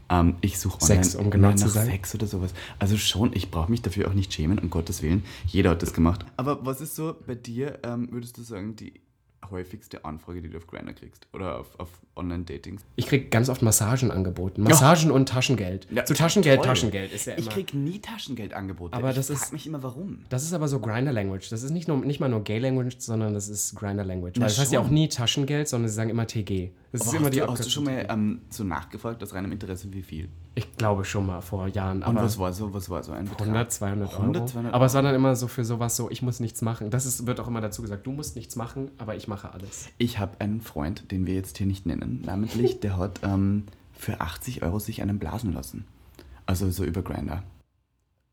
Ähm, 0.09 0.35
ich 0.41 0.57
suche 0.59 0.81
online 0.81 1.03
Sex, 1.03 1.15
um 1.15 1.29
genau 1.29 1.51
nach 1.51 1.57
Sex 1.57 2.15
oder 2.15 2.25
sowas. 2.25 2.53
Also 2.79 2.97
schon, 2.97 3.31
ich 3.33 3.51
brauche 3.51 3.69
mich 3.69 3.83
dafür 3.83 4.09
auch 4.09 4.13
nicht 4.13 4.33
schämen, 4.33 4.57
um 4.57 4.69
Gottes 4.69 5.03
Willen. 5.03 5.23
Jeder 5.45 5.71
hat 5.71 5.83
das 5.83 5.93
gemacht. 5.93 6.25
Aber 6.37 6.65
was 6.65 6.81
ist 6.81 6.95
so 6.95 7.15
bei 7.27 7.35
dir, 7.35 7.79
ähm, 7.83 8.11
würdest 8.11 8.37
du 8.37 8.41
sagen, 8.41 8.75
die 8.75 8.93
häufigste 9.51 10.03
Anfrage, 10.05 10.41
die 10.41 10.49
du 10.49 10.57
auf 10.57 10.67
Grindr 10.67 10.93
kriegst? 10.93 11.27
Oder 11.33 11.59
auf, 11.59 11.79
auf 11.79 11.89
Online-Datings? 12.15 12.81
Ich 12.95 13.07
kriege 13.07 13.27
ganz 13.29 13.49
oft 13.49 13.61
Massagen 13.61 14.11
angeboten. 14.11 14.63
Massagen 14.63 15.11
und 15.11 15.29
Taschengeld. 15.29 15.87
Ja, 15.91 16.05
Zu 16.05 16.13
Taschengeld, 16.13 16.57
toll. 16.57 16.65
Taschengeld 16.67 17.11
ist 17.11 17.25
ja 17.25 17.33
Ich 17.33 17.45
immer. 17.45 17.51
krieg 17.51 17.73
nie 17.73 17.99
Taschengeldangebote. 17.99 18.93
Aber 18.95 19.09
ich 19.09 19.15
das 19.15 19.27
frag 19.27 19.35
ist- 19.37 19.53
mich 19.53 19.67
immer, 19.67 19.83
warum. 19.83 20.19
Das 20.29 20.43
ist 20.43 20.53
aber 20.53 20.67
so 20.67 20.79
Grinder-Language. 20.79 21.49
Das 21.49 21.63
ist 21.63 21.71
nicht, 21.71 21.87
nur, 21.87 21.97
nicht 21.97 22.19
mal 22.19 22.29
nur 22.29 22.43
Gay-Language, 22.43 22.95
sondern 22.99 23.33
das 23.33 23.49
ist 23.49 23.75
Grinder-Language. 23.75 24.39
Das 24.39 24.57
heißt 24.59 24.71
ja 24.71 24.79
auch 24.79 24.89
nie 24.89 25.07
Taschengeld, 25.09 25.67
sondern 25.67 25.89
sie 25.89 25.95
sagen 25.95 26.09
immer 26.09 26.27
TG. 26.27 26.71
Das 26.91 27.01
ist 27.01 27.07
Aber 27.07 27.17
immer 27.17 27.25
hast, 27.27 27.33
die 27.33 27.39
du, 27.39 27.47
hast 27.47 27.65
du 27.65 27.69
schon 27.69 27.83
mal 27.85 28.05
ähm, 28.09 28.41
so 28.49 28.63
nachgefragt, 28.63 29.23
aus 29.23 29.33
reinem 29.33 29.51
Interesse, 29.51 29.91
wie 29.93 30.01
viel? 30.01 30.29
Ich 30.53 30.75
glaube 30.75 31.05
schon 31.05 31.27
mal 31.27 31.39
vor 31.39 31.67
Jahren. 31.67 32.03
Und 32.03 32.15
was 32.15 32.37
war 32.37 32.51
so, 32.51 32.73
was 32.73 32.89
war 32.89 33.01
so 33.03 33.13
ein 33.13 33.25
Betrag? 33.25 33.47
100, 33.47 33.71
200 33.71 34.09
Euro. 34.11 34.21
100, 34.21 34.49
200 34.49 34.73
aber 34.73 34.85
es 34.85 34.93
war 34.93 35.01
dann 35.01 35.15
immer 35.15 35.35
so 35.35 35.47
für 35.47 35.63
sowas 35.63 35.95
so, 35.95 36.09
ich 36.09 36.21
muss 36.21 36.41
nichts 36.41 36.61
machen. 36.61 36.89
Das 36.89 37.05
ist, 37.05 37.25
wird 37.25 37.39
auch 37.39 37.47
immer 37.47 37.61
dazu 37.61 37.81
gesagt, 37.81 38.05
du 38.05 38.11
musst 38.11 38.35
nichts 38.35 38.57
machen, 38.57 38.91
aber 38.97 39.15
ich 39.15 39.29
mache 39.29 39.53
alles. 39.53 39.87
Ich 39.97 40.19
habe 40.19 40.41
einen 40.41 40.59
Freund, 40.59 41.11
den 41.11 41.25
wir 41.25 41.35
jetzt 41.35 41.57
hier 41.57 41.67
nicht 41.67 41.85
nennen, 41.85 42.21
namentlich, 42.25 42.79
der 42.81 42.97
hat 42.97 43.21
ähm, 43.23 43.65
für 43.93 44.19
80 44.19 44.61
Euro 44.63 44.79
sich 44.79 45.01
einen 45.01 45.19
blasen 45.19 45.53
lassen. 45.53 45.85
Also 46.45 46.69
so 46.69 46.83
über 46.83 47.01
Grinder. 47.01 47.43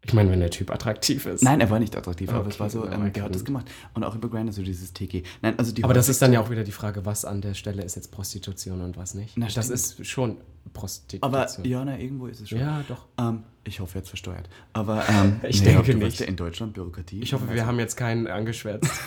Ich 0.04 0.14
meine, 0.14 0.30
wenn 0.30 0.40
der 0.40 0.50
Typ 0.50 0.70
attraktiv 0.70 1.26
ist. 1.26 1.42
Nein, 1.42 1.60
er 1.60 1.70
war 1.70 1.80
nicht 1.80 1.96
attraktiv, 1.96 2.30
aber 2.30 2.40
Okay, 2.40 2.48
es 2.50 2.60
war 2.60 2.70
so, 2.70 2.86
ähm, 2.86 3.12
der 3.12 3.24
hat 3.24 3.34
das 3.34 3.44
gemacht. 3.44 3.66
Und 3.94 4.04
auch 4.04 4.14
über 4.14 4.30
Grinder, 4.30 4.52
so 4.52 4.62
dieses 4.62 4.92
TG. 4.92 5.24
Nein, 5.42 5.58
also 5.58 5.72
die 5.72 5.82
Aber 5.82 5.92
das 5.92 6.08
ist 6.08 6.22
dann 6.22 6.32
ja 6.32 6.40
auch 6.40 6.50
wieder 6.50 6.62
die 6.62 6.72
Frage, 6.72 7.04
was 7.04 7.24
an 7.24 7.40
der 7.40 7.54
Stelle 7.54 7.82
ist 7.82 7.96
jetzt 7.96 8.12
Prostitution 8.12 8.80
und 8.80 8.96
was 8.96 9.14
nicht. 9.14 9.36
Na, 9.36 9.46
das 9.46 9.66
stimmt. 9.66 9.70
ist 9.70 10.06
schon 10.06 10.36
Prostitution. 10.72 11.34
Aber 11.34 11.48
ja, 11.66 11.84
na, 11.84 11.98
irgendwo 11.98 12.26
ist 12.26 12.40
es 12.40 12.48
schon. 12.48 12.60
Ja, 12.60 12.84
doch. 12.88 13.06
Ähm, 13.18 13.42
ich 13.64 13.80
hoffe 13.80 13.98
jetzt 13.98 14.08
versteuert. 14.08 14.48
Aber 14.72 15.04
ähm, 15.08 15.40
Ich 15.48 15.62
naja, 15.62 15.82
denke 15.82 15.92
du 15.92 15.98
nicht. 15.98 16.20
ja, 16.20 16.26
in 16.26 16.36
Deutschland 16.36 16.74
Bürokratie. 16.74 17.20
Ich 17.20 17.32
hoffe, 17.32 17.52
wir 17.52 17.66
haben 17.66 17.78
jetzt 17.78 17.96
keinen 17.96 18.28
angeschwärzt. 18.28 18.90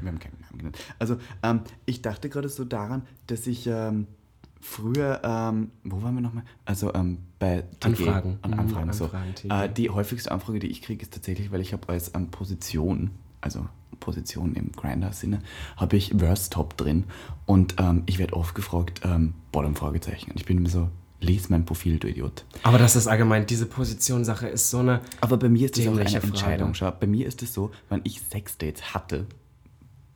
wir 0.00 0.08
haben 0.08 0.20
keinen 0.20 0.40
Namen 0.40 0.58
genannt. 0.58 0.78
Also, 0.98 1.16
ähm, 1.42 1.62
ich 1.84 2.00
dachte 2.00 2.28
gerade 2.28 2.48
so 2.48 2.64
daran, 2.64 3.02
dass 3.26 3.46
ich 3.46 3.66
ähm, 3.66 4.06
früher, 4.62 5.20
ähm, 5.22 5.70
wo 5.84 6.02
waren 6.02 6.14
wir 6.14 6.22
nochmal? 6.22 6.44
Also, 6.64 6.94
ähm, 6.94 7.18
bei 7.38 7.62
TG, 7.80 7.86
Anfragen. 7.86 8.38
An 8.42 8.50
Mhm, 8.52 8.58
Anfragen, 8.60 8.92
so. 8.92 9.04
Anfragen. 9.04 9.50
Äh, 9.50 9.72
die 9.72 9.90
häufigste 9.90 10.30
Anfrage, 10.32 10.58
die 10.60 10.68
ich 10.68 10.80
kriege, 10.80 11.02
ist 11.02 11.12
tatsächlich, 11.12 11.52
weil 11.52 11.60
ich 11.60 11.72
habe 11.72 11.88
als 11.88 12.14
ähm, 12.14 12.30
Position, 12.30 13.10
also 13.40 13.66
Position 14.00 14.54
im 14.54 14.72
Grinder-Sinne, 14.72 15.40
habe 15.76 15.96
ich 15.96 16.14
Verse 16.16 16.48
Top 16.50 16.76
drin 16.76 17.04
und 17.46 17.74
ähm, 17.78 18.04
ich 18.06 18.18
werde 18.18 18.34
oft 18.34 18.54
gefragt, 18.54 19.02
ähm, 19.04 19.34
Bottom 19.52 19.76
Fragezeichen. 19.76 20.30
Und 20.30 20.40
ich 20.40 20.46
bin 20.46 20.58
immer 20.58 20.68
so, 20.68 20.88
lies 21.20 21.48
mein 21.50 21.64
Profil, 21.64 21.98
du 21.98 22.08
Idiot. 22.08 22.44
Aber 22.62 22.78
das 22.78 22.96
ist 22.96 23.06
allgemein, 23.06 23.46
diese 23.46 23.66
Positionssache 23.66 24.48
ist 24.48 24.70
so 24.70 24.78
eine. 24.78 25.00
Aber 25.20 25.36
bei 25.36 25.48
mir 25.48 25.66
ist 25.66 25.78
das 25.78 25.86
auch 25.86 25.96
eine 25.96 26.08
Frage. 26.08 26.26
Entscheidung. 26.26 26.74
Schau, 26.74 26.90
bei 26.90 27.06
mir 27.06 27.26
ist 27.26 27.42
es 27.42 27.54
so, 27.54 27.70
wenn 27.88 28.00
ich 28.04 28.20
Sexdates 28.20 28.94
hatte, 28.94 29.26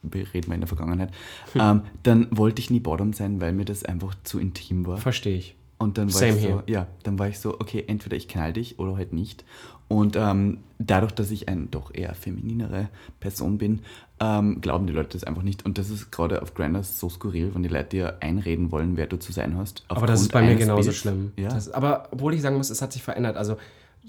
reden 0.04 0.48
wir 0.48 0.54
in 0.54 0.60
der 0.60 0.68
Vergangenheit, 0.68 1.10
Hm. 1.52 1.60
ähm, 1.60 1.80
dann 2.02 2.28
wollte 2.30 2.60
ich 2.60 2.70
nie 2.70 2.80
Bottom 2.80 3.12
sein, 3.12 3.40
weil 3.40 3.52
mir 3.52 3.64
das 3.64 3.84
einfach 3.84 4.14
zu 4.24 4.38
intim 4.38 4.86
war. 4.86 4.98
Verstehe 4.98 5.36
ich. 5.36 5.56
Und 5.78 5.98
dann 5.98 6.06
war 6.12 6.20
Same 6.20 6.36
ich 6.36 6.42
so, 6.42 6.48
here. 6.48 6.62
ja, 6.66 6.86
dann 7.02 7.18
war 7.18 7.28
ich 7.28 7.38
so, 7.38 7.60
okay, 7.60 7.84
entweder 7.86 8.16
ich 8.16 8.28
knall 8.28 8.52
dich 8.54 8.78
oder 8.78 8.96
halt 8.96 9.12
nicht. 9.12 9.44
Und 9.88 10.16
ähm, 10.16 10.58
dadurch, 10.78 11.12
dass 11.12 11.30
ich 11.30 11.48
eine 11.48 11.66
doch 11.66 11.94
eher 11.94 12.14
femininere 12.14 12.88
Person 13.20 13.58
bin, 13.58 13.80
ähm, 14.18 14.60
glauben 14.62 14.86
die 14.86 14.92
Leute 14.94 15.10
das 15.10 15.24
einfach 15.24 15.42
nicht. 15.42 15.66
Und 15.66 15.76
das 15.76 15.90
ist 15.90 16.10
gerade 16.10 16.40
auf 16.40 16.54
Grindr 16.54 16.82
so 16.82 17.10
skurril, 17.10 17.54
wenn 17.54 17.62
die 17.62 17.68
Leute 17.68 17.90
dir 17.90 18.16
einreden 18.20 18.72
wollen, 18.72 18.96
wer 18.96 19.06
du 19.06 19.18
zu 19.18 19.32
sein 19.32 19.56
hast. 19.58 19.84
Aber 19.88 20.06
das 20.06 20.22
ist 20.22 20.32
bei 20.32 20.40
mir 20.42 20.56
genauso 20.56 20.84
Bilds. 20.84 20.96
schlimm. 20.98 21.32
Ja. 21.36 21.50
Das, 21.50 21.70
aber 21.70 22.08
obwohl 22.10 22.32
ich 22.34 22.40
sagen 22.40 22.56
muss, 22.56 22.70
es 22.70 22.80
hat 22.80 22.92
sich 22.94 23.02
verändert. 23.02 23.36
Also 23.36 23.56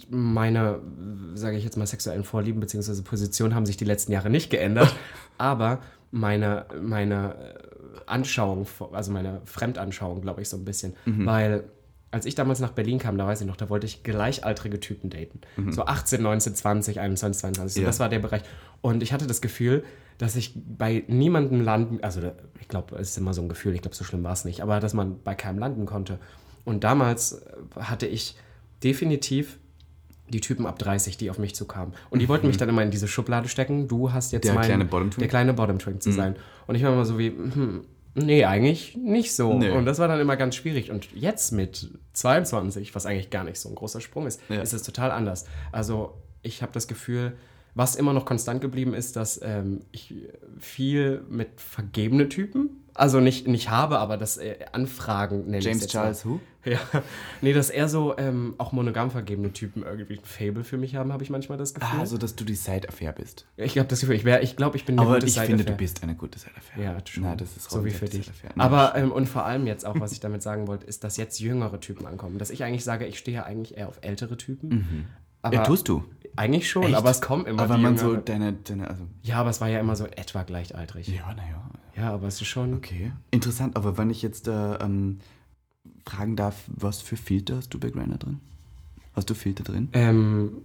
meine, 0.10 0.80
sage 1.34 1.58
ich 1.58 1.63
jetzt 1.63 1.77
mal, 1.77 1.88
sexuellen 1.88 2.24
Vorlieben 2.24 2.60
bzw. 2.60 3.01
Positionen 3.01 3.56
haben 3.56 3.66
sich 3.66 3.77
die 3.77 3.86
letzten 3.86 4.12
Jahre 4.12 4.30
nicht 4.30 4.50
geändert. 4.50 4.94
aber 5.38 5.80
meine, 6.12 6.66
meine 6.82 7.36
äh, 7.36 8.00
Anschauung, 8.06 8.68
also 8.92 9.12
meine 9.12 9.42
Fremdanschauung, 9.46 10.22
glaube 10.22 10.42
ich, 10.42 10.50
so 10.50 10.58
ein 10.58 10.66
bisschen. 10.66 10.94
Mhm. 11.06 11.25
Weil 11.25 11.63
als 12.12 12.25
ich 12.25 12.36
damals 12.36 12.60
nach 12.60 12.72
Berlin 12.72 13.00
kam, 13.00 13.18
da 13.18 13.27
weiß 13.27 13.42
ich 13.42 13.48
noch, 13.48 13.58
da 13.58 13.70
wollte 13.70 13.86
ich 13.86 14.04
gleichaltrige 14.04 14.80
Typen 14.80 15.10
daten. 15.10 15.42
So 15.72 15.86
18, 15.86 16.22
19, 16.22 16.56
20, 16.56 17.00
21, 17.00 17.39
22. 17.42 17.74
So 17.74 17.80
Mhm. 17.80 17.84
Ja. 17.84 17.89
Das 17.89 18.00
war 18.00 18.10
der 18.10 18.20
Bereich. 18.20 18.44
Und 18.82 19.04
ich 19.04 19.12
hatte 19.12 19.27
das 19.27 19.42
Gefühl, 19.42 19.84
dass 20.18 20.36
ich 20.36 20.54
bei 20.56 21.04
niemandem 21.08 21.62
landen, 21.62 22.00
also 22.01 22.22
ich 22.60 22.68
glaube, 22.68 22.96
es 22.96 23.10
ist 23.10 23.18
immer 23.18 23.34
so 23.34 23.42
ein 23.42 23.50
Gefühl, 23.50 23.75
ich 23.75 23.82
glaube, 23.82 23.96
so 23.96 24.04
schlimm 24.04 24.24
war 24.24 24.33
es 24.33 24.46
nicht, 24.46 24.62
aber 24.62 24.79
dass 24.79 24.94
man 24.94 25.22
bei 25.22 25.36
keinem 25.36 25.60
landen 25.60 25.86
konnte. 25.86 26.18
Und 26.66 26.83
damals 26.83 27.33
äh, 27.33 27.81
hatte 27.81 28.07
ich 28.07 28.36
definitiv 28.83 29.60
die 30.29 30.42
Typen 30.42 30.66
ab 30.66 30.77
30, 30.79 31.18
die 31.18 31.29
auf 31.29 31.40
mich 31.40 31.55
zukamen. 31.55 31.94
Und 32.09 32.20
die 32.20 32.27
wollten 32.29 32.48
mich 32.48 32.57
dann 32.57 32.70
immer 32.70 32.83
in 32.83 32.92
diese 32.92 33.07
Schublade 33.07 33.48
stecken. 33.48 33.87
Du 33.87 34.11
hast 34.11 34.31
jetzt 34.33 34.44
Mhm. 34.46 34.48
Der 34.48 34.55
mein, 34.55 34.66
kleine 34.66 34.85
Bottom 34.85 35.09
Twink? 35.11 35.20
Der 35.20 35.27
kleine 35.27 35.53
Bottom 35.53 35.79
Twink 35.79 36.03
zu 36.03 36.11
sein. 36.11 36.35
Und 36.68 36.75
ich 36.75 36.83
war 36.83 36.92
immer 36.94 37.05
so 37.05 37.18
wie, 37.18 37.27
hm, 37.27 37.85
nee, 38.16 38.44
eigentlich 38.46 38.98
nicht 38.98 39.33
so. 39.33 39.57
Nee. 39.57 39.70
Und 39.72 39.85
das 39.85 40.00
war 40.00 40.07
dann 40.07 40.20
immer 40.20 40.35
ganz 40.37 40.55
schwierig. 40.55 40.92
Und 40.92 41.07
jetzt 41.13 41.51
mit 41.51 41.90
22, 42.13 42.94
was 42.96 43.05
eigentlich 43.05 43.29
gar 43.29 43.44
nicht 43.44 43.59
so 43.59 43.70
ein 43.70 43.75
großer 43.75 44.01
Sprung 44.01 44.27
ist, 44.27 44.42
Ja. 44.50 44.61
ist 44.61 44.74
es 44.74 44.83
total 44.83 45.11
anders. 45.11 45.46
Also 45.72 46.13
ich 46.42 46.61
habe 46.61 46.72
das 46.74 46.87
Gefühl, 46.87 47.37
was 47.74 47.96
immer 47.96 48.11
noch 48.11 48.25
konstant 48.25 48.59
geblieben 48.59 48.94
ist, 48.96 49.16
dass 49.16 49.40
ähm, 49.44 49.81
ich 49.92 50.13
viel 50.59 51.22
mit 51.29 51.50
vergebene 51.61 52.27
Typen, 52.27 52.76
also 52.98 53.20
nicht, 53.20 53.48
nicht 53.48 53.70
habe, 53.70 54.00
aber 54.00 54.18
das 54.18 54.38
äh, 54.38 54.57
Anfragen 54.72 55.46
nenne 55.46 55.60
ich 55.60 55.66
James 55.66 55.81
jetzt 55.81 55.92
Charles 55.92 56.25
mal. 56.25 56.31
Who? 56.31 56.40
Ja, 56.66 56.79
nee, 57.42 57.53
dass 57.53 57.70
eher 57.70 57.88
so 57.88 58.18
ähm, 58.18 58.55
auch 58.57 58.74
monogam 58.74 59.10
vergebene 59.10 59.53
Typen 59.53 59.83
irgendwie 59.83 60.16
ein 60.16 60.25
Fable 60.25 60.66
für 60.66 60.77
mich 60.77 60.96
haben, 60.96 61.14
habe 61.14 61.24
ich 61.24 61.29
manchmal 61.29 61.57
das 61.57 61.74
Gefühl. 61.74 61.90
Ah, 61.96 62.01
also, 62.01 62.18
dass 62.18 62.36
du 62.36 62.44
die 62.44 62.55
Side-Affair 62.55 63.14
bist. 63.14 63.46
ich 63.55 63.77
habe 63.77 63.88
das 63.88 64.01
Gefühl, 64.01 64.16
ich, 64.16 64.25
wär, 64.25 64.44
ich 64.44 64.57
glaube, 64.57 64.75
ich 64.75 64.83
bin 64.86 65.00
eine 65.00 65.07
Aber 65.07 65.16
gute 65.16 65.27
ich 65.27 65.36
finde, 65.40 65.51
du 65.51 65.57
Side-Affair. 65.60 65.77
bist 65.77 66.03
eine 66.03 66.16
gute 66.16 66.40
Side-Affair. 66.40 66.83
Ja, 66.83 66.98
schon. 67.07 67.24
Nein, 67.24 67.38
das 67.38 67.55
ist 67.55 67.70
so 67.70 67.86
wie 67.86 67.92
für 67.92 68.05
dich. 68.05 68.25
Side-Affair. 68.25 68.51
Aber 68.57 68.96
ähm, 68.96 69.12
und 69.14 69.27
vor 69.29 69.46
allem 69.46 69.66
jetzt 69.66 69.86
auch, 69.86 69.98
was 70.00 70.12
ich 70.12 70.20
damit 70.20 70.42
sagen 70.42 70.68
wollte, 70.68 70.86
ist, 70.86 71.03
dass 71.05 71.16
jetzt 71.16 71.40
jüngere 71.40 71.79
Typen 71.79 72.05
ankommen. 72.05 72.40
Dass 72.40 72.50
ich 72.50 72.64
eigentlich 72.64 72.83
sage, 72.83 73.05
ich 73.05 73.18
stehe 73.18 73.38
ja 73.38 73.44
eigentlich 73.44 73.77
eher 73.77 73.88
auf 73.88 74.00
ältere 74.01 74.36
Typen. 74.36 75.07
Aber 75.42 75.55
ja, 75.55 75.64
tust 75.64 75.88
du. 75.88 76.03
Eigentlich 76.37 76.69
schon, 76.69 76.83
Echt? 76.83 76.95
aber 76.95 77.09
es 77.09 77.19
kommen 77.21 77.45
immer 77.45 77.63
Aber 77.63 77.75
die 77.75 77.81
man 77.81 77.97
so 77.97 78.15
deine, 78.15 78.53
deine, 78.53 78.87
also, 78.89 79.03
Ja, 79.23 79.39
aber 79.41 79.50
es 79.50 79.59
war 79.59 79.67
ja 79.67 79.79
immer 79.79 79.95
so 79.95 80.05
etwa 80.05 80.43
gleichaltrig. 80.43 81.07
ja, 81.07 81.33
naja. 81.33 81.69
Ja, 81.95 82.13
aber 82.13 82.27
es 82.27 82.39
ist 82.39 82.47
schon. 82.47 82.75
Okay. 82.75 83.11
Interessant, 83.31 83.75
aber 83.75 83.97
wenn 83.97 84.09
ich 84.11 84.21
jetzt 84.21 84.47
äh, 84.47 84.75
ähm, 84.75 85.19
fragen 86.05 86.35
darf, 86.35 86.55
was 86.67 87.01
für 87.01 87.17
Filter 87.17 87.57
hast 87.57 87.73
du 87.73 87.79
bei 87.79 87.89
Grindr 87.89 88.17
drin? 88.17 88.39
Hast 89.15 89.29
du 89.29 89.33
Filter 89.33 89.63
drin? 89.63 89.89
Ähm, 89.93 90.61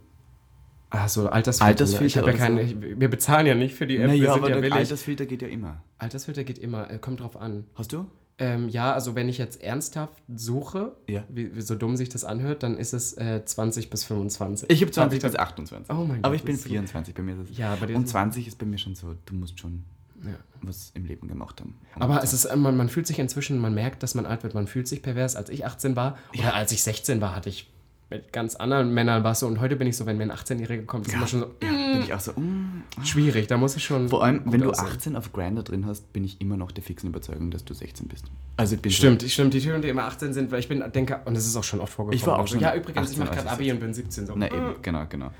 ach 0.90 1.08
so, 1.08 1.28
Altersfilter. 1.28 1.66
Altersfilter 1.68 2.04
Ich 2.06 2.18
hab 2.18 2.26
ja 2.26 2.32
keine, 2.35 2.62
ich, 2.62 2.76
wir 2.80 3.08
bezahlen 3.08 3.46
ja 3.46 3.54
nicht 3.54 3.74
für 3.74 3.87
die 3.87 3.96
App, 3.96 4.02
wir 4.02 4.08
naja, 4.08 4.35
sind 4.35 4.42
aber 4.42 4.48
ja 4.50 4.54
der 4.56 4.61
billig. 4.61 4.74
Altersfilter 4.76 5.24
geht 5.24 5.40
ja 5.40 5.48
immer. 5.48 5.82
Altersfilter 5.98 6.44
geht 6.44 6.58
immer, 6.58 6.90
äh, 6.90 6.98
kommt 6.98 7.20
drauf 7.20 7.37
an. 7.37 7.64
Hast 7.76 7.92
du? 7.94 8.06
Ähm, 8.42 8.68
ja, 8.68 8.92
also 8.92 9.14
wenn 9.14 9.28
ich 9.28 9.38
jetzt 9.38 9.62
ernsthaft 9.62 10.22
suche, 10.35 10.92
Ja. 11.09 11.24
wie, 11.28 11.55
wie 11.57 11.61
so 11.62 11.74
dumm 11.74 11.96
sich 11.96 12.09
das 12.09 12.24
anhört, 12.24 12.62
dann 12.62 12.76
ist 12.76 12.92
es 12.92 13.14
äh, 13.16 13.44
20 13.44 13.88
bis 13.90 14.05
25. 14.05 14.68
Ich 14.70 14.81
habe 14.83 14.90
20 14.90 15.20
das- 15.20 15.33
bis 15.33 15.38
28. 15.40 15.90
Oh 15.90 16.05
mein 16.05 16.18
Aber 16.24 16.31
Gott, 16.31 16.37
ich 16.37 16.42
bin 16.44 16.52
das 16.55 16.59
ist 16.61 16.64
so- 16.64 16.68
24, 16.70 17.14
bei 17.14 17.22
mir 17.22 17.40
ist 17.40 17.50
es. 17.50 17.57
Ja, 17.59 17.76
bei 17.76 17.87
dir 17.87 17.96
Und 17.96 18.02
ist 18.02 18.07
es- 18.09 18.12
20 18.12 18.46
ist 18.48 18.59
bei 18.59 18.66
mir 18.66 18.78
schon 18.78 18.94
so, 18.94 19.14
du 19.26 19.35
musst 19.35 19.59
schon 19.61 19.85
Ja. 20.24 20.35
was 20.62 20.90
im 20.94 21.05
Leben 21.05 21.26
gemacht 21.26 21.61
haben. 21.61 21.78
Aber 21.96 22.22
es 22.22 22.33
ist, 22.33 22.55
man, 22.55 22.76
man 22.76 22.88
fühlt 22.88 23.07
sich 23.09 23.18
inzwischen, 23.18 23.59
man 23.59 23.74
merkt, 23.74 24.02
dass 24.05 24.14
man 24.14 24.26
alt 24.26 24.42
wird, 24.44 24.55
man 24.55 24.66
fühlt 24.68 24.87
sich 24.87 25.02
pervers. 25.02 25.35
Als 25.35 25.50
ich 25.50 25.66
18 25.66 25.96
war 25.96 26.16
oder 26.38 26.55
als 26.55 26.70
ich 26.72 26.83
16 26.83 27.20
war, 27.20 27.35
hatte 27.35 27.48
ich 27.48 27.71
mit 28.12 28.33
ganz 28.33 28.57
anderen 28.57 28.92
Männern 28.92 29.25
was 29.25 29.40
so. 29.40 29.46
Und 29.46 29.61
heute 29.61 29.77
bin 29.77 29.87
ich 29.87 29.96
so, 29.96 30.05
wenn 30.07 30.18
mir 30.18 30.25
ein 30.25 30.33
18-Jähriger 30.33 30.85
kommt, 30.85 31.07
ist 31.07 31.14
immer 31.14 31.27
schon 31.27 31.40
so 31.40 31.46
ja, 31.62 31.68
bin 31.70 32.03
ich 32.03 32.12
auch 32.12 32.20
so. 32.20 32.33
Mm. 32.33 32.85
schwierig. 33.03 33.46
Da 33.46 33.57
muss 33.57 33.75
ich 33.77 33.85
schon. 33.85 34.09
Vor 34.09 34.22
allem, 34.22 34.42
wenn 34.44 34.61
du 34.61 34.70
aussehen. 34.70 34.88
18 34.88 35.16
auf 35.16 35.33
Grindr 35.33 35.62
drin 35.62 35.87
hast, 35.87 36.12
bin 36.12 36.25
ich 36.25 36.40
immer 36.40 36.57
noch 36.57 36.72
der 36.72 36.83
fixen 36.83 37.09
Überzeugung, 37.09 37.51
dass 37.51 37.64
du 37.64 37.75
16 37.75 38.09
bist. 38.09 38.27
Also 38.57 38.77
ich 38.77 38.83
bin 38.83 38.92
Stimmt, 38.92 39.22
stimmt. 39.22 39.55
Die 39.55 39.61
Typen, 39.61 39.81
die 39.81 39.88
immer 39.88 40.05
18 40.05 40.35
sind, 40.35 40.51
weil 40.53 40.61
ich 40.61 40.68
bin, 40.68 40.85
denke, 40.92 41.20
und 41.25 41.35
das 41.35 41.46
ist 41.46 41.57
auch 41.57 41.64
schon 41.64 41.81
oft 41.81 41.92
vorgekommen. 41.92 42.20
Ich 42.20 42.27
war 42.27 42.38
auch 42.38 42.46
so, 42.46 42.55
schon 42.55 42.61
Ja, 42.61 42.75
übrigens, 42.75 43.11
18, 43.11 43.12
ich 43.12 43.18
mache 43.18 43.37
gerade 43.37 43.51
Abi 43.51 43.72
und 43.72 43.81
bin 43.81 43.94
17. 43.94 44.27
So. 44.27 44.33
So, 44.33 44.38
na 44.38 44.46
eben, 44.46 44.75
genau, 44.83 45.07
genau. 45.09 45.31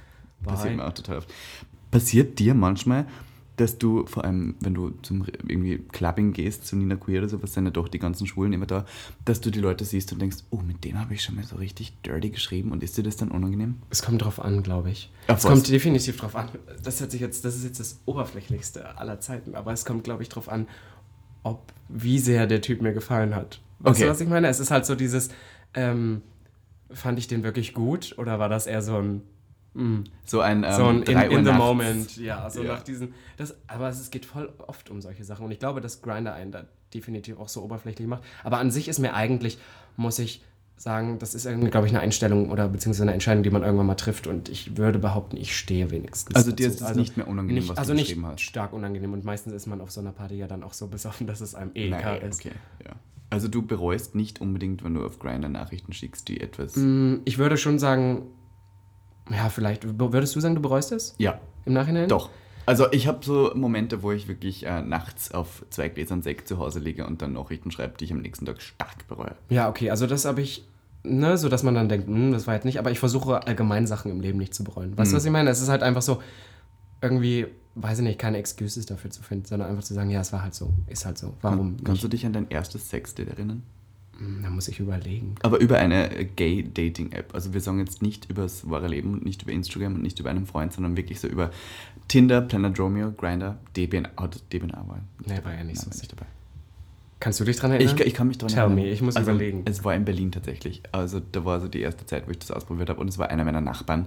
Passiert 0.42 0.76
mir 0.76 0.87
auch 0.87 0.92
total 0.92 1.18
oft. 1.18 1.32
Passiert 1.90 2.38
dir 2.38 2.54
manchmal, 2.54 3.06
dass 3.56 3.76
du, 3.78 4.06
vor 4.06 4.24
allem 4.24 4.54
wenn 4.60 4.72
du 4.74 4.90
zum 5.02 5.26
irgendwie 5.46 5.78
Clubbing 5.92 6.32
gehst, 6.32 6.66
zu 6.66 6.74
Nina 6.74 6.96
Queer 6.96 7.20
oder 7.20 7.28
sowas, 7.28 7.52
sind 7.52 7.64
ja 7.66 7.70
doch 7.70 7.88
die 7.88 7.98
ganzen 7.98 8.26
Schwulen 8.26 8.52
immer 8.52 8.66
da, 8.66 8.86
dass 9.24 9.40
du 9.40 9.50
die 9.50 9.60
Leute 9.60 9.84
siehst 9.84 10.12
und 10.12 10.20
denkst, 10.22 10.38
oh, 10.50 10.58
mit 10.66 10.84
denen 10.84 10.98
habe 10.98 11.12
ich 11.14 11.22
schon 11.22 11.34
mal 11.36 11.44
so 11.44 11.56
richtig 11.56 11.92
dirty 12.02 12.30
geschrieben 12.30 12.72
und 12.72 12.82
ist 12.82 12.96
dir 12.96 13.02
das 13.02 13.16
dann 13.16 13.30
unangenehm? 13.30 13.76
Es 13.90 14.02
kommt 14.02 14.22
drauf 14.22 14.40
an, 14.40 14.62
glaube 14.62 14.90
ich. 14.90 15.10
Auf 15.28 15.38
es 15.38 15.44
was? 15.44 15.50
kommt 15.52 15.68
definitiv 15.68 16.16
drauf 16.16 16.34
an. 16.34 16.48
Das, 16.82 17.00
hört 17.00 17.10
sich 17.10 17.20
jetzt, 17.20 17.44
das 17.44 17.54
ist 17.56 17.64
jetzt 17.64 17.78
das 17.78 18.00
Oberflächlichste 18.06 18.96
aller 18.98 19.20
Zeiten, 19.20 19.54
aber 19.54 19.72
es 19.72 19.84
kommt, 19.84 20.04
glaube 20.04 20.22
ich, 20.22 20.28
drauf 20.30 20.48
an, 20.48 20.66
ob, 21.42 21.72
wie 21.88 22.18
sehr 22.18 22.46
der 22.46 22.62
Typ 22.62 22.80
mir 22.80 22.94
gefallen 22.94 23.34
hat. 23.34 23.60
Weißt 23.80 23.96
Okay. 23.96 24.04
du, 24.04 24.10
was 24.10 24.20
ich 24.20 24.28
meine? 24.28 24.48
Es 24.48 24.60
ist 24.60 24.70
halt 24.70 24.86
so 24.86 24.94
dieses, 24.94 25.28
ähm, 25.74 26.22
fand 26.90 27.18
ich 27.18 27.26
den 27.28 27.42
wirklich 27.42 27.74
gut 27.74 28.14
oder 28.16 28.38
war 28.38 28.48
das 28.48 28.66
eher 28.66 28.80
so 28.82 28.96
ein, 28.96 29.22
So 30.24 30.40
ein, 30.40 30.64
ähm, 30.64 30.72
so 30.72 30.85
ein 30.87 31.02
in, 31.02 31.18
in 31.18 31.44
the 31.44 31.52
moment, 31.52 32.16
ja, 32.18 32.50
so 32.50 32.62
Ja. 32.62 32.74
nach 32.74 32.82
diesen, 32.82 33.14
das, 33.38 33.54
aber 33.68 33.88
es, 33.88 34.11
geht 34.11 34.26
voll 34.26 34.52
oft 34.66 34.90
um 34.90 35.00
solche 35.00 35.24
Sachen 35.24 35.46
und 35.46 35.50
ich 35.52 35.58
glaube, 35.58 35.80
dass 35.80 36.02
Grinder 36.02 36.35
einen 36.35 36.52
da 36.52 36.64
definitiv 36.92 37.38
auch 37.38 37.48
so 37.48 37.62
oberflächlich 37.62 38.06
macht. 38.06 38.22
Aber 38.44 38.58
an 38.58 38.70
sich 38.70 38.88
ist 38.88 38.98
mir 38.98 39.14
eigentlich, 39.14 39.58
muss 39.96 40.18
ich 40.18 40.42
sagen, 40.76 41.18
das 41.18 41.35
ist 41.35 41.46
irgendwie, 41.46 41.70
glaube 41.70 41.87
ich, 41.87 41.92
eine 41.92 42.00
Einstellung 42.00 42.50
oder 42.50 42.68
beziehungsweise 42.68 43.04
eine 43.04 43.12
Entscheidung, 43.12 43.42
die 43.44 43.50
man 43.50 43.62
irgendwann 43.62 43.87
mal 43.87 43.94
trifft. 43.94 44.26
Und 44.26 44.48
ich 44.48 44.76
würde 44.76 44.98
behaupten, 44.98 45.37
ich 45.37 45.56
stehe 45.56 45.90
wenigstens. 45.90 46.35
Also 46.35 46.50
dir 46.52 46.66
ist 46.66 46.80
es 46.80 46.94
nicht 46.96 47.16
mehr 47.16 47.28
unangenehm, 47.28 47.61
nicht, 47.62 47.70
was 47.70 47.78
also 47.78 47.92
du 47.92 47.98
nicht 48.00 48.16
hast. 48.22 48.40
stark 48.40 48.72
unangenehm. 48.72 49.12
Und 49.12 49.24
meistens 49.24 49.52
ist 49.52 49.66
man 49.66 49.80
auf 49.80 49.90
so 49.90 50.00
einer 50.00 50.12
Party 50.12 50.35
ja 50.35 50.48
dann 50.48 50.62
auch 50.62 50.72
so 50.72 50.88
besoffen, 50.88 51.26
dass 51.26 51.40
es 51.40 51.54
einem 51.54 51.70
eh 51.74 51.87
egal 51.87 52.18
ist. 52.18 52.40
okay, 52.44 52.54
ja. 52.85 52.92
Also 53.30 53.48
du 53.48 53.62
bereust 53.62 54.14
nicht 54.14 54.40
unbedingt, 54.40 54.85
wenn 54.85 54.92
du 54.94 55.06
auf 55.06 55.18
Grindr 55.18 55.48
Nachrichten 55.48 55.92
schickst, 55.92 56.28
die 56.28 56.40
etwas... 56.40 56.76
Mm, 56.76 57.16
Ich 57.24 57.38
würde 57.38 57.56
schon 57.56 57.78
sagen, 57.78 58.26
ja, 59.30 59.48
vielleicht, 59.48 59.98
würdest 59.98 60.35
du 60.37 60.40
sagen, 60.40 60.54
du 60.54 60.62
bereust 60.62 60.92
es 60.92 61.14
Ja, 61.18 61.40
im 61.64 61.72
Nachhinein? 61.72 62.08
doch. 62.08 62.30
Also 62.64 62.87
ich 62.92 63.08
habe 63.08 63.24
so 63.24 63.50
Momente, 63.56 64.04
wo 64.04 64.12
ich 64.12 64.28
wirklich 64.28 64.64
äh, 64.66 64.82
nachts 64.82 65.32
auf 65.35 65.64
zwei 65.70 65.88
Gläsern 65.88 66.22
Sekt 66.22 66.46
zu 66.46 66.58
Hause 66.58 66.78
liege 66.78 67.04
und 67.06 67.20
dann 67.20 67.32
Nachrichten 67.32 67.72
schreibe, 67.72 67.94
die 67.98 68.04
ich 68.04 68.12
am 68.12 68.20
nächsten 68.20 68.46
Tag 68.46 68.62
stark 68.62 69.08
bereue. 69.08 69.35
Ja, 69.48 69.68
okay, 69.68 69.90
also 69.90 70.06
das 70.06 70.24
habe 70.24 70.42
ich, 70.42 70.64
ne, 71.02 71.37
so 71.37 71.48
dass 71.48 71.64
man 71.64 71.74
dann 71.74 71.88
denkt, 71.88 72.06
hm, 72.06 72.30
das 72.32 72.46
war 72.46 72.54
jetzt 72.54 72.64
nicht, 72.64 72.78
aber 72.78 72.92
ich 72.92 73.00
versuche 73.00 73.44
allgemein 73.48 73.88
Sachen 73.88 74.12
im 74.12 74.20
Leben 74.20 74.38
nicht 74.38 74.54
zu 74.54 74.62
bereuen. 74.62 74.96
Weißt 74.96 75.11
du, 75.11 75.16
was 75.16 75.24
ich 75.24 75.32
meine? 75.32 75.50
Es 75.50 75.61
ist 75.61 75.70
halt 75.70 75.82
einfach 75.82 76.02
so, 76.02 76.22
irgendwie, 77.00 77.46
weiß 77.74 77.98
ich 77.98 78.04
nicht, 78.04 78.18
keine 78.20 78.38
Excuses 78.38 78.87
dafür 78.87 79.11
zu 79.11 79.22
finden, 79.24 79.44
sondern 79.46 79.68
einfach 79.68 79.82
zu 79.82 79.94
sagen, 79.94 80.11
ja, 80.11 80.20
es 80.20 80.32
war 80.32 80.42
halt 80.42 80.54
so, 80.54 80.72
ist 80.87 81.04
halt 81.04 81.18
so. 81.18 81.35
Warum 81.42 81.76
Kannst 81.78 81.88
nicht? 81.88 82.04
du 82.04 82.08
dich 82.08 82.24
an 82.26 82.32
dein 82.32 82.48
erstes 82.48 82.88
Sexdate 82.90 83.28
erinnern? 83.30 83.64
Hm, 84.18 84.40
Da 84.42 84.51
muss 84.51 84.68
ich 84.68 84.79
überlegen. 84.81 85.35
Aber 85.42 85.59
über 85.59 85.79
eine 85.79 86.09
Gay-Dating-App. 86.37 87.35
Also 87.35 87.55
wir 87.55 87.61
sagen 87.61 87.79
jetzt 87.79 88.03
nicht 88.03 88.29
über 88.31 88.42
das 88.42 88.68
wahre 88.68 88.88
Leben 88.88 89.14
und 89.14 89.25
nicht 89.25 89.42
über 89.42 89.53
Instagram 89.53 89.94
und 89.94 90.03
nicht 90.03 90.18
über 90.20 90.31
einen 90.31 90.46
Freund, 90.46 90.72
sondern 90.72 90.96
wirklich 90.96 91.20
so 91.20 91.29
über 91.29 91.51
Tinder, 92.09 92.40
Planet 92.42 92.79
Romeo, 92.79 93.12
Grindr, 93.12 93.59
DBN, 93.77 94.09
oh, 94.18 94.27
DBNA 94.53 94.85
war 94.88 95.01
Nee, 95.27 95.40
war 95.44 95.55
ja 95.55 95.64
nicht 95.64 95.81
so. 95.81 95.88
Nein, 95.88 95.98
nicht 95.98 96.12
dabei. 96.12 96.27
Kannst 97.20 97.38
du 97.38 97.44
dich 97.44 97.57
dran 97.57 97.72
Ich, 97.75 97.87
erinnern? 97.87 98.07
ich 98.07 98.14
kann 98.14 98.27
mich 98.29 98.38
daran 98.38 98.53
Tell 98.53 98.64
erinnern. 98.64 98.85
me, 98.85 98.90
ich 98.90 99.01
muss 99.01 99.16
also, 99.16 99.31
überlegen. 99.31 99.62
Es 99.64 99.85
war 99.85 99.94
in 99.94 100.05
Berlin 100.05 100.33
tatsächlich. 100.33 100.83
Also 100.90 101.20
da 101.20 101.44
war 101.44 101.61
so 101.61 101.68
die 101.68 101.81
erste 101.81 102.05
Zeit, 102.05 102.27
wo 102.27 102.33
ich 102.33 102.38
das 102.40 102.51
ausprobiert 102.51 102.88
habe 102.90 103.01
und 103.01 103.09
es 103.09 103.16
war 103.18 103.31
einer 103.31 103.44
meiner 103.44 103.61
Nachbarn. 103.61 104.07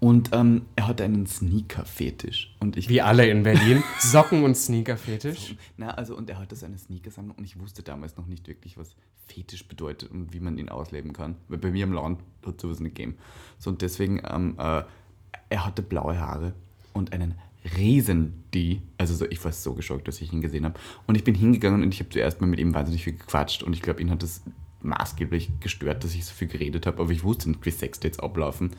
Und 0.00 0.30
ähm, 0.32 0.62
er 0.76 0.88
hatte 0.88 1.04
einen 1.04 1.26
Sneaker-Fetisch. 1.26 2.54
Und 2.60 2.76
ich 2.76 2.88
Wie 2.88 3.00
alle 3.00 3.26
in 3.26 3.42
Berlin. 3.42 3.82
Socken 3.98 4.44
und 4.44 4.56
Sneaker-Fetisch. 4.56 5.56
Na, 5.76 5.90
also 5.90 6.16
und 6.16 6.28
er 6.28 6.38
hatte 6.38 6.56
seine 6.56 6.76
Sneakersammlung 6.78 7.36
und 7.36 7.44
ich 7.44 7.58
wusste 7.58 7.82
damals 7.82 8.16
noch 8.16 8.26
nicht 8.26 8.46
wirklich, 8.46 8.76
was 8.76 8.94
Fetisch 9.26 9.66
bedeutet 9.66 10.10
und 10.10 10.32
wie 10.32 10.40
man 10.40 10.58
ihn 10.58 10.68
ausleben 10.68 11.12
kann. 11.12 11.36
Weil 11.48 11.58
bei 11.58 11.70
mir 11.70 11.84
im 11.84 11.92
Land 11.92 12.20
hat 12.44 12.60
sowas 12.60 12.80
nicht 12.80 12.94
gegeben. 12.94 13.16
So 13.58 13.70
und 13.70 13.80
deswegen, 13.82 14.20
ähm, 14.28 14.56
äh, 14.58 14.82
er 15.48 15.64
hatte 15.64 15.82
blaue 15.82 16.18
Haare 16.18 16.52
und 16.92 17.12
einen 17.12 17.34
riesen 17.76 18.44
D. 18.52 18.82
Also 18.98 19.14
so, 19.14 19.26
ich 19.26 19.42
war 19.44 19.52
so 19.52 19.74
geschockt, 19.74 20.06
dass 20.06 20.20
ich 20.20 20.32
ihn 20.32 20.40
gesehen 20.40 20.64
habe. 20.64 20.78
Und 21.06 21.14
ich 21.14 21.24
bin 21.24 21.34
hingegangen 21.34 21.82
und 21.82 21.92
ich 21.94 22.00
habe 22.00 22.10
zuerst 22.10 22.40
mal 22.40 22.46
mit 22.46 22.60
ihm 22.60 22.74
wahnsinnig 22.74 23.04
viel 23.04 23.14
gequatscht 23.14 23.62
und 23.62 23.72
ich 23.72 23.82
glaube, 23.82 24.02
ihn 24.02 24.10
hat 24.10 24.22
das 24.22 24.42
maßgeblich 24.84 25.60
gestört, 25.60 26.04
dass 26.04 26.14
ich 26.14 26.24
so 26.24 26.34
viel 26.34 26.48
geredet 26.48 26.86
habe, 26.86 27.02
aber 27.02 27.10
ich 27.10 27.24
wusste 27.24 27.48
nicht, 27.48 27.64
wie 27.64 27.70
Sexdates 27.70 28.18
ablaufen. 28.20 28.70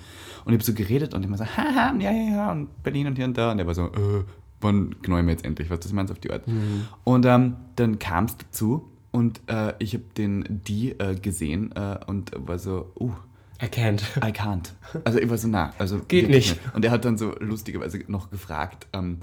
Und 0.46 0.54
ich 0.54 0.58
habe 0.58 0.64
so 0.64 0.74
geredet 0.74 1.14
und 1.14 1.24
immer 1.24 1.38
so, 1.38 1.46
haha, 1.46 1.94
ja, 2.00 2.12
ja, 2.12 2.36
ja, 2.36 2.52
und 2.52 2.84
Berlin 2.84 3.08
und 3.08 3.16
hier 3.16 3.26
und 3.26 3.38
da. 3.38 3.52
Und 3.52 3.60
er 3.60 3.68
war 3.68 3.76
so, 3.76 3.88
äh, 3.88 4.24
wann 4.62 5.02
knallen 5.02 5.26
wir 5.26 5.34
jetzt 5.34 5.46
endlich, 5.46 5.70
was 5.70 5.80
das 5.82 5.94
meinst 5.94 6.12
auf 6.12 6.20
die 6.20 6.32
Art. 6.32 6.44
Und 7.04 7.26
ähm, 7.26 7.56
dann 7.76 8.00
kam 8.00 8.26
es 8.26 8.38
dazu 8.38 8.90
und 9.12 9.42
äh, 9.48 9.74
ich 9.80 9.94
habe 9.94 10.04
den 10.18 10.44
die 10.50 10.92
äh, 11.00 11.16
gesehen 11.16 11.72
äh, 11.76 12.00
und 12.06 12.32
war 12.36 12.60
so, 12.60 12.92
uh, 13.00 13.14
Erkennt. 13.58 14.04
I 14.18 14.32
can't. 14.32 14.72
Also 15.06 15.20
ich 15.20 15.30
war 15.30 15.38
so, 15.38 15.48
na, 15.48 15.74
also 15.78 16.00
Geht 16.00 16.24
wirklich 16.24 16.52
nicht. 16.52 16.76
Und 16.76 16.84
er 16.84 16.92
hat 16.92 17.06
dann 17.06 17.18
so 17.18 17.34
lustigerweise 17.40 18.04
noch 18.08 18.30
gefragt, 18.30 18.88
ähm, 18.92 19.20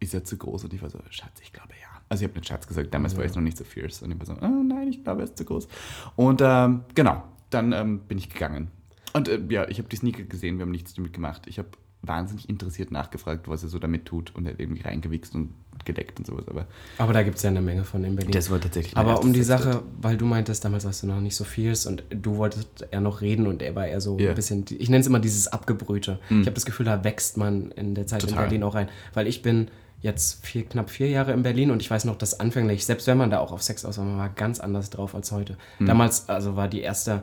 ist 0.00 0.14
er 0.14 0.24
zu 0.24 0.38
groß? 0.38 0.64
Und 0.64 0.72
ich 0.72 0.80
war 0.80 0.88
so, 0.88 0.98
Schatz, 1.10 1.40
ich 1.42 1.52
glaube 1.52 1.74
ja. 1.80 1.93
Also 2.08 2.24
ich 2.24 2.30
habe 2.30 2.38
nicht 2.38 2.48
Schatz 2.48 2.66
gesagt, 2.66 2.92
damals 2.92 3.16
war 3.16 3.24
ich 3.24 3.34
noch 3.34 3.42
nicht 3.42 3.56
so 3.56 3.64
fierce. 3.64 4.02
Und 4.02 4.12
ich 4.12 4.18
war 4.18 4.26
so, 4.26 4.34
oh 4.40 4.62
nein, 4.62 4.88
ich 4.88 5.02
glaube, 5.02 5.22
er 5.22 5.24
ist 5.24 5.36
zu 5.38 5.44
groß. 5.44 5.68
Und 6.16 6.40
ähm, 6.44 6.82
genau, 6.94 7.22
dann 7.50 7.72
ähm, 7.72 8.00
bin 8.00 8.18
ich 8.18 8.28
gegangen. 8.30 8.68
Und 9.12 9.28
äh, 9.28 9.40
ja, 9.48 9.68
ich 9.68 9.78
habe 9.78 9.88
die 9.88 9.96
Sneaker 9.96 10.22
gesehen, 10.24 10.58
wir 10.58 10.62
haben 10.62 10.70
nichts 10.72 10.94
damit 10.94 11.12
gemacht. 11.12 11.42
Ich 11.46 11.58
habe 11.58 11.68
wahnsinnig 12.02 12.48
interessiert 12.50 12.90
nachgefragt, 12.90 13.48
was 13.48 13.62
er 13.62 13.70
so 13.70 13.78
damit 13.78 14.04
tut. 14.04 14.34
Und 14.34 14.44
er 14.46 14.52
hat 14.52 14.60
irgendwie 14.60 14.82
reingewichst 14.82 15.34
und 15.34 15.50
gedeckt 15.86 16.18
und 16.18 16.26
sowas. 16.26 16.46
Aber 16.48 16.66
Aber 16.98 17.12
da 17.12 17.22
gibt 17.22 17.36
es 17.38 17.42
ja 17.42 17.50
eine 17.50 17.60
Menge 17.62 17.84
von 17.84 18.04
in 18.04 18.14
Berlin. 18.16 18.32
das 18.32 18.50
war 18.50 18.60
tatsächlich 18.60 18.96
Aber 18.96 19.20
um 19.20 19.32
die 19.32 19.42
Sache, 19.42 19.82
weil 20.00 20.16
du 20.16 20.24
meintest, 20.26 20.64
damals 20.64 20.84
warst 20.84 21.02
du 21.02 21.06
noch 21.06 21.20
nicht 21.20 21.34
so 21.36 21.44
fierce 21.44 21.86
und 21.86 22.04
du 22.10 22.36
wolltest 22.36 22.86
eher 22.90 23.00
noch 23.00 23.20
reden 23.22 23.46
und 23.46 23.60
er 23.62 23.74
war 23.74 23.86
eher 23.86 24.00
so 24.00 24.18
Ja. 24.18 24.30
ein 24.30 24.34
bisschen, 24.34 24.64
ich 24.68 24.88
nenne 24.90 25.00
es 25.00 25.06
immer 25.06 25.20
dieses 25.20 25.48
Abgebrühte. 25.48 26.18
Ich 26.30 26.36
habe 26.46 26.52
das 26.52 26.64
Gefühl, 26.66 26.86
da 26.86 27.02
wächst 27.04 27.36
man 27.38 27.70
in 27.72 27.94
der 27.94 28.06
Zeit 28.06 28.22
in 28.22 28.28
Total. 28.30 28.44
Berlin 28.44 28.62
auch 28.62 28.74
rein. 28.74 28.88
Weil 29.14 29.26
ich 29.26 29.42
bin 29.42 29.68
jetzt 30.04 30.44
vier, 30.44 30.66
knapp 30.66 30.90
vier 30.90 31.08
Jahre 31.08 31.32
in 31.32 31.42
Berlin 31.42 31.70
und 31.70 31.80
ich 31.80 31.90
weiß 31.90 32.04
noch, 32.04 32.16
dass 32.16 32.38
anfänglich, 32.38 32.84
selbst 32.84 33.06
wenn 33.06 33.16
man 33.16 33.30
da 33.30 33.38
auch 33.38 33.52
auf 33.52 33.62
Sex 33.62 33.86
aus 33.86 33.96
war, 33.96 34.04
man 34.04 34.18
war 34.18 34.28
ganz 34.28 34.60
anders 34.60 34.90
drauf 34.90 35.14
als 35.14 35.32
heute. 35.32 35.56
Damals, 35.80 36.28
also 36.28 36.56
war 36.56 36.68
die 36.68 36.82
erste, 36.82 37.22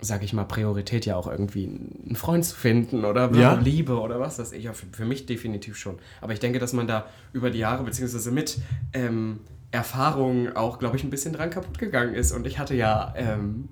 sag 0.00 0.24
ich 0.24 0.32
mal, 0.32 0.42
Priorität 0.44 1.06
ja 1.06 1.14
auch 1.14 1.28
irgendwie 1.28 1.66
einen 1.66 2.16
Freund 2.16 2.44
zu 2.44 2.56
finden 2.56 3.04
oder 3.04 3.32
Ja. 3.32 3.54
Liebe 3.54 4.00
oder 4.00 4.18
was 4.18 4.36
das 4.36 4.50
ich. 4.52 4.64
Ja, 4.64 4.72
für, 4.72 4.86
für 4.90 5.04
mich 5.04 5.24
definitiv 5.26 5.76
schon. 5.78 6.00
Aber 6.20 6.32
ich 6.32 6.40
denke, 6.40 6.58
dass 6.58 6.72
man 6.72 6.88
da 6.88 7.06
über 7.32 7.50
die 7.50 7.60
Jahre, 7.60 7.84
beziehungsweise 7.84 8.32
mit 8.32 8.58
ähm, 8.92 9.38
Erfahrungen 9.70 10.56
auch, 10.56 10.80
glaube 10.80 10.96
ich, 10.96 11.04
ein 11.04 11.10
bisschen 11.10 11.32
dran 11.32 11.50
kaputt 11.50 11.78
gegangen 11.78 12.14
ist. 12.14 12.32
Und 12.32 12.44
ich 12.44 12.58
hatte 12.58 12.74
ja 12.74 13.14
ähm, 13.16 13.68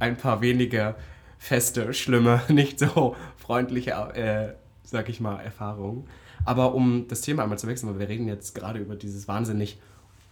ein 0.00 0.16
paar 0.16 0.40
wenige 0.40 0.96
feste, 1.38 1.94
schlimme, 1.94 2.42
nicht 2.48 2.80
so 2.80 3.14
freundliche, 3.36 3.92
äh, 3.92 4.54
sag 4.82 5.08
ich 5.08 5.20
mal, 5.20 5.38
Erfahrungen. 5.38 6.08
Aber 6.48 6.74
um 6.74 7.06
das 7.08 7.20
Thema 7.20 7.42
einmal 7.42 7.58
zu 7.58 7.66
wechseln, 7.66 7.90
weil 7.90 7.98
wir 7.98 8.08
reden 8.08 8.26
jetzt 8.26 8.54
gerade 8.54 8.78
über 8.78 8.96
dieses 8.96 9.28
wahnsinnig 9.28 9.78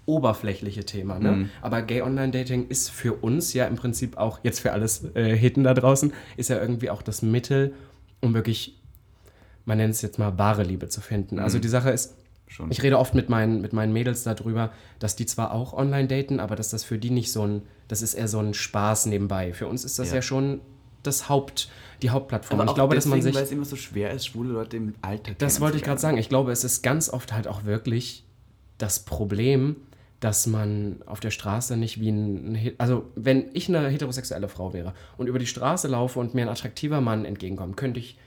oberflächliche 0.06 0.84
Thema. 0.84 1.18
Ne? 1.18 1.32
Mhm. 1.32 1.50
Aber 1.60 1.82
Gay 1.82 2.00
Online 2.00 2.30
Dating 2.30 2.68
ist 2.68 2.90
für 2.90 3.12
uns 3.12 3.52
ja 3.52 3.66
im 3.66 3.74
Prinzip 3.76 4.16
auch, 4.16 4.38
jetzt 4.42 4.60
für 4.60 4.72
alles 4.72 5.04
äh, 5.14 5.36
Hitten 5.36 5.64
da 5.64 5.74
draußen, 5.74 6.12
ist 6.38 6.48
ja 6.48 6.58
irgendwie 6.58 6.88
auch 6.88 7.02
das 7.02 7.20
Mittel, 7.20 7.74
um 8.22 8.32
wirklich, 8.32 8.80
man 9.66 9.76
nennt 9.76 9.92
es 9.92 10.00
jetzt 10.00 10.18
mal 10.18 10.38
wahre 10.38 10.62
Liebe 10.62 10.88
zu 10.88 11.02
finden. 11.02 11.38
Also 11.38 11.58
die 11.58 11.68
Sache 11.68 11.90
ist, 11.90 12.14
Schon. 12.46 12.70
ich 12.70 12.82
rede 12.82 12.98
oft 12.98 13.14
mit 13.14 13.28
meinen, 13.28 13.60
mit 13.60 13.72
meinen 13.74 13.92
Mädels 13.92 14.22
darüber, 14.22 14.70
dass 15.00 15.16
die 15.16 15.26
zwar 15.26 15.52
auch 15.52 15.74
online 15.74 16.08
daten, 16.08 16.40
aber 16.40 16.56
dass 16.56 16.70
das 16.70 16.82
für 16.82 16.96
die 16.98 17.10
nicht 17.10 17.30
so 17.30 17.42
ein, 17.46 17.62
das 17.88 18.00
ist 18.00 18.14
eher 18.14 18.28
so 18.28 18.38
ein 18.38 18.54
Spaß 18.54 19.06
nebenbei. 19.06 19.52
Für 19.52 19.66
uns 19.66 19.84
ist 19.84 19.98
das 19.98 20.10
ja, 20.10 20.16
Ja. 20.16 20.22
schon 20.22 20.60
das 21.06 21.28
Haupt, 21.28 21.68
die 22.02 22.10
Hauptplattform. 22.10 22.60
Aber 22.60 22.68
Und 22.68 22.72
ich 22.72 22.74
glaube, 22.74 22.94
dass 22.94 23.06
man 23.06 23.18
deswegen, 23.18 23.32
sich. 23.32 23.36
weil 23.36 23.44
es 23.44 23.52
immer 23.52 23.64
so 23.64 23.76
schwer 23.76 24.10
ist, 24.10 24.26
schwule 24.26 24.52
Leute 24.52 24.76
im 24.76 24.94
Alltag 25.02 25.38
Das 25.38 25.60
wollte 25.60 25.76
ich 25.76 25.82
gerade 25.82 26.00
sagen. 26.00 26.18
Ich 26.18 26.28
glaube, 26.28 26.52
es 26.52 26.64
ist 26.64 26.82
ganz 26.82 27.08
oft 27.08 27.32
halt 27.32 27.48
auch 27.48 27.64
wirklich 27.64 28.24
das 28.78 29.00
Problem, 29.00 29.76
dass 30.20 30.46
man 30.46 31.02
auf 31.06 31.20
der 31.20 31.30
Straße 31.30 31.76
nicht 31.76 32.00
wie 32.00 32.10
ein. 32.10 32.74
Also, 32.78 33.10
wenn 33.14 33.46
ich 33.52 33.68
eine 33.68 33.88
heterosexuelle 33.88 34.48
Frau 34.48 34.72
wäre 34.72 34.94
und 35.16 35.26
über 35.28 35.38
die 35.38 35.46
Straße 35.46 35.88
laufe 35.88 36.18
und 36.18 36.34
mir 36.34 36.42
ein 36.42 36.48
attraktiver 36.48 37.00
Mann 37.00 37.24
entgegenkommt, 37.24 37.76
könnte 37.76 38.00
ich 38.00 38.18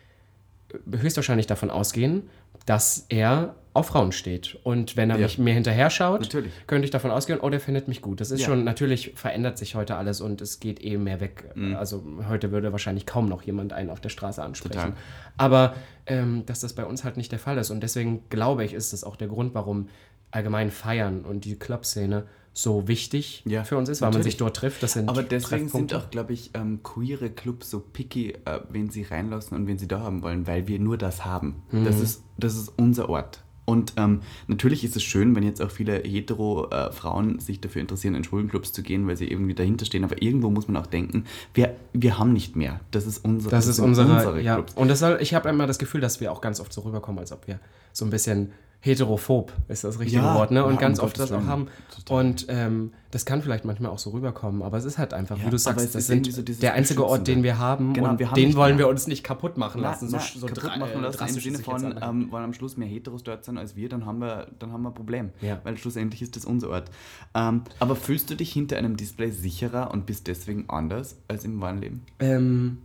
äh, 0.72 0.98
höchstwahrscheinlich 0.98 1.48
davon 1.48 1.70
ausgehen, 1.70 2.30
dass 2.66 3.06
er 3.10 3.56
auf 3.74 3.88
Frauen 3.88 4.12
steht. 4.12 4.58
Und 4.64 4.98
wenn 4.98 5.10
er 5.10 5.18
Ja. 5.18 5.24
mich 5.24 5.38
mir 5.38 5.54
hinterher 5.54 5.90
schaut, 5.90 6.22
Natürlich. 6.22 6.52
könnte 6.68 6.86
ich 6.86 6.92
davon 6.92 7.12
ausgehen, 7.12 7.40
oh, 7.40 7.50
der 7.50 7.60
findet 7.60 7.88
mich 7.88 8.02
gut. 8.02 8.20
Das 8.20 8.32
ist 8.32 8.42
Ja. 8.42 8.48
schon, 8.48 8.64
natürlich 8.64 9.14
verändert 9.16 9.58
sich 9.58 9.76
heute 9.76 9.96
alles 9.96 10.22
und 10.22 10.42
es 10.42 10.60
geht 10.60 10.84
eh 10.84 10.98
mehr 10.98 11.20
weg. 11.22 11.52
Mhm. 11.56 11.76
Also 11.76 12.04
heute 12.28 12.52
würde 12.52 12.72
wahrscheinlich 12.72 13.06
kaum 13.06 13.30
noch 13.30 13.44
jemand 13.44 13.72
einen 13.74 13.90
auf 13.90 14.00
der 14.02 14.10
Straße 14.10 14.42
ansprechen. 14.44 14.74
Total. 14.74 14.94
Aber 15.38 15.76
ähm, 16.08 16.44
dass 16.48 16.60
das 16.62 16.74
bei 16.74 16.86
uns 16.86 17.04
halt 17.04 17.18
nicht 17.18 17.32
der 17.32 17.40
Fall 17.40 17.58
ist. 17.60 17.70
Und 17.70 17.82
deswegen 17.82 18.24
glaube 18.30 18.66
ich, 18.66 18.74
ist 18.74 18.94
das 18.94 19.04
auch 19.04 19.16
der 19.16 19.28
Grund, 19.28 19.54
warum 19.54 19.90
allgemein 20.32 20.72
Feiern 20.72 21.24
und 21.26 21.46
die 21.46 21.56
Clubszene 21.56 22.26
so 22.52 22.88
wichtig 22.88 23.44
Ja, 23.46 23.64
für 23.64 23.78
uns 23.78 23.90
ist, 23.90 24.02
weil 24.02 24.08
man 24.08 24.14
natürlich. 24.18 24.34
sich 24.34 24.38
dort 24.40 24.56
trifft. 24.58 24.82
Das 24.84 24.94
sind 24.94 25.08
Aber 25.08 25.24
deswegen 25.24 25.70
sind 25.70 25.94
auch, 25.94 26.10
glaube 26.10 26.34
ich, 26.34 26.52
ähm, 26.56 26.82
queere 26.84 27.30
Clubs 27.30 27.70
so 27.70 27.80
picky, 27.80 28.32
äh, 28.46 28.60
wen 28.70 28.90
sie 28.90 29.04
reinlassen 29.04 29.56
und 29.56 29.68
wen 29.68 29.78
sie 29.78 29.88
da 29.88 30.00
haben 30.00 30.24
wollen, 30.24 30.46
weil 30.48 30.68
wir 30.68 30.80
nur 30.80 30.98
das 30.98 31.24
haben. 31.26 31.62
Mhm. 31.72 31.86
Das, 31.86 32.00
ist, 32.00 32.24
das 32.38 32.56
ist 32.56 32.70
unser 32.78 33.08
Ort. 33.10 33.44
Und 33.70 33.94
ähm, 33.98 34.22
natürlich 34.48 34.84
ist 34.84 34.96
es 34.96 35.04
schön, 35.04 35.36
wenn 35.36 35.44
jetzt 35.44 35.62
auch 35.62 35.70
viele 35.70 36.00
hetero-Frauen 36.00 37.38
sich 37.38 37.62
dafür 37.62 37.82
interessieren, 37.82 38.16
in 38.16 38.24
schwulen 38.24 38.50
Clubs 38.50 38.74
zu 38.74 38.82
gehen, 38.82 39.08
weil 39.08 39.16
sie 39.16 39.30
irgendwie 39.30 39.54
dahinter 39.54 39.86
stehen. 39.86 40.04
Aber 40.04 40.20
irgendwo 40.22 40.50
muss 40.50 40.68
man 40.68 40.76
auch 40.82 40.88
denken, 40.88 41.26
wir, 41.54 41.76
wir 41.94 42.18
haben 42.18 42.34
nicht 42.34 42.56
mehr. 42.56 42.80
Das 42.90 43.06
ist 43.06 43.24
unser 43.24 43.52
Das 43.52 43.68
ist 43.68 43.76
sind 43.76 43.86
unsere, 43.86 44.42
ja. 44.42 44.56
Clubs. 44.56 44.74
Und 44.74 44.88
das 44.88 44.98
soll, 45.00 45.20
ich 45.22 45.36
habe 45.36 45.50
immer 45.50 45.68
das 45.68 45.78
Gefühl, 45.78 46.02
dass 46.02 46.20
wir 46.20 46.32
auch 46.32 46.42
ganz 46.42 46.60
oft 46.60 46.74
so 46.74 46.82
rüberkommen, 46.82 47.20
als 47.20 47.32
ob 47.32 47.46
wir 47.46 47.60
so 47.94 48.06
ein 48.06 48.10
bisschen 48.10 48.54
heterophob 48.82 49.52
ist 49.68 49.84
das 49.84 50.00
richtige 50.00 50.22
Ja, 50.22 50.36
Wort, 50.36 50.52
ne? 50.52 50.64
Und 50.64 50.76
ja, 50.76 50.80
ganz 50.80 51.00
um 51.00 51.06
oft 51.06 51.20
das 51.20 51.34
auch 51.34 51.46
haben. 51.46 51.68
Total. 51.94 52.26
Und 52.26 52.46
ähm, 52.48 52.94
das 53.12 53.26
kann 53.26 53.42
vielleicht 53.42 53.66
manchmal 53.66 53.92
auch 53.92 54.00
so 54.00 54.12
rüberkommen, 54.12 54.62
aber 54.62 54.78
es 54.78 54.86
ist 54.86 54.98
halt 54.98 55.14
einfach, 55.14 55.38
Ja, 55.38 55.46
wie 55.46 55.50
du 55.50 55.58
sagst, 55.58 55.94
das 55.94 56.08
sind 56.08 56.32
so 56.32 56.42
der 56.42 56.74
einzige 56.74 57.06
Ort, 57.06 57.28
den 57.28 57.44
wir 57.44 57.58
haben 57.58 57.94
Genau, 57.94 58.12
und 58.12 58.20
wir 58.20 58.30
haben 58.32 58.36
den 58.36 58.56
wollen 58.56 58.78
wir 58.78 58.88
uns 58.88 59.08
nicht 59.08 59.24
kaputt 59.24 59.58
machen 59.58 59.82
lassen. 59.82 60.08
Na, 60.12 60.20
so, 60.20 60.40
so 60.40 60.48
kaputt 60.48 60.78
machen 60.80 61.02
lassen 61.02 61.28
im 61.28 61.40
Sinne 61.42 61.60
von, 61.60 62.00
ähm, 62.02 62.28
weil 62.32 62.44
am 62.44 62.54
Schluss 62.54 62.78
mehr 62.78 62.88
Heteros 62.88 63.24
dort 63.24 63.44
sind 63.44 63.58
als 63.58 63.76
wir, 63.76 63.90
dann 63.90 64.06
haben 64.06 64.20
wir, 64.20 64.48
dann 64.60 64.72
haben 64.72 64.84
wir 64.84 64.90
ein 64.90 64.96
Problem. 64.96 65.32
Weil 65.64 65.78
schlussendlich 65.78 66.22
ist 66.22 66.36
das 66.38 66.46
unser 66.46 66.70
Ort. 66.70 66.90
Ähm, 67.36 67.64
aber 67.80 67.96
fühlst 67.98 68.30
du 68.30 68.36
dich 68.36 68.52
hinter 68.54 68.78
einem 68.78 68.96
Display 68.96 69.32
sicherer 69.32 69.92
und 69.92 70.06
bist 70.06 70.28
deswegen 70.28 70.70
anders 70.70 71.18
als 71.28 71.44
im 71.44 71.60
wahren 71.60 71.80
Leben? 71.82 72.04
Ähm, 72.20 72.78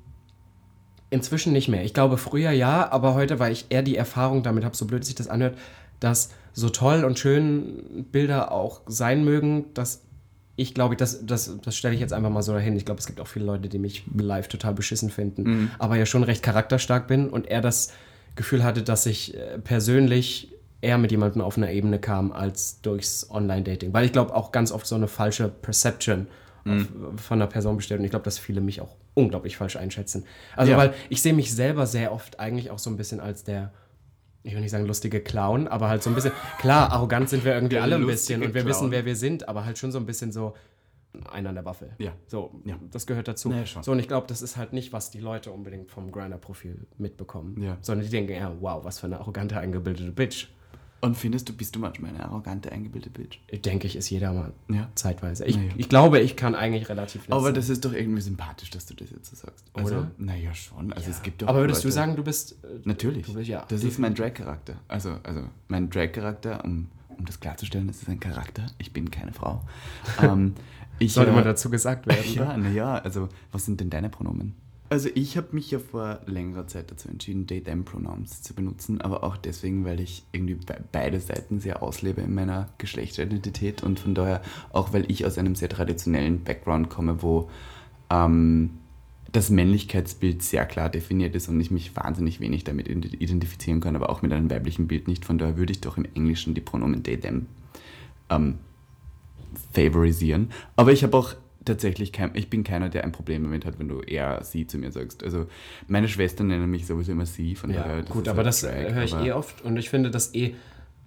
inzwischen 1.11 1.53
nicht 1.53 1.69
mehr. 1.69 1.85
Ich 1.85 1.95
glaube 1.95 2.19
früher 2.19 2.51
ja, 2.51 2.91
aber 2.91 3.15
heute, 3.15 3.39
weil 3.39 3.53
ich 3.53 3.67
eher 3.69 3.83
die 3.83 3.97
Erfahrung 3.97 4.43
damit 4.43 4.65
habe, 4.65 4.77
so 4.77 4.87
blöd 4.87 5.05
sich 5.05 5.15
das 5.15 5.29
anhört, 5.29 5.57
dass 6.05 6.31
so 6.53 6.69
toll 6.69 7.03
und 7.05 7.19
schön 7.19 8.07
Bilder 8.13 8.53
auch 8.53 8.83
sein 8.87 9.25
mögen, 9.25 9.67
dass 9.75 10.03
ich 10.57 10.73
glaube, 10.73 10.95
das, 10.95 11.27
das, 11.27 11.57
das 11.65 11.77
stelle 11.77 11.95
ich 11.95 12.01
jetzt 12.01 12.13
einfach 12.13 12.31
mal 12.31 12.43
so 12.43 12.53
dahin. 12.53 12.77
Ich 12.77 12.85
glaube, 12.85 13.01
es 13.01 13.07
gibt 13.07 13.19
auch 13.21 13.27
viele 13.27 13.45
Leute, 13.45 13.69
die 13.69 13.79
mich 13.81 14.05
live 14.17 14.47
total 14.47 14.73
beschissen 14.75 15.11
finden, 15.11 15.43
Mhm. 15.43 15.71
aber 15.81 15.97
ja 15.97 16.07
schon 16.07 16.23
recht 16.23 16.45
charakterstark 16.45 17.09
bin 17.09 17.29
und 17.29 17.49
er 17.49 17.61
das 17.61 17.93
Gefühl 18.37 18.63
hatte, 18.63 18.83
dass 18.85 19.05
ich 19.07 19.37
äh, 19.37 19.59
persönlich 19.59 20.53
eher 20.81 20.99
mit 20.99 21.11
jemandem 21.11 21.43
auf 21.43 21.57
einer 21.57 21.71
Ebene 21.73 21.99
kam 21.99 22.31
als 22.31 22.81
durchs 22.83 23.29
Online-Dating. 23.31 23.93
Weil 23.93 24.05
ich 24.05 24.13
glaube 24.13 24.35
auch 24.35 24.53
ganz 24.53 24.71
oft 24.71 24.87
so 24.87 24.95
eine 24.95 25.09
falsche 25.09 25.49
Perception 25.49 26.29
Mhm. 26.67 26.89
auf, 27.17 27.21
von 27.21 27.43
einer 27.43 27.47
Person 27.51 27.77
besteht 27.77 27.99
und 27.99 28.05
ich 28.05 28.11
glaube, 28.11 28.25
dass 28.25 28.39
viele 28.39 28.61
mich 28.63 28.81
auch 28.81 28.95
unglaublich 29.15 29.57
falsch 29.59 29.77
einschätzen. 29.77 30.25
Also, 30.57 30.73
Ja. 30.73 30.79
weil 30.79 30.95
ich 31.11 31.21
sehe 31.21 31.35
mich 31.35 31.53
selber 31.55 31.87
sehr 31.87 32.11
oft 32.13 32.41
eigentlich 32.41 32.71
auch 32.71 32.79
so 32.79 32.89
ein 32.91 32.97
bisschen 32.97 33.21
als 33.21 33.45
der 33.45 33.71
ich 34.45 34.55
will 34.55 34.61
nicht 34.61 34.71
sagen 34.71 34.87
lustige 34.87 35.21
Clown, 35.21 35.67
aber 35.67 35.89
halt 35.89 36.03
so 36.03 36.11
ein 36.11 36.15
bisschen, 36.15 36.33
klar, 36.61 36.93
arrogant 36.93 37.29
sind 37.29 37.45
wir 37.45 37.55
irgendwie 37.55 37.75
Der 37.75 37.83
alle 37.83 37.97
ein 37.97 38.07
bisschen 38.07 38.43
und 38.43 38.55
wir 38.55 38.61
Clown. 38.63 38.67
wissen, 38.69 38.91
wer 38.93 39.05
wir 39.05 39.17
sind, 39.17 39.49
aber 39.49 39.65
halt 39.65 39.79
schon 39.79 39.91
so 39.91 39.99
ein 39.99 40.07
bisschen 40.07 40.31
so 40.31 40.55
einer 41.33 41.49
an 41.49 41.55
der 41.55 41.65
Waffel. 41.65 41.91
Ja. 41.99 42.13
So, 42.27 42.61
Ja. 42.65 42.77
das 42.91 43.07
gehört 43.07 43.27
dazu. 43.29 43.53
Schon. 43.65 43.83
So, 43.83 43.93
und 43.93 43.99
ich 44.01 44.09
glaube, 44.09 44.27
das 44.27 44.43
ist 44.43 44.57
halt 44.57 44.73
nicht, 44.73 44.93
was 44.93 45.11
die 45.11 45.21
Leute 45.21 45.51
unbedingt 45.53 45.91
vom 45.91 46.11
Grinder-Profil 46.13 46.87
mitbekommen. 46.99 47.61
Ja. 47.63 47.79
Sondern 47.81 48.05
die 48.05 48.11
denken, 48.11 48.33
ja, 48.33 48.53
wow, 48.61 48.85
was 48.85 48.99
für 48.99 49.07
eine 49.07 49.19
arrogante, 49.21 49.59
eingebildete 49.59 50.11
Bitch. 50.13 50.49
Und 51.05 51.17
findest 51.17 51.49
du, 51.49 51.53
bist 51.53 51.77
du 51.77 51.81
manchmal 51.81 52.11
eine 52.13 52.25
arrogante, 52.25 52.73
eingebildete 52.73 53.11
Bitch? 53.11 53.39
Denke 53.65 53.87
ich, 53.87 53.95
ist 53.97 54.09
jeder 54.09 54.33
mal 54.33 54.53
Ja. 54.69 54.89
zeitweise. 54.95 55.45
Ich, 55.45 55.57
Naja. 55.57 55.71
ich 55.77 55.89
glaube, 55.89 56.19
ich 56.21 56.35
kann 56.35 56.55
eigentlich 56.55 56.89
relativ 56.89 57.23
nett 57.29 57.33
Aber 57.33 57.53
das 57.53 57.69
ist 57.69 57.85
doch 57.85 57.93
irgendwie 57.93 58.23
sympathisch, 58.23 58.71
dass 58.71 58.87
du 58.87 58.95
das 58.95 59.11
jetzt 59.11 59.29
so 59.31 59.37
sagst. 59.37 59.65
Also, 59.75 59.97
Oder? 59.97 60.11
naja, 60.17 60.55
schon. 60.55 60.93
Also 60.95 61.11
es 61.11 61.23
gibt 61.23 61.43
doch 61.43 61.49
Aber 61.49 61.61
würdest 61.61 61.85
du 61.85 61.89
Leute- 61.89 61.95
sagen, 61.95 62.17
du 62.17 62.25
bist. 62.25 62.53
äh, 62.65 62.69
Natürlich. 62.85 63.27
Du 63.27 63.35
bist, 63.35 63.49
ja. 63.49 63.65
das 63.69 63.85
ist 63.85 63.99
mein 63.99 64.15
Drag-Charakter. 64.15 64.77
Also, 64.89 65.17
also 65.23 65.43
mein 65.69 65.91
Drag-Charakter, 65.91 66.65
um, 66.65 66.89
um 67.19 67.25
das 67.27 67.39
klarzustellen, 67.39 67.87
das 67.87 68.01
ist 68.03 68.09
ein 68.09 68.19
Charakter. 68.21 68.67
Ich 68.79 68.93
bin 68.93 69.11
keine 69.11 69.33
Frau. 69.33 69.63
ähm, 70.23 70.55
ich, 70.99 71.13
Sollte 71.13 71.33
äh, 71.33 71.35
mal 71.35 71.45
dazu 71.45 71.69
gesagt 71.71 72.07
werden. 72.07 72.25
Ja, 72.35 72.57
naja, 72.57 72.95
also 72.95 73.29
was 73.53 73.65
sind 73.67 73.81
denn 73.81 73.91
deine 73.91 74.09
Pronomen? 74.09 74.55
Also 74.91 75.09
ich 75.15 75.37
habe 75.37 75.49
mich 75.53 75.71
ja 75.71 75.79
vor 75.79 76.21
längerer 76.27 76.67
Zeit 76.67 76.91
dazu 76.91 77.09
entschieden, 77.09 77.47
They-Them-Pronouns 77.47 78.43
zu 78.43 78.55
benutzen, 78.55 79.01
aber 79.01 79.25
auch 79.25 79.37
deswegen, 79.37 79.85
weil 79.85 79.99
ich 79.99 80.25
irgendwie 80.31 80.55
be 80.55 80.77
beide 80.93 81.21
Seiten 81.21 81.59
sehr 81.59 81.83
auslebe 81.83 82.21
in 82.21 82.35
meiner 82.35 82.69
Geschlechteridentität 82.79 83.83
und 83.83 83.99
von 83.99 84.15
daher 84.15 84.43
auch, 84.73 84.93
weil 84.93 85.11
ich 85.11 85.27
aus 85.27 85.39
einem 85.39 85.57
sehr 85.57 85.71
traditionellen 85.71 86.45
Background 86.45 86.91
komme, 86.91 87.23
wo 87.23 87.51
ähm, 88.11 88.71
das 89.33 89.51
Männlichkeitsbild 89.51 90.43
sehr 90.43 90.65
klar 90.65 90.91
definiert 90.91 91.35
ist 91.35 91.49
und 91.49 91.61
ich 91.61 91.73
mich 91.73 91.97
wahnsinnig 91.97 92.39
wenig 92.39 92.63
damit 92.63 92.87
ident- 92.87 93.21
identifizieren 93.21 93.81
kann, 93.81 93.97
aber 93.97 94.11
auch 94.11 94.23
mit 94.23 94.33
einem 94.33 94.49
weiblichen 94.49 94.87
Bild 94.87 95.09
nicht. 95.09 95.25
Von 95.25 95.39
daher 95.39 95.57
würde 95.57 95.73
ich 95.73 95.81
doch 95.81 95.97
im 95.97 96.05
Englischen 96.15 96.55
die 96.55 96.61
Pronomen 96.61 97.03
They-Them 97.03 97.47
ähm, 98.31 98.59
favorisieren. 99.73 100.51
Aber 100.77 100.93
ich 100.93 101.03
habe 101.03 101.17
auch 101.17 101.35
tatsächlich 101.65 102.13
kein, 102.13 102.31
ich 102.35 102.51
bin 102.51 102.65
keiner, 102.65 102.89
der 102.89 103.05
ein 103.05 103.13
Problem 103.13 103.43
damit 103.43 103.65
hat, 103.65 103.79
wenn 103.79 103.89
du 103.89 104.01
eher 104.01 104.43
sie 104.45 104.67
zu 104.67 104.79
mir 104.79 104.93
sagst. 104.93 105.23
Also 105.23 105.47
meine 105.89 106.09
Schwestern 106.09 106.49
nennen 106.49 106.71
mich 106.71 106.87
sowieso 106.87 107.13
immer 107.13 107.27
sie, 107.27 107.55
von 107.55 107.71
Ja, 107.71 107.83
daher. 107.83 108.03
gut, 108.03 108.23
ist 108.23 108.29
aber 108.29 108.39
halt 108.39 108.47
das 108.49 108.63
höre 108.63 109.03
ich 109.05 109.15
eh 109.15 109.33
oft 109.33 109.63
und 109.63 109.77
ich 109.77 109.91
finde 109.91 110.11
das 110.11 110.35
eh, 110.35 110.55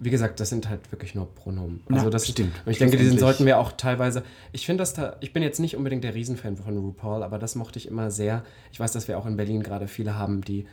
wie 0.00 0.10
gesagt, 0.10 0.38
das 0.38 0.48
sind 0.50 0.68
halt 0.68 0.92
wirklich 0.92 1.14
nur 1.16 1.26
Pronomen. 1.34 1.80
Ja, 1.90 1.96
Also 1.96 2.10
das 2.10 2.28
stimmt. 2.28 2.52
Und 2.64 2.70
ich 2.70 2.78
denke, 2.78 2.96
diesen 2.96 3.18
sollten 3.18 3.46
wir 3.46 3.58
auch 3.58 3.72
teilweise. 3.72 4.22
Ich 4.52 4.64
finde 4.64 4.82
das 4.82 4.94
da, 4.94 5.16
ich 5.20 5.32
bin 5.32 5.42
jetzt 5.42 5.58
nicht 5.58 5.76
unbedingt 5.76 6.04
der 6.04 6.14
Riesenfan 6.14 6.56
von 6.56 6.76
RuPaul, 6.78 7.22
aber 7.24 7.38
das 7.38 7.56
mochte 7.56 7.78
ich 7.80 7.88
immer 7.88 8.10
sehr. 8.12 8.44
Ich 8.70 8.78
weiß, 8.78 8.92
dass 8.92 9.08
wir 9.08 9.18
auch 9.18 9.26
in 9.26 9.36
Berlin 9.36 9.62
gerade 9.62 9.88
viele 9.88 10.14
haben, 10.14 10.42
die 10.42 10.66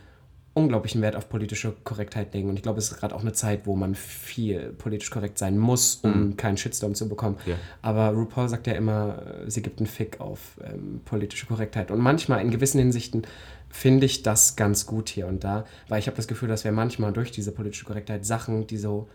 unglaublichen 0.56 1.02
Wert 1.02 1.16
auf 1.16 1.28
politische 1.28 1.74
Korrektheit 1.84 2.32
legen. 2.32 2.48
Und 2.48 2.56
ich 2.56 2.62
glaube, 2.62 2.78
es 2.78 2.90
ist 2.90 2.98
gerade 2.98 3.14
auch 3.14 3.20
eine 3.20 3.34
Zeit, 3.34 3.66
wo 3.66 3.76
man 3.76 3.94
viel 3.94 4.72
politisch 4.78 5.10
korrekt 5.10 5.36
sein 5.36 5.58
muss, 5.58 5.96
um 5.96 6.38
keinen 6.38 6.56
Shitstorm 6.56 6.94
zu 6.94 7.10
bekommen. 7.10 7.36
Ja. 7.44 7.56
Aber 7.82 8.08
RuPaul 8.08 8.48
sagt 8.48 8.66
ja 8.66 8.72
immer, 8.72 9.22
äh, 9.44 9.50
sie 9.50 9.60
gibt 9.60 9.80
einen 9.80 9.86
Fick 9.86 10.18
auf 10.18 10.58
ähm, 10.64 11.02
politische 11.04 11.44
Korrektheit. 11.46 11.90
Und 11.90 12.00
manchmal, 12.00 12.40
in 12.40 12.50
gewissen 12.50 12.78
Hinsichten, 12.78 13.22
finde 13.68 14.06
ich 14.06 14.22
das 14.22 14.56
ganz 14.56 14.86
gut 14.86 15.10
hier 15.10 15.26
und 15.26 15.44
da, 15.44 15.66
weil 15.88 15.98
ich 15.98 16.06
habe 16.06 16.16
das 16.16 16.26
Gefühl, 16.26 16.48
dass 16.48 16.64
wir 16.64 16.72
manchmal 16.72 17.12
durch 17.12 17.30
diese 17.32 17.52
politische 17.52 17.84
Korrektheit 17.84 18.24
Sachen, 18.24 18.66
die 18.66 18.78
so 18.78 19.08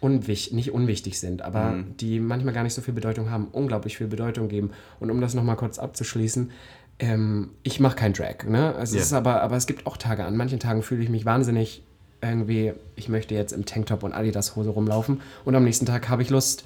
unwich 0.00 0.52
nicht 0.52 0.72
unwichtig 0.72 1.20
sind, 1.20 1.42
aber 1.42 1.72
Mhm. 1.72 1.96
die 1.98 2.18
manchmal 2.18 2.54
gar 2.54 2.64
nicht 2.64 2.74
so 2.74 2.80
viel 2.80 2.94
Bedeutung 2.94 3.30
haben, 3.30 3.48
unglaublich 3.52 3.98
viel 3.98 4.08
Bedeutung 4.08 4.48
geben. 4.48 4.70
Und 4.98 5.10
um 5.10 5.20
das 5.20 5.34
nochmal 5.34 5.56
kurz 5.56 5.78
abzuschließen, 5.78 6.50
ähm, 6.98 7.50
ich 7.62 7.80
mache 7.80 7.96
kein 7.96 8.12
Drag, 8.12 8.44
ne? 8.46 8.74
Es 8.80 8.92
Ja. 8.94 9.00
ist 9.00 9.12
aber, 9.12 9.42
aber 9.42 9.56
es 9.56 9.66
gibt 9.66 9.86
auch 9.86 9.96
Tage, 9.96 10.24
an 10.24 10.36
manchen 10.36 10.60
Tagen 10.60 10.82
fühle 10.82 11.02
ich 11.02 11.08
mich 11.08 11.24
wahnsinnig 11.24 11.82
irgendwie, 12.20 12.72
ich 12.94 13.08
möchte 13.08 13.34
jetzt 13.34 13.52
im 13.52 13.64
Tanktop 13.64 14.02
und 14.04 14.12
Adidas-Hose 14.12 14.70
rumlaufen 14.70 15.20
und 15.44 15.54
am 15.56 15.64
nächsten 15.64 15.86
Tag 15.86 16.08
habe 16.08 16.22
ich 16.22 16.30
Lust, 16.30 16.64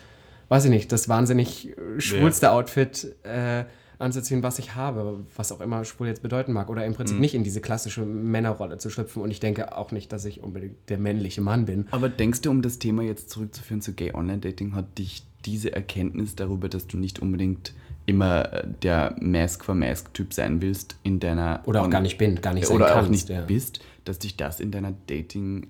weiß 0.49 0.65
ich 0.67 0.71
nicht, 0.71 0.93
das 0.93 1.09
wahnsinnig 1.09 1.71
äh, 1.77 2.01
schwulste 2.01 2.51
Outfit 2.53 3.15
äh, 3.23 3.65
anzuziehen, 3.99 4.43
was 4.43 4.59
ich 4.59 4.75
habe, 4.75 5.25
was 5.37 5.51
auch 5.53 5.63
immer 5.63 5.83
schwul 5.87 6.09
jetzt 6.09 6.21
bedeuten 6.23 6.53
mag. 6.53 6.69
Oder 6.69 6.85
im 6.85 6.93
Mhm. 6.93 6.97
Prinzip 6.97 7.19
nicht 7.19 7.35
in 7.35 7.45
diese 7.45 7.63
klassische 7.63 8.05
Männerrolle 8.05 8.77
zu 8.77 8.91
schlüpfen. 8.91 9.23
Und 9.23 9.31
ich 9.31 9.41
denke 9.41 9.75
auch 9.75 9.91
nicht, 9.91 10.13
dass 10.13 10.27
ich 10.27 10.43
unbedingt 10.43 10.77
der 10.91 10.99
männliche 10.99 11.41
Mann 11.41 11.65
bin. 11.65 11.87
Aber 11.93 12.11
denkst 12.11 12.43
du, 12.43 12.51
um 12.51 12.61
das 12.61 12.79
Thema 12.79 13.03
jetzt 13.03 13.31
zurückzuführen 13.31 13.81
zu 13.81 13.95
Gay 13.95 14.13
Online 14.15 14.41
Dating, 14.41 14.75
hat 14.75 14.99
dich 14.99 15.25
diese 15.47 15.73
Erkenntnis 15.73 16.35
darüber, 16.35 16.69
dass 16.69 16.87
du 16.87 16.99
nicht 16.99 17.21
unbedingt 17.21 17.73
immer 18.07 18.45
der 18.83 19.17
Mask 19.21 19.65
for 19.65 19.75
Mask 19.75 20.15
Typ 20.15 20.33
sein 20.33 20.63
willst 20.63 20.97
in 21.03 21.21
deiner 21.21 21.63
Oder 21.67 21.83
auch 21.83 21.91
gar 21.91 22.01
nicht 22.01 22.19
bin, 22.19 22.41
gar 22.41 22.55
nicht 22.55 22.67
sein 22.67 22.77
oder 22.77 22.91
auch 22.91 22.95
kannst, 22.95 23.11
nicht 23.11 23.29
ja. 23.29 23.43
bist, 23.43 23.81
dass 24.05 24.19
dich 24.19 24.37
das 24.37 24.61
in 24.61 24.71
deiner 24.71 24.95
Dating 25.09 25.69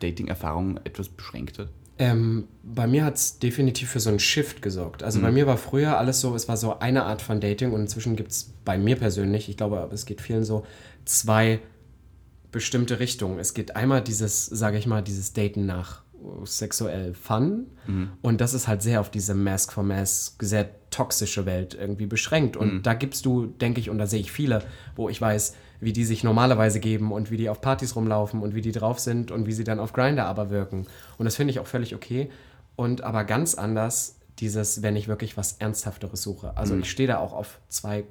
Dating 0.00 0.28
Erfahrung 0.28 0.78
etwas 0.84 1.08
beschränkt 1.08 1.58
hat? 1.58 1.68
Ähm, 1.98 2.48
bei 2.62 2.86
mir 2.86 3.04
hat 3.04 3.14
es 3.16 3.38
definitiv 3.38 3.90
für 3.90 4.00
so 4.00 4.10
einen 4.10 4.18
Shift 4.18 4.62
gesorgt. 4.62 5.02
Also 5.04 5.18
Mhm. 5.18 5.22
bei 5.22 5.32
mir 5.32 5.46
war 5.46 5.56
früher 5.56 5.96
alles 5.98 6.20
so, 6.20 6.34
es 6.34 6.48
war 6.48 6.56
so 6.56 6.78
eine 6.80 7.04
Art 7.04 7.22
von 7.22 7.40
Dating 7.40 7.72
und 7.72 7.80
inzwischen 7.82 8.16
gibt 8.16 8.32
es 8.32 8.52
bei 8.64 8.78
mir 8.78 8.96
persönlich, 8.96 9.48
ich 9.48 9.56
glaube, 9.56 9.88
es 9.92 10.04
geht 10.06 10.20
vielen 10.20 10.44
so, 10.44 10.66
zwei 11.04 11.60
bestimmte 12.50 12.98
Richtungen. 12.98 13.38
Es 13.38 13.54
geht 13.54 13.76
einmal 13.76 14.02
dieses, 14.02 14.46
sage 14.46 14.78
ich 14.78 14.86
mal, 14.86 15.02
dieses 15.02 15.32
Daten 15.32 15.66
nach 15.66 16.02
sexuell 16.44 17.14
Fun 17.14 17.66
und 18.22 18.40
das 18.40 18.54
ist 18.54 18.66
halt 18.66 18.80
sehr 18.80 19.00
auf 19.00 19.10
diese 19.10 19.34
Mask 19.34 19.72
for 19.72 19.82
Mask, 19.82 20.42
sehr 20.42 20.70
toxische 20.94 21.44
Welt 21.44 21.74
irgendwie 21.74 22.06
beschränkt 22.06 22.56
und 22.56 22.82
da 22.84 22.94
gibst 22.94 23.26
du, 23.26 23.46
denke 23.46 23.80
ich, 23.80 23.90
und 23.90 23.98
da 23.98 24.06
sehe 24.06 24.20
ich 24.20 24.30
viele, 24.30 24.62
wo 24.94 25.08
ich 25.08 25.20
weiß, 25.20 25.56
wie 25.80 25.92
die 25.92 26.04
sich 26.04 26.22
normalerweise 26.22 26.78
geben 26.78 27.10
und 27.10 27.32
wie 27.32 27.36
die 27.36 27.48
auf 27.48 27.60
Partys 27.60 27.96
rumlaufen 27.96 28.40
und 28.40 28.54
wie 28.54 28.60
die 28.60 28.70
drauf 28.70 29.00
sind 29.00 29.32
und 29.32 29.46
wie 29.46 29.52
sie 29.52 29.64
dann 29.64 29.80
auf 29.80 29.92
Grinder 29.92 30.26
aber 30.26 30.50
wirken. 30.50 30.86
Und 31.18 31.24
das 31.24 31.34
finde 31.34 31.50
ich 31.50 31.58
auch 31.58 31.66
völlig 31.66 31.96
okay. 31.96 32.30
Und 32.76 33.02
aber 33.02 33.24
ganz 33.24 33.56
anders 33.56 34.20
dieses, 34.38 34.82
wenn 34.82 34.94
ich 34.94 35.08
wirklich 35.08 35.36
was 35.36 35.54
Ernsthafteres 35.54 36.22
suche. 36.22 36.56
Also 36.56 36.76
ich 36.76 36.90
stehe 36.90 37.08
da 37.08 37.18
auch 37.18 37.32
auf 37.32 37.58
zwei, 37.68 38.04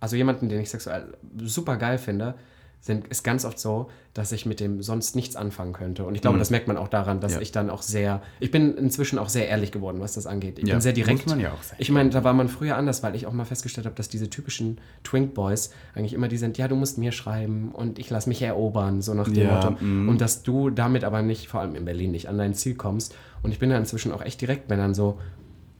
also 0.00 0.16
jemanden, 0.16 0.50
den 0.50 0.60
ich 0.60 0.70
sexuell 0.70 1.16
super 1.42 1.76
geil 1.76 1.96
finde, 1.96 2.34
sind, 2.80 3.08
ist 3.08 3.22
ganz 3.24 3.44
oft 3.44 3.58
so, 3.58 3.90
dass 4.14 4.32
ich 4.32 4.46
mit 4.46 4.60
dem 4.60 4.82
sonst 4.82 5.14
nichts 5.16 5.36
anfangen 5.36 5.72
könnte. 5.72 6.04
Und 6.04 6.14
ich 6.14 6.22
glaube, 6.22 6.38
das 6.38 6.50
merkt 6.50 6.68
man 6.68 6.76
auch 6.76 6.88
daran, 6.88 7.20
dass 7.20 7.34
Ja. 7.34 7.40
ich 7.40 7.52
dann 7.52 7.70
auch 7.70 7.82
sehr, 7.82 8.22
ich 8.40 8.50
bin 8.50 8.76
inzwischen 8.76 9.18
auch 9.18 9.28
sehr 9.28 9.48
ehrlich 9.48 9.72
geworden, 9.72 10.00
was 10.00 10.14
das 10.14 10.26
angeht. 10.26 10.58
Ich 10.58 10.66
Ja, 10.66 10.74
bin 10.74 10.80
sehr 10.80 10.92
direkt. 10.92 11.18
muss 11.26 11.26
man 11.26 11.40
ja 11.40 11.52
auch 11.52 11.62
sein. 11.62 11.76
Ich 11.80 11.90
meine, 11.90 12.10
da 12.10 12.24
war 12.24 12.32
man 12.32 12.48
früher 12.48 12.76
anders, 12.76 13.02
weil 13.02 13.14
ich 13.14 13.26
auch 13.26 13.32
mal 13.32 13.44
festgestellt 13.44 13.84
habe, 13.86 13.96
dass 13.96 14.08
diese 14.08 14.30
typischen 14.30 14.78
Twink 15.04 15.34
Boys 15.34 15.70
eigentlich 15.94 16.14
immer 16.14 16.28
die 16.28 16.36
sind, 16.38 16.56
ja, 16.56 16.66
du 16.68 16.76
musst 16.76 16.98
mir 16.98 17.12
schreiben 17.12 17.72
und 17.72 17.98
ich 17.98 18.10
lass 18.10 18.26
mich 18.26 18.40
erobern, 18.42 19.02
so 19.02 19.12
nach 19.14 19.28
dem 19.28 19.44
Ja, 19.44 19.54
Motto. 19.54 19.84
mm. 19.84 20.08
Und 20.08 20.20
dass 20.20 20.42
du 20.42 20.70
damit 20.70 21.04
aber 21.04 21.22
nicht, 21.22 21.48
vor 21.48 21.60
allem 21.60 21.74
in 21.74 21.84
Berlin, 21.84 22.12
nicht 22.12 22.28
an 22.28 22.38
dein 22.38 22.54
Ziel 22.54 22.74
kommst. 22.76 23.14
Und 23.42 23.50
ich 23.52 23.58
bin 23.58 23.70
da 23.70 23.76
inzwischen 23.76 24.12
auch 24.12 24.22
echt 24.22 24.40
direkt, 24.40 24.70
wenn 24.70 24.78
dann 24.78 24.94
so, 24.94 25.18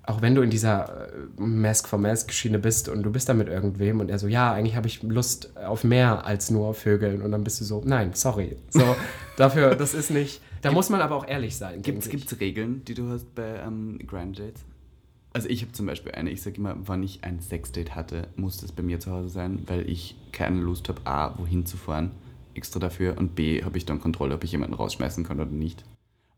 auch 0.09 0.23
wenn 0.23 0.35
du 0.35 0.41
in 0.41 0.49
dieser 0.49 1.13
äh, 1.13 1.17
Mask 1.37 1.87
for 1.87 1.99
Mask 1.99 2.33
Schiene 2.33 2.59
bist 2.59 2.89
und 2.89 3.03
du 3.03 3.13
bist 3.13 3.29
da 3.29 3.35
mit 3.35 3.49
irgendwem 3.49 4.01
und 4.01 4.09
er 4.09 4.19
so, 4.19 4.27
ja, 4.27 4.53
eigentlich 4.53 4.75
habe 4.75 4.87
ich 4.87 5.03
Lust 5.03 5.55
auf 5.57 5.85
mehr 5.85 6.25
als 6.25 6.51
nur 6.51 6.73
Vögeln 6.73 7.21
und 7.21 7.31
dann 7.31 7.45
bist 7.45 7.61
du 7.61 7.65
so, 7.65 7.83
nein, 7.85 8.13
sorry. 8.15 8.57
So, 8.71 8.97
dafür, 9.37 9.75
das 9.75 9.93
ist 9.93 10.11
nicht, 10.11 10.41
da 10.63 10.73
muss 10.73 10.89
man 10.89 11.03
aber 11.03 11.15
auch 11.15 11.29
ehrlich 11.29 11.57
sein. 11.57 11.83
Gibt 11.83 12.07
es 12.07 12.41
Regeln, 12.41 12.83
die 12.87 12.95
du 12.95 13.11
hast 13.11 13.35
bei 13.35 13.61
ähm, 13.63 13.99
Grind 14.07 14.39
Dates? 14.39 14.65
Also 15.35 15.47
ich 15.51 15.61
habe 15.61 15.73
zum 15.73 15.85
Beispiel 15.85 16.13
eine, 16.13 16.31
ich 16.31 16.41
sage 16.41 16.57
immer, 16.57 16.75
wann 16.79 17.03
ich 17.03 17.23
ein 17.25 17.41
Sexdate 17.41 17.95
hatte, 17.95 18.29
muss 18.35 18.57
das 18.57 18.73
bei 18.73 18.83
mir 18.83 19.01
zu 19.01 19.11
Hause 19.13 19.29
sein, 19.29 19.63
weil 19.67 19.89
ich 19.91 20.17
keine 20.33 20.61
Lust 20.63 20.89
habe, 20.89 21.03
A, 21.05 21.39
wohin 21.39 21.67
zu 21.67 21.77
fahren, 21.77 22.13
extra 22.55 22.81
dafür, 22.81 23.19
und 23.19 23.35
B, 23.35 23.63
habe 23.63 23.77
ich 23.77 23.85
dann 23.85 24.01
Kontrolle, 24.01 24.35
ob 24.35 24.43
ich 24.43 24.53
jemanden 24.53 24.75
rausschmeißen 24.75 25.23
kann 25.23 25.39
oder 25.39 25.51
nicht. 25.51 25.85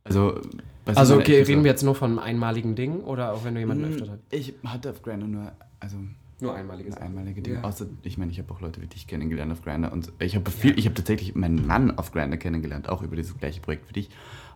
Also, 0.05 0.41
was 0.85 0.97
Also 0.97 1.17
okay, 1.17 1.43
reden 1.43 1.63
wir 1.65 1.71
jetzt 1.71 1.83
nur 1.83 1.95
von 1.95 2.11
einem 2.11 2.19
einmaligen 2.19 2.75
Ding 2.75 3.01
oder 3.01 3.33
auch 3.33 3.45
wenn 3.45 3.55
du 3.55 3.61
jemanden 3.61 3.85
Mm, 3.85 3.93
öfter 3.93 4.11
hast? 4.13 4.21
Ich 4.31 4.55
hatte 4.65 4.91
auf 4.91 5.03
Grindr 5.03 5.27
nur, 5.27 5.53
also 5.79 5.97
Nur 6.41 6.55
einmaliges. 6.55 6.97
einmalige 6.97 7.43
Ding. 7.43 7.55
Ja. 7.55 7.63
Außer, 7.65 7.87
ich 8.03 8.17
meine, 8.19 8.31
ich 8.33 8.39
habe 8.39 8.53
auch 8.53 8.61
Leute 8.61 8.81
wie 8.81 8.87
dich 8.87 9.07
kennengelernt 9.07 9.53
auf 9.53 9.63
Grindr 9.63 9.93
und 9.93 10.11
ich 10.19 10.35
habe 10.37 10.51
viel, 10.51 10.79
ich 10.79 10.87
habe 10.87 10.95
tatsächlich 10.95 11.35
meinen 11.35 11.67
Mann 11.67 11.97
auf 11.99 12.13
Grindr 12.13 12.39
kennengelernt, 12.39 12.89
auch 12.89 13.03
über 13.03 13.15
dieses 13.17 13.37
gleiche 13.39 13.61
Projekt 13.61 13.89
wie 13.91 13.93
dich. 13.95 14.11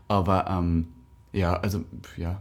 Aber 0.09 0.47
ähm, 0.49 0.89
ja, 1.33 1.55
also 1.61 1.85
ja, 2.17 2.41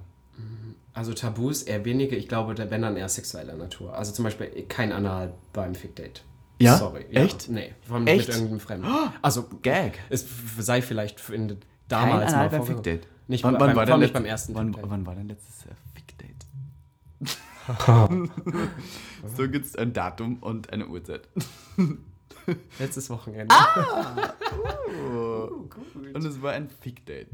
Also 0.94 1.13
Tabus 1.13 1.63
eher 1.63 1.84
wenige, 1.86 2.16
ich 2.16 2.28
glaube, 2.28 2.54
da- 2.56 2.70
wenn 2.72 2.82
dann 2.84 2.96
eher 2.98 3.10
sexueller 3.10 3.56
Natur. 3.56 3.98
Also 3.98 4.12
zum 4.13 4.24
Beispiel 4.24 4.48
kein 4.70 4.92
Anal 4.92 5.34
beim 5.52 5.74
Fick-Date. 5.76 6.24
Ja? 6.60 6.78
Sorry. 6.78 7.06
Echt? 7.12 7.50
Nee, 7.50 7.74
von, 7.82 8.06
Echt? 8.08 8.28
mit 8.28 8.36
irgendeinem 8.38 8.60
Fremden. 8.60 8.88
Also 9.22 9.46
Gag. 9.63 10.00
es 10.10 10.26
sei 10.60 10.82
vielleicht 10.82 11.28
in, 11.30 11.58
damals 11.88 12.32
Kein 12.32 12.39
mal 12.39 12.50
beim 12.50 12.58
vorgekommen. 12.65 12.84
Fick-Date. 12.84 13.08
Nicht 13.28 13.43
wann, 13.43 13.54
beim- 13.54 13.62
wann, 13.62 13.69
vor 13.72 13.76
war 13.78 13.86
dein 13.86 14.00
nicht 14.00 14.08
letztes, 14.10 14.22
beim 14.22 14.26
ersten 14.26 14.56
wann, 14.56 14.67
Fick-Date. 14.74 14.89
wann 14.91 15.06
war 15.06 15.15
dein 15.15 15.28
letztes 15.28 15.65
äh, 15.65 15.69
Fick-Date? 15.93 16.46
so 19.38 19.50
gibt 19.50 19.65
es 19.65 19.76
ein 19.76 19.93
Datum 19.93 20.38
und 20.39 20.72
eine 20.74 20.88
Uhrzeit. 20.88 21.28
Letztes 22.80 23.10
Wochenende. 23.10 23.56
Ah! 23.56 24.34
Und 26.13 26.26
es 26.26 26.41
war 26.41 26.52
ein 26.54 26.69
Fick-Date. 26.69 27.30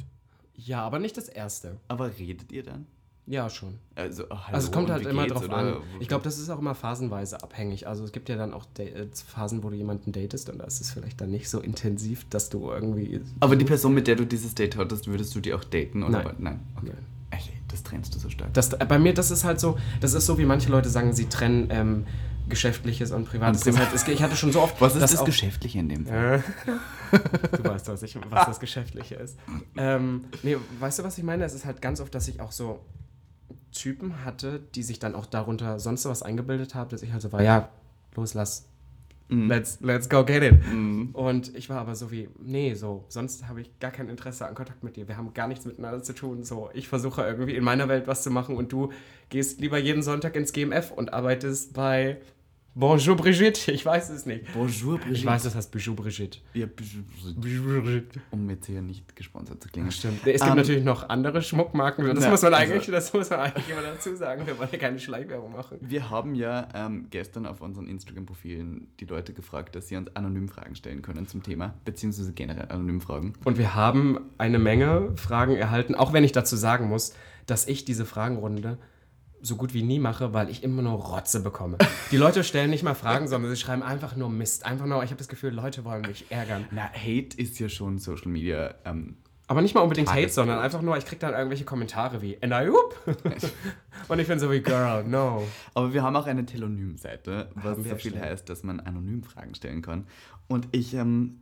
Ja, 0.53 0.81
aber 0.83 0.99
nicht 0.99 1.17
das 1.17 1.29
erste. 1.29 1.77
Aber 1.87 2.15
redet 2.19 2.51
ihr 2.51 2.61
dann? 2.63 2.85
Ja, 3.31 3.47
schon. 3.47 3.75
Also, 3.93 4.23
oh, 4.23 4.29
hallo, 4.31 4.55
Also 4.55 4.67
es 4.67 4.71
kommt 4.73 4.89
halt 4.89 5.05
immer 5.05 5.27
drauf 5.27 5.43
oder? 5.45 5.55
an. 5.57 5.75
Ich 5.99 6.07
glaube, 6.07 6.23
das 6.23 6.39
ist 6.39 6.49
auch 6.49 6.57
immer 6.57 6.73
phasenweise 6.73 7.43
abhängig. 7.43 7.87
Also 7.87 8.03
es 8.03 8.11
gibt 8.11 8.27
ja 8.27 8.35
dann 8.35 8.53
auch 8.55 8.65
Da- 8.73 8.81
äh, 8.83 9.05
Phasen, 9.27 9.61
wo 9.61 9.69
du 9.69 9.75
jemanden 9.75 10.11
datest 10.11 10.49
und 10.49 10.57
da 10.57 10.63
ist 10.63 10.81
es 10.81 10.89
vielleicht 10.91 11.21
dann 11.21 11.29
nicht 11.29 11.47
so 11.47 11.59
intensiv, 11.59 12.25
dass 12.31 12.49
du 12.49 12.71
irgendwie. 12.71 13.21
Aber 13.39 13.55
die 13.55 13.65
Person, 13.65 13.93
mit 13.93 14.07
der 14.07 14.15
du 14.15 14.25
dieses 14.25 14.55
Date 14.55 14.77
hattest, 14.77 15.05
würdest 15.07 15.35
du 15.35 15.41
die 15.41 15.53
auch 15.53 15.63
daten? 15.63 16.01
Oder 16.01 16.23
Nein. 16.23 16.35
Nein. 16.39 16.59
Okay. 16.77 16.87
Nein. 16.87 17.05
Ey, 17.29 17.53
das 17.67 17.83
trennst 17.83 18.15
du 18.15 18.19
so 18.19 18.29
stark. 18.31 18.51
Das, 18.55 18.73
äh, 18.73 18.83
bei 18.83 18.97
mir, 18.97 19.13
das 19.13 19.29
ist 19.29 19.43
halt 19.43 19.59
so, 19.59 19.77
das 20.01 20.15
ist 20.15 20.25
so, 20.25 20.39
wie 20.39 20.45
manche 20.45 20.71
Leute 20.71 20.89
sagen, 20.89 21.13
sie 21.13 21.27
trennen 21.29 21.67
ähm, 21.69 22.07
Geschäftliches 22.47 23.11
und 23.11 23.25
Privates. 23.25 23.61
Und 23.67 23.75
Das 23.77 23.93
ist 23.93 24.05
halt, 24.07 24.15
ich 24.15 24.23
hatte 24.23 24.35
schon 24.37 24.51
so 24.51 24.61
oft. 24.61 24.81
Was 24.81 24.95
ist 24.95 25.01
das 25.03 25.17
auch- 25.17 25.25
Geschäftliche 25.25 25.77
in 25.77 25.89
dem 25.89 26.05
Fall? 26.07 26.43
Du 27.11 27.63
weißt, 27.63 27.87
was, 27.87 28.03
ich, 28.03 28.15
was 28.29 28.45
das 28.45 28.59
Geschäftliche 28.59 29.15
ist. 29.15 29.35
Ähm, 29.77 30.25
nee, 30.43 30.57
weißt 30.79 30.99
du, 30.99 31.03
was 31.03 31.17
ich 31.17 31.23
meine? 31.23 31.43
Es 31.43 31.53
ist 31.55 31.65
halt 31.65 31.81
ganz 31.81 31.99
oft, 32.01 32.13
dass 32.13 32.27
ich 32.27 32.39
auch 32.39 32.51
so 32.51 32.79
Typen 33.71 34.25
hatte, 34.25 34.59
die 34.75 34.83
sich 34.83 34.99
dann 34.99 35.15
auch 35.15 35.25
darunter 35.25 35.79
sonst 35.79 36.05
was 36.05 36.23
eingebildet 36.23 36.75
haben, 36.75 36.89
dass 36.89 37.03
ich 37.03 37.11
halt 37.11 37.21
so 37.21 37.31
war, 37.31 37.41
ja, 37.41 37.69
los, 38.15 38.33
lass. 38.33 38.65
Let's, 39.31 39.79
let's 39.81 40.09
go 40.09 40.25
get 40.25 40.41
it. 40.41 40.55
Und 41.13 41.55
ich 41.55 41.69
war 41.69 41.79
aber 41.79 41.95
so 41.95 42.09
wie, 42.09 42.29
nee, 42.39 42.73
so, 42.73 43.05
sonst 43.09 43.47
habe 43.47 43.61
ich 43.61 43.79
gar 43.79 43.91
kein 43.91 44.09
Interesse 44.09 44.47
an 44.47 44.55
Kontakt 44.55 44.83
mit 44.83 44.95
dir. 44.95 45.07
Wir 45.07 45.17
haben 45.17 45.35
gar 45.35 45.47
nichts 45.47 45.65
miteinander 45.65 46.01
zu 46.01 46.13
tun. 46.13 46.43
So, 46.43 46.71
ich 46.73 46.87
versuche 46.87 47.21
irgendwie 47.21 47.55
in 47.55 47.63
meiner 47.63 47.87
Welt 47.87 48.07
was 48.07 48.23
zu 48.23 48.31
machen 48.31 48.57
und 48.57 48.71
du 48.71 48.91
gehst 49.29 49.61
lieber 49.61 49.77
jeden 49.77 50.01
Sonntag 50.01 50.35
ins 50.35 50.51
GMF 50.51 50.89
und 50.89 51.13
arbeitest 51.13 51.73
bei 51.73 52.17
Bonjour 52.79 53.17
Brigitte. 53.17 53.73
Ich 53.73 53.85
weiß 53.85 54.09
es 54.09 54.25
nicht. 54.25 54.53
Bonjour, 54.53 54.97
Brigitte. 54.99 55.19
Ich 55.19 55.25
weiß, 55.25 55.43
das 55.43 55.53
heißt 55.53 55.69
Bijou 55.69 55.95
Brigitte. 55.95 56.39
Ja, 56.53 56.65
Bijou 56.65 57.03
Brigitte. 57.03 57.41
Bijou 57.41 57.81
Brigitte. 57.81 58.21
um 58.31 58.49
jetzt 58.49 58.67
hier 58.67 58.81
nicht 58.81 59.17
gesponsert 59.17 59.61
zu 59.61 59.67
klingen. 59.67 59.91
Stimmt. 59.91 60.25
Es 60.25 60.39
gibt 60.39 60.49
Ähm, 60.49 60.55
natürlich 60.55 60.83
noch 60.85 61.09
andere 61.09 61.41
Schmuckmarken. 61.41 62.05
Das, 62.05 62.23
na, 62.23 62.29
muss 62.29 62.41
man 62.41 62.53
also- 62.53 62.71
eigentlich, 62.73 62.87
das 62.87 63.11
muss 63.11 63.29
man 63.31 63.39
eigentlich 63.41 63.69
immer 63.69 63.81
dazu 63.81 64.15
sagen. 64.15 64.47
Wir 64.47 64.57
wollen 64.57 64.69
ja 64.71 64.77
keine 64.77 64.97
Schleichwerbung 64.97 65.51
machen. 65.51 65.77
Wir 65.81 66.09
haben 66.09 66.35
ja 66.35 66.69
ähm, 66.73 67.07
gestern 67.09 67.45
auf 67.47 67.59
unseren 67.59 67.85
Instagram-Profilen 67.87 68.87
die 69.01 69.05
Leute 69.05 69.33
gefragt, 69.33 69.75
dass 69.75 69.89
sie 69.89 69.97
uns 69.97 70.15
anonym 70.15 70.47
Fragen 70.47 70.75
stellen 70.75 71.01
können 71.01 71.27
zum 71.27 71.43
Thema, 71.43 71.73
beziehungsweise 71.83 72.31
generell 72.31 72.69
anonym 72.71 73.01
Fragen. 73.01 73.33
Und 73.43 73.57
wir 73.57 73.75
haben 73.75 74.19
eine 74.37 74.57
Menge 74.57 75.11
Fragen 75.17 75.57
erhalten, 75.57 75.95
auch 75.95 76.13
wenn 76.13 76.23
ich 76.23 76.31
dazu 76.31 76.55
sagen 76.55 76.87
muss, 76.87 77.13
dass 77.45 77.67
ich 77.67 77.83
diese 77.83 78.05
Fragenrunde 78.05 78.77
so 79.41 79.55
gut 79.55 79.73
wie 79.73 79.83
nie 79.83 79.99
mache, 79.99 80.33
weil 80.33 80.49
ich 80.49 80.63
immer 80.63 80.81
nur 80.81 80.93
Rotze 80.93 81.41
bekomme. 81.41 81.77
Die 82.11 82.17
Leute 82.17 82.43
stellen 82.43 82.69
nicht 82.69 82.83
mal 82.83 82.93
Fragen, 82.95 83.27
sondern 83.27 83.51
sie 83.51 83.57
schreiben 83.57 83.83
einfach 83.83 84.15
nur 84.15 84.29
Mist. 84.29 84.65
Einfach 84.65 84.85
nur, 84.85 85.03
ich 85.03 85.09
habe 85.11 85.17
das 85.17 85.27
Gefühl, 85.27 85.53
Leute 85.53 85.85
wollen 85.85 86.01
mich 86.01 86.25
ärgern. 86.29 86.65
Na, 86.71 86.89
Hate 86.93 87.37
ist 87.37 87.59
ja 87.59 87.69
schon 87.69 87.97
Social 87.97 88.29
Media. 88.29 88.75
Ähm, 88.85 89.17
Aber 89.47 89.61
nicht 89.61 89.75
mal 89.75 89.81
unbedingt 89.81 90.11
Hate, 90.11 90.29
sondern 90.29 90.59
einfach 90.59 90.81
nur, 90.81 90.97
ich 90.97 91.05
kriege 91.05 91.19
dann 91.19 91.33
irgendwelche 91.33 91.65
Kommentare 91.65 92.21
wie, 92.21 92.37
and 92.41 92.53
I 92.53 92.71
whoop. 92.71 92.95
Und 94.07 94.19
ich 94.19 94.27
bin 94.27 94.39
so 94.39 94.51
wie, 94.51 94.61
girl, 94.61 95.03
no. 95.03 95.43
aber 95.73 95.93
wir 95.93 96.03
haben 96.03 96.15
auch 96.15 96.27
eine 96.27 96.45
Telonym-Seite, 96.45 97.49
was 97.55 97.77
so 97.77 97.83
viel 97.83 97.99
stimmt. 97.99 98.21
heißt, 98.21 98.49
dass 98.49 98.63
man 98.63 98.79
anonym 98.79 99.23
Fragen 99.23 99.55
stellen 99.55 99.81
kann. 99.81 100.05
Und 100.47 100.67
ich, 100.71 100.93
ähm, 100.93 101.41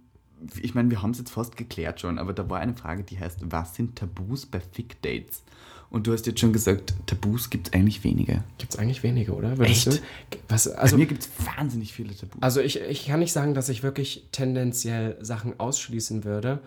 ich 0.62 0.76
meine, 0.76 0.90
wir 0.92 1.02
haben 1.02 1.12
es 1.12 1.18
jetzt 1.18 1.32
fast 1.32 1.58
geklärt 1.58 2.02
schon, 2.02 2.20
aber 2.20 2.34
da 2.34 2.50
war 2.50 2.60
eine 2.60 2.76
Frage, 2.76 3.04
die 3.04 3.20
heißt, 3.20 3.40
was 3.52 3.76
sind 3.76 3.98
Tabus 3.98 4.46
bei 4.46 4.60
Fick-Dates? 4.60 5.44
Und 5.90 6.06
du 6.06 6.12
hast 6.14 6.28
jetzt 6.28 6.40
schon 6.40 6.52
gesagt, 6.52 6.94
Tabus 7.06 7.50
gibt 7.50 7.68
es 7.68 7.74
eigentlich 7.74 8.04
wenige. 8.04 8.44
Gibt 8.58 8.74
es 8.74 8.80
eigentlich 8.80 9.04
wenige, 9.04 9.34
oder? 9.34 9.58
Würdest 9.58 9.88
Echt? 9.88 10.04
Du? 10.32 10.38
Was, 10.50 10.68
Also, 10.68 10.96
Bei 10.96 11.00
mir 11.00 11.06
gibt 11.08 11.24
es 11.24 11.30
wahnsinnig 11.46 11.94
viele 11.94 12.16
Tabus. 12.16 12.42
Also 12.42 12.60
ich, 12.60 12.82
ich 12.82 13.08
kann 13.08 13.20
nicht 13.20 13.32
sagen, 13.32 13.54
dass 13.54 13.70
ich 13.70 13.84
wirklich 13.84 14.28
tendenziell 14.32 15.18
Sachen 15.22 15.60
ausschließen 15.60 16.26
würde. 16.26 16.60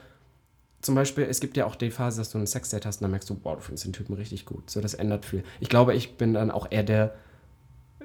Zum 0.80 0.94
Beispiel, 0.94 1.24
es 1.24 1.40
gibt 1.40 1.59
ja 1.59 1.66
auch 1.66 1.76
die 1.76 1.90
Phase, 1.90 2.18
dass 2.18 2.30
du 2.30 2.38
einen 2.38 2.46
Sexdate 2.46 2.87
hast 2.87 2.96
und 2.96 3.02
dann 3.02 3.11
merkst 3.11 3.28
du, 3.28 3.38
wow, 3.42 3.56
du 3.56 3.61
findest 3.61 3.85
den 3.85 3.92
Typen 3.92 4.14
richtig 4.14 4.46
gut. 4.46 4.70
So, 4.70 4.80
das 4.80 4.94
ändert 4.94 5.26
viel. 5.26 5.44
Ich 5.61 5.68
glaube, 5.68 5.94
ich 5.94 6.16
bin 6.16 6.33
dann 6.33 6.50
auch 6.50 6.68
eher 6.70 6.83
der, 6.83 7.14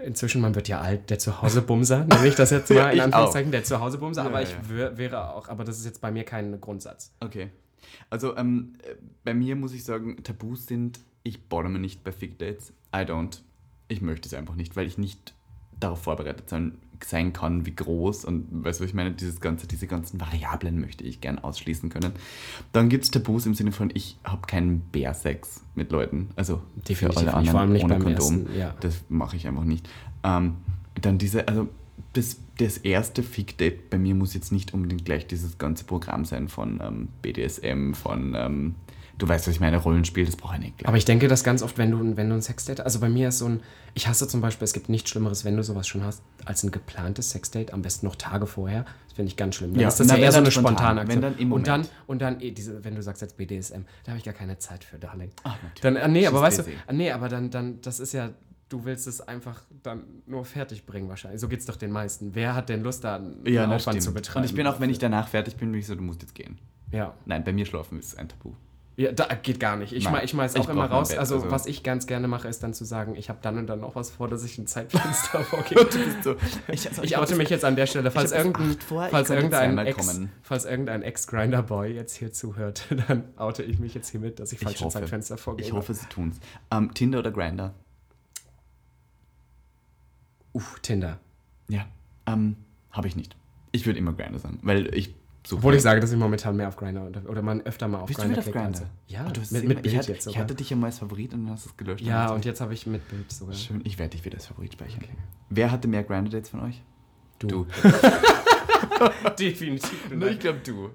inzwischen, 0.03 0.41
man 0.41 0.55
wird 0.55 0.67
ja 0.67 0.81
alt, 0.81 1.09
der 1.09 1.17
Zuhausebumser, 1.17 2.03
nenne 2.09 2.27
ich 2.27 2.35
das 2.35 2.51
jetzt 2.51 2.69
mal 2.71 2.89
in 2.89 2.97
Ich 2.97 3.01
Anführungszeichen, 3.01 3.51
der 3.53 3.63
Zuhausebumser, 3.63 4.23
Ja, 4.23 4.27
aber 4.27 4.41
ich 4.41 4.53
wär, 4.67 4.97
wäre 4.97 5.33
auch, 5.33 5.47
aber 5.47 5.63
das 5.63 5.79
ist 5.79 5.85
jetzt 5.85 6.01
bei 6.01 6.11
mir 6.11 6.25
kein 6.25 6.59
Grundsatz. 6.59 7.13
Okay. 7.21 7.49
Also 8.09 8.35
ähm, 8.37 8.73
äh, 8.83 8.95
bei 9.23 9.33
mir 9.33 9.55
muss 9.55 9.73
ich 9.73 9.83
sagen, 9.83 10.23
Tabus 10.23 10.67
sind, 10.67 10.99
ich 11.23 11.47
botome 11.47 11.79
nicht 11.79 12.03
bei 12.03 12.11
Fig 12.11 12.37
Dates. 12.39 12.73
I 12.93 12.99
don't. 12.99 13.39
Ich 13.87 14.01
möchte 14.01 14.27
es 14.27 14.33
einfach 14.33 14.55
nicht, 14.55 14.75
weil 14.75 14.87
ich 14.87 14.97
nicht 14.97 15.33
darauf 15.79 16.01
vorbereitet 16.01 16.49
sein, 16.49 16.77
sein 17.03 17.33
kann, 17.33 17.65
wie 17.65 17.75
groß 17.75 18.25
und 18.25 18.63
weißt 18.63 18.79
du, 18.79 18.83
was 18.83 18.89
ich 18.89 18.95
meine, 18.95 19.11
dieses 19.11 19.41
ganze, 19.41 19.67
diese 19.67 19.87
ganzen 19.87 20.19
Variablen 20.21 20.79
möchte 20.79 21.03
ich 21.03 21.21
gern 21.21 21.39
ausschließen 21.39 21.89
können. 21.89 22.13
Dann 22.71 22.89
gibt 22.89 23.03
es 23.03 23.11
Tabus 23.11 23.45
im 23.45 23.53
Sinne 23.53 23.71
von, 23.71 23.91
ich 23.93 24.17
habe 24.23 24.47
keinen 24.47 24.79
Bärsex 24.91 25.63
mit 25.75 25.91
Leuten. 25.91 26.29
Also 26.35 26.61
Definitiv 26.87 26.97
für 26.99 27.17
alle 27.17 27.33
anderen 27.33 27.51
vor 27.51 27.59
allem 27.61 27.73
nicht 27.73 27.83
ohne 27.83 27.99
Kondom. 27.99 28.13
ersten, 28.13 28.57
ja. 28.57 28.75
Das 28.79 29.03
mache 29.09 29.35
ich 29.35 29.47
einfach 29.47 29.65
nicht. 29.65 29.87
Ähm, 30.23 30.55
dann 31.01 31.17
diese, 31.17 31.47
also 31.47 31.67
das, 32.15 32.37
das 32.57 32.77
erste 32.77 33.23
Fick-Date 33.23 33.89
bei 33.89 33.97
mir 33.97 34.15
muss 34.15 34.33
jetzt 34.33 34.51
nicht 34.51 34.73
unbedingt 34.73 35.05
gleich 35.05 35.27
dieses 35.27 35.57
ganze 35.57 35.83
Programm 35.83 36.25
sein 36.25 36.47
von 36.47 36.79
ähm, 36.81 37.07
BDSM, 37.21 37.93
von, 37.93 38.33
ähm, 38.35 38.75
du 39.17 39.27
weißt, 39.27 39.47
was 39.47 39.53
ich 39.55 39.59
meine, 39.59 39.77
Rollenspiel, 39.77 40.25
das 40.25 40.35
brauche 40.35 40.55
ich 40.55 40.61
nicht 40.61 40.77
gleich. 40.77 40.87
Aber 40.87 40.97
ich 40.97 41.05
denke, 41.05 41.27
dass 41.27 41.43
ganz 41.43 41.61
oft, 41.61 41.77
wenn 41.77 41.91
du, 41.91 42.17
wenn 42.17 42.29
du 42.29 42.35
ein 42.35 42.41
Sexdate, 42.41 42.83
also 42.83 42.99
bei 42.99 43.09
mir 43.09 43.29
ist 43.29 43.39
so 43.39 43.45
ein, 43.47 43.59
ich 43.93 44.07
hasse 44.07 44.27
zum 44.27 44.41
Beispiel, 44.41 44.63
es 44.65 44.73
gibt 44.73 44.87
nichts 44.89 45.09
Schlimmeres, 45.09 45.43
wenn 45.45 45.55
du 45.57 45.63
sowas 45.63 45.87
schon 45.87 46.03
hast, 46.03 46.21
als 46.45 46.63
ein 46.63 46.71
geplantes 46.71 47.31
Sexdate, 47.31 47.73
am 47.73 47.81
besten 47.81 48.05
noch 48.05 48.15
Tage 48.15 48.47
vorher. 48.47 48.85
Das 49.05 49.13
finde 49.15 49.29
ich 49.29 49.37
ganz 49.37 49.55
schlimm. 49.55 49.73
Dann 49.73 49.81
Ja, 49.81 49.87
ist 49.89 49.99
das 49.99 50.09
ja 50.09 50.17
eher 50.17 50.31
so 50.31 50.37
eine 50.39 50.51
spontan, 50.51 50.73
spontane 50.75 51.01
Aktion. 51.01 51.21
dann 51.21 51.37
im 51.37 51.51
und 51.51 51.67
dann, 51.67 51.87
und 52.07 52.21
dann, 52.21 52.39
eh, 52.41 52.51
diese, 52.51 52.83
wenn 52.83 52.95
du 52.95 53.01
sagst 53.03 53.21
jetzt 53.21 53.37
BDSM, 53.37 53.81
da 54.03 54.11
habe 54.11 54.19
ich 54.19 54.25
gar 54.25 54.33
keine 54.33 54.57
Zeit 54.57 54.83
für, 54.83 54.97
Darling. 54.97 55.31
Ah, 55.43 55.51
natürlich. 55.63 55.81
Dann, 55.81 55.95
äh, 55.97 56.07
nee, 56.07 56.27
aber 56.27 56.41
weißt 56.41 56.59
du, 56.59 56.63
äh, 56.63 56.93
nee, 56.93 57.11
aber 57.11 57.29
dann, 57.29 57.49
dann, 57.51 57.79
das 57.81 57.99
ist 57.99 58.13
ja, 58.13 58.29
du 58.75 58.85
willst 58.85 59.07
es 59.07 59.21
einfach 59.21 59.61
dann 59.83 60.03
nur 60.25 60.45
fertig 60.45 60.85
bringen 60.85 61.07
wahrscheinlich. 61.09 61.39
So 61.41 61.47
geht 61.47 61.59
es 61.61 61.65
doch 61.65 61.77
den 61.77 61.91
meisten. 61.91 62.35
Wer 62.35 62.55
hat 62.55 62.69
denn 62.69 62.83
Lust, 62.83 63.03
da 63.03 63.15
einen 63.15 63.45
ja, 63.45 63.63
Aufwand 63.65 63.81
stimmt. 63.81 64.03
zu 64.03 64.13
betreiben? 64.13 64.39
Und 64.43 64.49
ich 64.49 64.55
bin 64.55 64.67
auch, 64.67 64.79
wenn 64.79 64.89
ich 64.89 64.99
danach 64.99 65.27
fertig 65.27 65.55
bin, 65.55 65.71
bin 65.71 65.79
ich 65.79 65.87
so, 65.87 65.95
du 65.95 66.01
musst 66.01 66.21
jetzt 66.21 66.35
gehen. 66.35 66.57
Ja. 66.91 67.13
Nein, 67.25 67.43
bei 67.43 67.53
mir 67.53 67.65
schlafen 67.65 67.99
ist 67.99 68.17
ein 68.17 68.27
Tabu. 68.29 68.53
Ja, 68.97 69.11
da 69.11 69.25
geht 69.25 69.59
gar 69.59 69.75
nicht. 69.75 69.91
Ich, 69.91 70.05
Nein. 70.05 70.13
schmeiß, 70.13 70.23
ich 70.23 70.29
schmeiß 70.31 70.55
auch 70.55 70.69
immer 70.69 70.85
raus. 70.85 71.09
Bett, 71.09 71.19
also, 71.19 71.35
also- 71.35 71.51
was 71.51 71.65
ich 71.65 71.83
ganz 71.83 72.07
gerne 72.07 72.29
mache, 72.29 72.47
ist 72.47 72.63
dann 72.63 72.73
zu 72.73 72.85
sagen, 72.85 73.15
ich 73.15 73.27
habe 73.27 73.39
dann 73.41 73.57
und 73.57 73.67
dann 73.67 73.81
noch 73.81 73.95
was 73.95 74.09
vor, 74.09 74.29
dass 74.29 74.45
ich 74.45 74.57
ein 74.57 74.67
Zeitfenster 74.67 75.43
vorgebe. 75.43 75.85
So, 76.23 76.35
ich, 76.69 76.87
also, 76.87 77.03
Ich 77.03 77.17
oute 77.17 77.35
mich 77.35 77.49
jetzt 77.49 77.65
an 77.65 77.75
der 77.75 77.87
Stelle, 77.87 78.09
falls, 78.09 78.31
irgendein, 78.31 78.77
vor, 78.79 79.05
falls, 79.11 79.29
irgendein 79.29 79.77
Ex, 79.79 80.21
falls 80.43 80.63
irgendein 80.63 81.01
Ex-Grinder-Boy 81.01 81.91
jetzt 81.93 82.15
hier 82.15 82.31
zuhört, 82.31 82.85
dann 83.09 83.25
oute 83.35 83.63
ich 83.63 83.79
mich 83.79 83.93
jetzt 83.95 84.09
hiermit, 84.11 84.39
dass 84.39 84.53
ich 84.53 84.59
Ich 84.59 84.63
falsche 84.65 84.85
hoffe, 84.85 84.99
Zeitfenster 84.99 85.37
vorgebe. 85.37 85.67
ich 85.67 85.73
hoffe, 85.73 85.93
sie 85.93 86.05
tun's. 86.07 86.39
Ähm, 86.71 86.93
Tinder 86.93 87.19
oder 87.19 87.31
Grinder? 87.31 87.73
Uff, 90.55 90.79
Tinder. 90.81 91.19
Ja. 91.67 91.85
Ähm, 92.25 92.55
habe 92.91 93.07
ich 93.07 93.15
nicht. 93.15 93.35
Ich 93.73 93.85
würde 93.85 93.99
immer 93.99 94.13
Grinder 94.13 94.39
sagen, 94.39 94.59
weil 94.61 94.93
ich 94.95 95.13
so 95.45 95.57
Obwohl 95.57 95.75
ich 95.75 95.81
sage, 95.81 95.99
dass 95.99 96.11
ich 96.11 96.17
momentan 96.17 96.55
mehr 96.55 96.67
auf 96.69 96.75
Grinder 96.77 97.07
oder 97.27 97.41
man 97.43 97.61
öfter 97.61 97.87
mal 97.87 97.99
auf 97.99 98.07
Bist 98.07 98.19
du 98.19 98.23
Grindr 98.23 98.45
wieder 98.47 98.57
auf 98.57 98.63
Grindr? 98.63 98.89
Ja, 99.07 99.25
Ah, 99.25 99.29
du 99.31 99.41
hast 99.41 99.51
mit, 99.51 99.67
mit 99.67 99.81
Bild 99.83 99.93
ich 99.93 99.99
hatte, 99.99 100.11
jetzt 100.13 100.19
Ich 100.19 100.23
sogar. 100.23 100.41
hatte 100.41 100.55
dich 100.55 100.69
ja 100.71 100.75
mal 100.77 100.87
als 100.87 100.97
Favorit 100.99 101.33
und 101.33 101.43
dann 101.43 101.53
hast 101.53 101.65
du 101.65 101.69
es 101.69 101.77
gelöscht. 101.77 102.03
ja, 102.05 102.27
dann 102.27 102.35
und 102.37 102.45
jetzt 102.45 102.61
habe 102.61 102.73
ich 102.73 102.87
mit 102.87 103.07
Bild 103.09 103.31
sogar. 103.31 103.53
Schön, 103.53 103.81
ich 103.83 103.99
werde 103.99 104.11
dich 104.11 104.25
wieder 104.25 104.35
als 104.37 104.47
Favorit 104.47 104.73
speichern. 104.73 105.03
Wer 105.49 105.71
hatte 105.71 105.87
mehr 105.87 106.03
Grinder-Dates 106.03 106.49
von 106.49 106.61
euch? 106.61 106.81
Du. 107.37 107.67
Definitiv. 109.39 110.11
ich 110.11 110.39
glaube 110.39 110.59
du. 110.63 110.89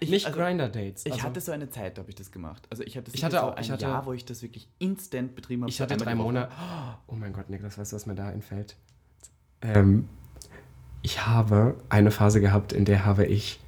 nicht 0.00 0.26
also, 0.26 0.38
Grinder-Dates. 0.38 1.06
Ich 1.06 1.12
also- 1.12 1.24
hatte 1.24 1.40
so 1.40 1.52
eine 1.52 1.70
Zeit, 1.70 1.96
da 1.96 2.00
habe 2.02 2.10
ich 2.10 2.16
das 2.16 2.30
gemacht. 2.30 2.66
Also 2.70 2.82
ich 2.82 2.96
hatte, 2.96 3.10
Ich 3.14 3.24
hatte 3.24 3.36
so 3.36 3.42
auch- 3.42 3.56
ein 3.56 3.62
ich 3.62 3.70
hatte- 3.70 3.82
Jahr, 3.84 4.04
wo 4.06 4.12
ich 4.12 4.24
das 4.24 4.42
wirklich 4.42 4.68
instant 4.78 5.34
betrieben 5.34 5.62
habe. 5.62 5.70
Ich 5.70 5.80
hatte 5.80 5.96
drei. 5.96 6.14
Monate. 6.14 6.52
Oh 7.06 7.14
mein 7.14 7.32
Gott, 7.32 7.48
Niklas, 7.50 7.78
weißt 7.78 7.92
du, 7.92 7.96
was 7.96 8.06
mir 8.06 8.14
da 8.14 8.28
einfällt? 8.28 8.76
Ähm, 9.62 10.08
ich 11.02 11.26
habe 11.26 11.76
eine 11.88 12.10
Phase 12.10 12.40
gehabt, 12.40 12.72
in 12.72 12.84
der 12.84 13.04
habe 13.04 13.26
ich 13.26 13.58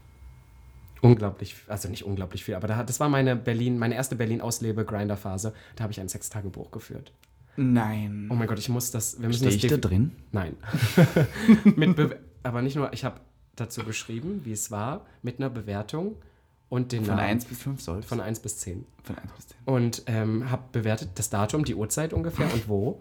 unglaublich, 1.00 1.56
also 1.68 1.88
nicht 1.88 2.04
unglaublich 2.04 2.44
viel, 2.44 2.54
aber 2.54 2.66
da, 2.66 2.82
das 2.82 3.00
war 3.00 3.08
meine 3.08 3.36
Berlin, 3.36 3.78
meine 3.78 3.94
erste 3.94 4.16
Berlin-Auslebe-Grinder-Phase. 4.16 5.52
Da 5.76 5.82
habe 5.84 5.92
ich 5.92 6.00
ein 6.00 6.08
Sextagebuch 6.08 6.70
geführt. 6.70 7.12
Nein. 7.56 8.28
Oh 8.30 8.34
mein 8.34 8.48
Gott, 8.48 8.58
ich 8.58 8.68
muss 8.68 8.90
das. 8.90 9.20
Wir 9.20 9.28
müssen 9.28 9.44
Stehe 9.50 9.56
das 9.56 9.64
ich 9.64 9.70
da 9.70 9.76
drin? 9.88 10.12
Nein. 10.32 10.56
aber 12.42 12.62
nicht 12.62 12.76
nur, 12.76 12.92
ich 12.92 13.04
habe 13.04 13.20
dazu 13.56 13.84
geschrieben, 13.84 14.40
wie 14.44 14.52
es 14.52 14.70
war, 14.70 15.06
mit 15.22 15.38
einer 15.38 15.50
Bewertung 15.50 16.16
und 16.68 16.92
den 16.92 17.04
Von 17.04 17.16
Namen. 17.16 17.28
1 17.28 17.44
bis 17.44 17.62
5 17.62 17.80
soll 17.80 18.02
Von 18.02 18.20
1 18.20 18.40
bis 18.40 18.58
10. 18.58 18.84
Von 19.02 19.16
1 19.16 19.32
bis 19.32 19.46
10. 19.48 19.56
Und 19.64 20.02
ähm, 20.06 20.50
habe 20.50 20.64
bewertet 20.72 21.10
das 21.14 21.30
Datum, 21.30 21.64
die 21.64 21.74
Uhrzeit 21.74 22.12
ungefähr 22.12 22.52
und 22.52 22.68
wo. 22.68 23.00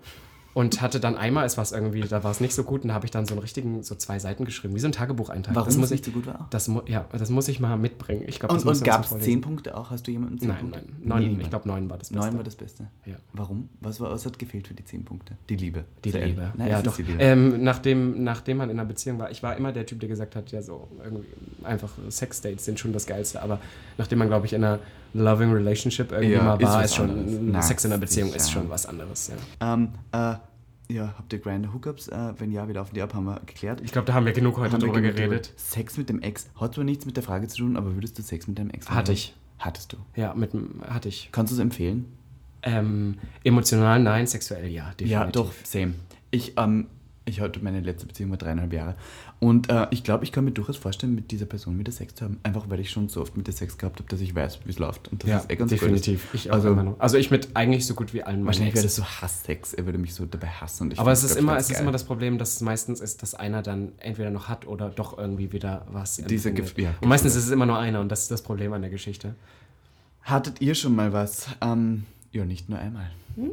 Und 0.53 0.81
hatte 0.81 0.99
dann 0.99 1.17
einmal, 1.17 1.45
es 1.45 1.57
war 1.57 1.65
irgendwie, 1.71 2.01
da 2.01 2.23
war 2.23 2.29
es 2.29 2.39
nicht 2.39 2.53
so 2.53 2.63
gut, 2.63 2.83
und 2.83 2.89
da 2.89 2.93
habe 2.93 3.05
ich 3.05 3.11
dann 3.11 3.25
so 3.25 3.33
einen 3.33 3.41
richtigen, 3.41 3.81
so 3.81 3.95
zwei 3.95 4.19
Seiten 4.19 4.45
geschrieben, 4.45 4.75
wie 4.75 4.79
so 4.79 4.87
ein 4.87 4.91
Tagebucheintrag. 4.91 5.55
Warum 5.55 5.67
das 5.67 5.77
muss 5.77 5.85
es 5.85 5.91
ich, 5.91 6.01
nicht 6.01 6.05
so 6.05 6.11
gut 6.11 6.27
war? 6.27 6.47
das, 6.51 6.69
ja, 6.85 7.05
das 7.11 7.29
muss 7.29 7.47
ich 7.47 7.59
mal 7.59 7.75
mitbringen. 7.77 8.23
Ich 8.27 8.39
glaube, 8.39 8.53
das 8.53 8.63
Und, 8.63 8.75
und 8.77 8.83
gab 8.83 9.03
es 9.03 9.17
zehn 9.19 9.41
Punkte 9.41 9.75
auch? 9.75 9.89
Hast 9.89 10.05
du 10.05 10.11
jemanden 10.11 10.37
zehn 10.37 10.49
Nein, 10.49 10.59
Punkte? 10.59 10.79
nein. 11.01 11.23
Neun, 11.23 11.41
ich 11.41 11.49
glaube, 11.49 11.67
neun 11.67 11.89
war 11.89 11.97
das 11.97 12.09
Beste. 12.09 12.23
Neun 12.23 12.37
war 12.37 12.43
das 12.43 12.55
Beste. 12.55 12.87
Ja. 13.05 13.15
Warum? 13.33 13.69
Was, 13.81 13.99
war, 13.99 14.11
was 14.11 14.25
hat 14.25 14.37
gefehlt 14.37 14.67
für 14.67 14.75
die 14.75 14.85
zehn 14.85 15.03
Punkte? 15.03 15.35
Die 15.49 15.55
Liebe. 15.55 15.85
Die 16.03 16.11
Sehr 16.11 16.25
Liebe. 16.27 16.51
Nein, 16.55 16.69
ja, 16.69 16.81
doch. 16.81 16.95
Die 16.95 17.03
Liebe. 17.03 17.21
Ähm, 17.21 17.63
nachdem, 17.63 18.23
nachdem 18.23 18.57
man 18.57 18.69
in 18.69 18.79
einer 18.79 18.87
Beziehung 18.87 19.17
war, 19.17 19.31
ich 19.31 19.41
war 19.41 19.57
immer 19.57 19.71
der 19.71 19.87
Typ, 19.87 20.01
der 20.01 20.09
gesagt 20.09 20.35
hat, 20.35 20.51
ja, 20.51 20.61
so 20.61 20.87
irgendwie 21.03 21.25
einfach 21.63 21.91
Sexdates 22.09 22.65
sind 22.65 22.79
schon 22.79 22.93
das 22.93 23.07
Geilste. 23.07 23.41
Aber 23.41 23.59
nachdem 23.97 24.19
man, 24.19 24.27
glaube 24.27 24.45
ich, 24.45 24.53
in 24.53 24.63
einer 24.63 24.79
loving 25.13 25.51
relationship 25.51 26.11
irgendwie 26.11 26.33
Ja, 26.33 26.43
mal 26.43 26.55
ist 26.61 26.67
war, 26.67 26.79
was 26.79 26.85
ist 26.85 26.95
schon 26.95 27.09
anderes. 27.09 27.67
Sex 27.67 27.85
in 27.85 27.91
einer 27.91 27.99
Beziehung 27.99 28.33
ist 28.33 28.45
sicher. 28.45 28.59
schon 28.59 28.69
was 28.69 28.85
anderes. 28.85 29.31
Ja. 29.61 29.73
Ähm, 29.73 29.89
äh, 30.11 30.35
ja, 30.93 31.13
habt 31.17 31.31
ihr 31.33 31.39
Grindr 31.39 31.73
Hookups? 31.73 32.09
Äh, 32.09 32.33
wenn 32.37 32.51
ja, 32.51 32.67
wie 32.67 32.73
laufen 32.73 32.93
die 32.93 33.01
ab? 33.01 33.13
Haben 33.13 33.25
wir 33.25 33.39
geklärt. 33.45 33.81
Ich 33.83 33.91
glaube, 33.91 34.05
da 34.05 34.13
haben 34.13 34.25
wir 34.25 34.33
genug 34.33 34.57
heute 34.57 34.73
Haben 34.73 34.81
wir 34.81 34.87
drüber 34.91 35.01
geredet. 35.01 35.53
Sex 35.55 35.97
mit 35.97 36.09
dem 36.09 36.21
Ex 36.21 36.49
hat 36.59 36.75
zwar 36.75 36.83
nichts 36.83 37.05
mit 37.05 37.15
der 37.15 37.23
Frage 37.23 37.47
zu 37.47 37.57
tun, 37.57 37.77
aber 37.77 37.95
würdest 37.95 38.17
du 38.17 38.21
Sex 38.21 38.47
mit 38.47 38.59
deinem 38.59 38.69
Ex 38.71 38.87
haben? 38.89 38.95
Hatte 38.95 39.13
ich. 39.13 39.33
Hattest 39.59 39.93
du. 39.93 39.97
Ja, 40.15 40.33
mit, 40.33 40.51
hatte 40.87 41.07
ich. 41.09 41.29
Kannst 41.31 41.51
du 41.51 41.55
es 41.55 41.61
empfehlen? 41.61 42.05
Ähm, 42.63 43.17
emotional 43.43 43.99
nein, 44.01 44.27
sexuell 44.27 44.67
ja, 44.67 44.85
definitiv. 44.91 45.11
Ja, 45.11 45.25
doch, 45.27 45.51
same. 45.63 45.93
Ich, 46.31 46.53
ähm, 46.57 46.87
ich 47.25 47.39
hatte 47.39 47.59
meine 47.63 47.79
letzte 47.79 48.05
Beziehung 48.05 48.31
war 48.31 48.37
dreieinhalb 48.37 48.73
Jahre. 48.73 48.95
Und 49.39 49.69
äh, 49.69 49.87
ich 49.91 50.03
glaube, 50.03 50.23
ich 50.23 50.31
kann 50.31 50.45
mir 50.45 50.51
durchaus 50.51 50.77
vorstellen, 50.77 51.15
mit 51.15 51.31
dieser 51.31 51.45
Person 51.45 51.77
wieder 51.79 51.91
Sex 51.91 52.15
zu 52.15 52.25
haben. 52.25 52.39
Einfach 52.43 52.69
weil 52.69 52.79
ich 52.79 52.89
schon 52.91 53.09
so 53.09 53.21
oft 53.21 53.37
mit 53.37 53.47
der 53.47 53.53
Sex 53.53 53.77
gehabt 53.77 53.99
habe, 53.99 54.09
dass 54.09 54.19
ich 54.21 54.35
weiß, 54.35 54.59
wie 54.65 54.69
es 54.69 54.79
läuft. 54.79 55.07
Und 55.09 55.23
das 55.23 55.29
Ja, 55.29 55.37
ist 55.39 55.49
eh 55.51 55.55
ganz 55.55 55.69
definitiv. 55.69 56.27
Ich 56.33 56.51
Also-. 56.51 56.95
Also 56.99 57.17
ich 57.17 57.31
mit 57.31 57.49
eigentlich 57.55 57.85
so 57.85 57.93
gut 57.93 58.13
wie 58.13 58.23
allen 58.23 58.45
Wahrscheinlich 58.45 58.73
wäre 58.75 58.83
das 58.83 58.95
so 58.95 59.03
Hasssex. 59.05 59.73
Er 59.73 59.85
würde 59.85 59.97
mich 59.99 60.13
so 60.13 60.25
dabei 60.25 60.47
hassen. 60.47 60.83
Und 60.83 60.93
ich 60.93 60.99
Aber 60.99 61.11
es 61.11 61.23
ist, 61.23 61.35
immer, 61.35 61.57
es 61.57 61.69
ist 61.69 61.79
immer 61.79 61.91
das 61.91 62.03
Problem, 62.03 62.37
dass 62.37 62.55
es 62.55 62.61
meistens 62.61 62.99
ist, 62.99 63.21
dass 63.21 63.35
einer 63.35 63.61
dann 63.61 63.93
entweder 63.99 64.29
noch 64.29 64.47
hat 64.49 64.67
oder 64.67 64.89
doch 64.89 65.17
irgendwie 65.17 65.51
wieder 65.51 65.85
was 65.91 66.17
Diese. 66.17 66.49
Gef- 66.49 66.79
ja, 66.81 66.93
Und 67.01 67.09
meistens 67.09 67.35
ist 67.35 67.45
es 67.45 67.51
immer 67.51 67.65
nur 67.65 67.77
einer 67.79 68.01
und 68.01 68.09
das 68.09 68.21
ist 68.23 68.31
das 68.31 68.41
Problem 68.41 68.73
an 68.73 68.81
der 68.81 68.91
Geschichte. 68.91 69.35
Hattet 70.23 70.61
ihr 70.61 70.73
schon 70.75 70.95
mal 70.95 71.11
was? 71.11 71.47
Ähm, 71.61 72.05
ja, 72.33 72.45
nicht 72.45 72.67
nur 72.67 72.79
einmal. 72.79 73.09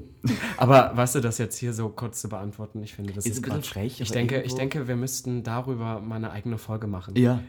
Aber 0.57 0.97
weißt 0.97 1.15
du, 1.15 1.21
das 1.21 1.39
jetzt 1.39 1.57
hier 1.57 1.73
so 1.73 1.89
kurz 1.89 2.21
zu 2.21 2.29
beantworten, 2.29 2.83
ich 2.83 2.95
finde, 2.95 3.13
das 3.13 3.25
Ist 3.25 3.33
ist, 3.33 3.39
ein 3.39 3.43
bisschen 3.43 3.63
frech, 3.63 4.01
Ich 4.01 4.11
denke, 4.11 4.43
ich 4.43 4.55
denke, 4.55 4.89
wir 4.89 4.97
müssten 4.97 5.43
darüber 5.43 6.01
mal 6.01 6.17
eine 6.17 6.33
eigene 6.33 6.59
Folge 6.59 6.87
machen. 6.87 7.15
Ja, 7.17 7.41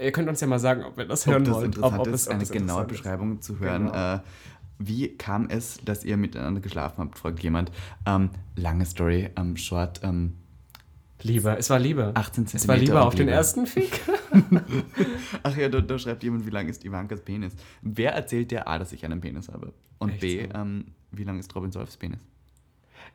Ihr 0.00 0.12
könnt 0.12 0.28
uns 0.28 0.40
ja 0.40 0.46
mal 0.46 0.58
sagen, 0.58 0.84
ob 0.84 0.96
wir 0.96 1.04
das 1.04 1.26
ob 1.26 1.32
hören 1.34 1.44
das 1.44 1.54
wollt. 1.54 1.78
ob, 1.82 1.98
ob 1.98 2.06
ist, 2.06 2.14
es, 2.14 2.26
ob 2.28 2.32
eine 2.34 2.40
das 2.40 2.52
genaue 2.52 2.82
interessant 2.82 2.92
ist. 2.92 2.98
Beschreibung 2.98 3.42
zu 3.42 3.58
hören. 3.58 3.86
Genau. 3.86 4.14
Äh, 4.14 4.20
wie 4.78 5.08
kam 5.16 5.48
es, 5.50 5.78
dass 5.84 6.04
ihr 6.04 6.16
miteinander 6.16 6.60
geschlafen 6.60 7.02
habt, 7.02 7.18
fragt 7.18 7.42
jemand. 7.42 7.70
Ähm, 8.06 8.30
lange 8.56 8.86
Story, 8.86 9.28
ähm, 9.36 9.56
short, 9.58 10.00
ähm, 10.02 10.36
Liebe, 11.22 11.56
es 11.58 11.68
war 11.70 11.78
Liebe. 11.78 12.12
18 12.14 12.44
Es 12.44 12.52
war 12.54 12.76
Zentimeter 12.76 12.80
Liebe 12.80 12.92
und 12.96 13.02
auf 13.02 13.14
den 13.14 13.26
Liebe. 13.26 13.32
ersten 13.36 13.66
Fick. 13.66 14.00
Ach 15.42 15.56
ja, 15.56 15.68
da, 15.68 15.80
da 15.80 15.98
schreibt 15.98 16.22
jemand, 16.22 16.46
wie 16.46 16.50
lang 16.50 16.68
ist 16.68 16.84
Ivankas 16.84 17.20
Penis? 17.20 17.52
Wer 17.82 18.12
erzählt 18.14 18.50
dir 18.50 18.66
A, 18.68 18.78
dass 18.78 18.92
ich 18.92 19.04
einen 19.04 19.20
Penis 19.20 19.48
habe? 19.48 19.72
Und 19.98 20.10
Echt 20.10 20.20
B, 20.20 20.40
ähm, 20.54 20.86
wie 21.12 21.24
lang 21.24 21.38
ist 21.38 21.54
Robin 21.54 21.70
Solfs 21.72 21.96
Penis? 21.96 22.20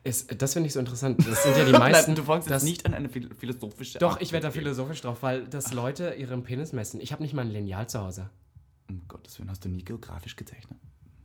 Es, 0.04 0.26
das 0.26 0.52
finde 0.52 0.68
ich 0.68 0.72
so 0.72 0.78
interessant. 0.80 1.18
Das 1.26 1.42
sind 1.42 1.56
ja 1.56 1.64
die 1.64 1.72
meisten. 1.78 2.14
Du 2.14 2.22
fragst 2.22 2.48
das, 2.48 2.62
jetzt 2.62 2.68
nicht 2.70 2.86
an 2.86 2.94
eine 2.94 3.08
phil- 3.08 3.34
philosophische 3.34 3.98
Doch, 3.98 4.12
Art 4.14 4.22
ich 4.22 4.32
werde 4.32 4.46
da 4.46 4.50
philosophisch 4.50 5.00
drauf, 5.00 5.22
weil 5.22 5.46
das 5.46 5.72
Leute 5.72 6.14
ihren 6.14 6.42
Penis 6.42 6.72
messen. 6.72 7.00
Ich 7.00 7.12
habe 7.12 7.22
nicht 7.22 7.34
mal 7.34 7.42
ein 7.42 7.50
Lineal 7.50 7.88
zu 7.88 8.00
Hause. 8.00 8.30
Um 8.88 9.02
Gottes 9.08 9.38
Willen, 9.38 9.50
hast 9.50 9.64
du 9.64 9.68
nie 9.68 9.82
geografisch 9.84 10.36
gezeichnet? 10.36 10.78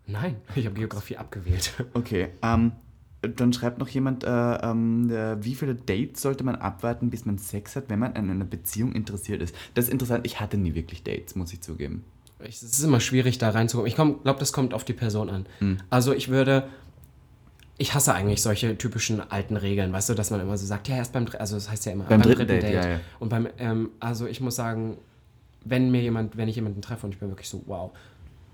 Nein, 0.08 0.38
ich 0.56 0.66
habe 0.66 0.74
Geografie 0.76 1.18
abgewählt. 1.18 1.74
Okay, 1.94 2.30
ähm, 2.42 2.72
dann 3.22 3.54
schreibt 3.54 3.78
noch 3.78 3.88
jemand, 3.88 4.24
äh, 4.24 4.28
ähm, 4.28 5.10
äh, 5.12 5.44
wie 5.44 5.54
viele 5.54 5.76
Dates 5.76 6.22
sollte 6.22 6.44
man 6.44 6.56
abwarten, 6.56 7.10
bis 7.10 7.26
man 7.26 7.38
Sex 7.38 7.76
hat, 7.76 7.90
wenn 7.90 8.00
man 8.00 8.14
an 8.14 8.30
einer 8.30 8.46
Beziehung 8.46 8.94
interessiert 8.94 9.42
ist? 9.42 9.56
Das 9.76 9.86
ist 9.86 9.92
interessant, 9.92 10.26
ich 10.26 10.40
hatte 10.40 10.58
nie 10.58 10.74
wirklich 10.74 11.04
Dates, 11.04 11.36
muss 11.36 11.54
ich 11.54 11.62
zugeben. 11.62 12.04
Es 12.40 12.64
ist 12.64 12.84
immer 12.84 13.00
schwierig, 13.00 13.38
da 13.38 13.52
reinzukommen. 13.52 13.88
Ich 13.88 13.96
glaube, 13.96 14.40
das 14.40 14.52
kommt 14.52 14.74
auf 14.74 14.84
die 14.84 14.94
Person 14.94 15.30
an. 15.30 15.46
Also 15.90 16.14
ich 16.14 16.30
würde. 16.30 16.68
Ich 17.78 17.96
hasse 17.96 18.14
eigentlich 18.14 18.44
solche 18.44 18.78
typischen 18.78 19.22
alten 19.32 19.58
Regeln, 19.58 19.92
weißt 19.92 20.10
du, 20.10 20.14
dass 20.14 20.30
man 20.30 20.40
immer 20.40 20.56
so 20.56 20.68
sagt, 20.68 20.88
ja, 20.88 20.98
erst 20.98 21.14
beim, 21.14 21.26
also 21.40 21.56
das 21.56 21.68
heißt 21.68 21.88
ja 21.88 21.94
immer 21.94 22.04
Beim 22.04 22.22
dritten 22.22 22.46
Date, 22.46 22.64
ja, 22.64 22.88
ja. 22.88 23.00
Und 23.20 23.30
beim, 23.30 23.48
ähm, 23.58 23.90
also 24.00 24.28
ich 24.28 24.40
muss 24.40 24.56
sagen, 24.56 24.98
wenn 25.66 25.90
mir 25.90 26.02
jemand, 26.02 26.38
wenn 26.38 26.48
ich 26.48 26.56
jemanden 26.56 26.84
treffe 26.84 27.08
und 27.08 27.14
ich 27.14 27.20
bin 27.20 27.30
wirklich 27.30 27.50
so, 27.50 27.64
wow, 27.66 27.92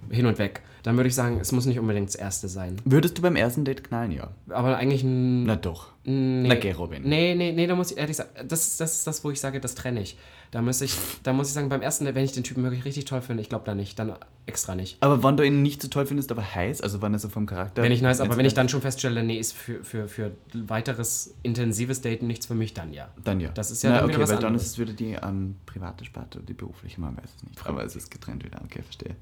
hin 0.10 0.26
und 0.26 0.38
weg, 0.40 0.62
dann 0.84 0.96
würde 0.96 1.10
ich 1.10 1.16
sagen, 1.16 1.40
es 1.42 1.52
muss 1.52 1.66
nicht 1.66 1.80
unbedingt 1.80 2.08
das 2.08 2.16
erste 2.16 2.48
sein. 2.48 2.78
Würdest 2.86 3.18
du 3.18 3.22
beim 3.22 3.36
ersten 3.36 3.66
Date 3.66 3.84
knallen, 3.84 4.12
ja? 4.12 4.30
Aber 4.50 4.78
eigentlich 4.78 5.04
ein. 5.04 5.44
Na 5.44 5.56
doch. 5.58 5.88
Nee. 6.06 6.48
Na 6.48 6.56
geh, 6.56 6.72
Robin. 6.72 7.04
Nee, 7.04 7.36
nee, 7.36 7.52
nee, 7.52 7.68
da 7.68 7.76
muss 7.76 7.92
ich 7.92 7.98
ehrlich 7.98 8.16
sagen, 8.16 8.30
das, 8.48 8.66
ist- 8.68 8.80
das 8.80 8.94
ist 8.94 9.08
das, 9.08 9.24
wo 9.26 9.32
ich 9.32 9.42
sage, 9.42 9.60
das 9.60 9.76
trenne 9.76 10.02
ich. 10.02 10.18
Da 10.52 10.62
muss 10.62 10.80
ich, 10.80 10.96
da 11.24 11.34
muss 11.34 11.50
ich 11.50 11.54
sagen, 11.54 11.68
beim 11.68 11.82
ersten, 11.82 12.06
Date, 12.06 12.16
wenn 12.16 12.24
ich 12.24 12.32
den 12.32 12.46
Typen 12.46 12.64
wirklich 12.64 12.86
richtig 12.86 13.04
toll 13.04 13.20
finde, 13.20 13.42
ich 13.42 13.50
glaube 13.50 13.66
da 13.66 13.76
nicht, 13.76 14.00
dann 14.00 14.14
extra 14.46 14.76
nicht. 14.76 14.96
Aber 15.02 15.22
wann 15.22 15.36
du 15.36 15.44
ihn 15.44 15.62
nicht 15.62 15.82
so 15.82 15.90
toll 15.90 16.06
findest, 16.06 16.32
aber 16.32 16.56
heiß, 16.56 16.80
also 16.80 17.02
wann 17.02 17.12
er 17.12 17.20
so 17.20 17.28
vom 17.28 17.46
Charakter... 17.48 17.84
Wenn 17.84 17.92
ich 17.92 18.02
nice, 18.02 18.22
aber 18.22 18.38
wenn 18.38 18.46
ich 18.46 18.54
dann 18.54 18.70
schon 18.70 18.80
feststelle, 18.80 19.24
nee, 19.24 19.38
ist 19.38 19.52
für, 19.52 19.84
für, 19.84 20.08
für 20.08 20.32
weiteres 20.54 21.34
intensives 21.44 22.00
Daten 22.00 22.28
nichts 22.28 22.46
für 22.46 22.56
mich, 22.56 22.74
dann 22.74 22.94
ja. 22.94 23.10
Dann 23.26 23.42
ja. 23.42 23.50
Das 23.50 23.72
ist 23.72 23.84
ja 23.84 23.90
Na, 23.90 23.96
dann 23.98 24.06
okay, 24.06 24.14
wieder 24.14 24.24
was 24.24 24.30
weil 24.30 24.38
dann 24.38 24.46
anderes. 24.48 24.68
ist 24.68 24.72
es 24.74 24.80
wieder 24.80 24.94
die 24.94 25.18
ähm, 25.22 25.56
private 25.66 26.06
Sparte, 26.06 26.40
die 26.40 26.54
berufliche, 26.54 27.02
man 27.02 27.18
weiß 27.18 27.30
es 27.36 27.44
nicht. 27.44 27.66
Aber 27.68 27.84
es 27.84 27.98
ist 27.98 28.10
getrennt 28.10 28.46
wieder, 28.46 28.62
okay, 28.64 28.82
verstehe. 28.84 29.18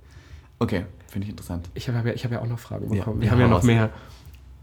Okay, 0.60 0.86
finde 1.08 1.26
ich 1.26 1.30
interessant. 1.32 1.70
Ich 1.74 1.88
habe 1.90 2.10
ja, 2.10 2.16
hab 2.16 2.32
ja 2.32 2.42
auch 2.42 2.48
noch 2.48 2.60
Fragen 2.60 2.90
bekommen. 2.90 3.18
ja, 3.22 3.26
Wir 3.26 3.32
haben 3.32 3.40
ja 3.40 3.48
noch 3.48 3.64
mehr. 3.64 3.90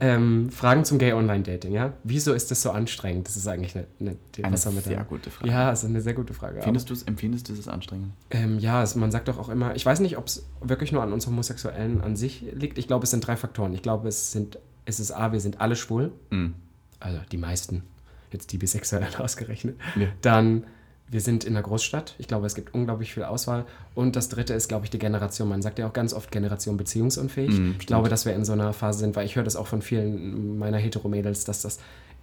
Ähm, 0.01 0.51
Fragen 0.51 0.84
zum 0.84 0.99
Gay-Online-Dating, 0.99 1.72
ja? 1.72 1.93
Wieso 2.03 2.32
ist 2.32 2.51
das 2.51 2.61
so 2.61 2.72
anstrengend? 2.72 3.28
Das 3.28 3.36
ist 3.36 3.47
eigentlich 3.47 3.76
eine, 3.76 3.86
eine, 4.01 4.16
Eine 4.43 4.57
sehr 4.57 4.72
da? 4.97 5.03
gute 5.05 5.30
Frage. 5.30 5.49
Ja, 5.49 5.70
ist 5.70 5.84
eine 5.84 6.01
sehr 6.01 6.14
gute 6.14 6.34
Frage. 6.34 6.61
Findest 6.61 6.90
du 6.90 6.95
es, 6.95 7.05
empfindest 7.05 7.49
du 7.49 7.53
es 7.53 7.68
anstrengend? 7.68 8.12
Ähm, 8.32 8.59
ja, 8.59 8.82
es, 8.82 8.97
man 8.97 9.12
sagt 9.12 9.28
doch 9.28 9.38
auch 9.38 9.49
immer, 9.49 9.76
ich 9.76 9.86
weiß 9.86 10.01
nicht, 10.01 10.18
ob 10.18 10.26
es 10.26 10.45
wirklich 10.61 10.90
nur 10.90 11.05
an 11.05 11.12
uns 11.12 11.28
Homosexuellen 11.28 12.01
an 12.01 12.16
sich 12.16 12.45
liegt. 12.53 12.78
Ich 12.78 12.88
glaube, 12.88 13.05
es 13.05 13.12
sind 13.12 13.24
drei 13.24 13.36
Faktoren. 13.36 13.72
Ich 13.74 13.82
glaube, 13.82 14.09
es 14.09 14.32
sind, 14.32 14.59
es 14.86 14.99
ist 14.99 15.12
A, 15.12 15.30
wir 15.30 15.38
sind 15.40 15.61
alle 15.61 15.76
schwul, 15.76 16.11
Mhm. 16.30 16.55
also 16.99 17.20
die 17.30 17.38
meisten, 17.38 17.84
jetzt 18.32 18.51
die 18.51 18.59
Bisexuellen 18.59 19.14
ausgerechnet. 19.18 19.76
Ja. 19.95 20.09
Dann, 20.20 20.64
wir 21.09 21.21
sind 21.21 21.45
in 21.45 21.55
einer 21.55 21.63
Großstadt. 21.63 22.15
Ich 22.19 22.27
glaube, 22.27 22.47
es 22.47 22.55
gibt 22.55 22.73
unglaublich 22.75 23.13
viel 23.13 23.25
Auswahl. 23.25 23.67
Und 23.95 24.17
das 24.17 24.29
dritte 24.31 24.55
ist, 24.55 24.69
glaube 24.69 24.87
ich, 24.87 24.91
die 24.91 24.99
Generation. 24.99 25.49
Man 25.49 25.61
sagt 25.61 25.79
ja 25.79 25.87
auch 25.87 25.93
ganz 25.93 26.15
oft 26.15 26.31
Generation 26.31 26.77
beziehungsunfähig. 26.79 27.51
Mhm, 27.59 27.77
ich 27.79 27.87
glaube, 27.87 28.09
dass 28.09 28.25
wir 28.25 28.35
in 28.35 28.45
so 28.47 28.53
einer 28.53 28.73
Phase 28.73 29.01
sind, 29.01 29.15
weil 29.15 29.27
ich 29.27 29.37
höre 29.37 29.45
das 29.45 29.57
auch 29.57 29.67
von 29.67 29.83
vielen 29.83 30.59
meiner 30.59 30.79
Heteromädels, 30.79 31.45
dass 31.45 31.61
das 31.63 31.79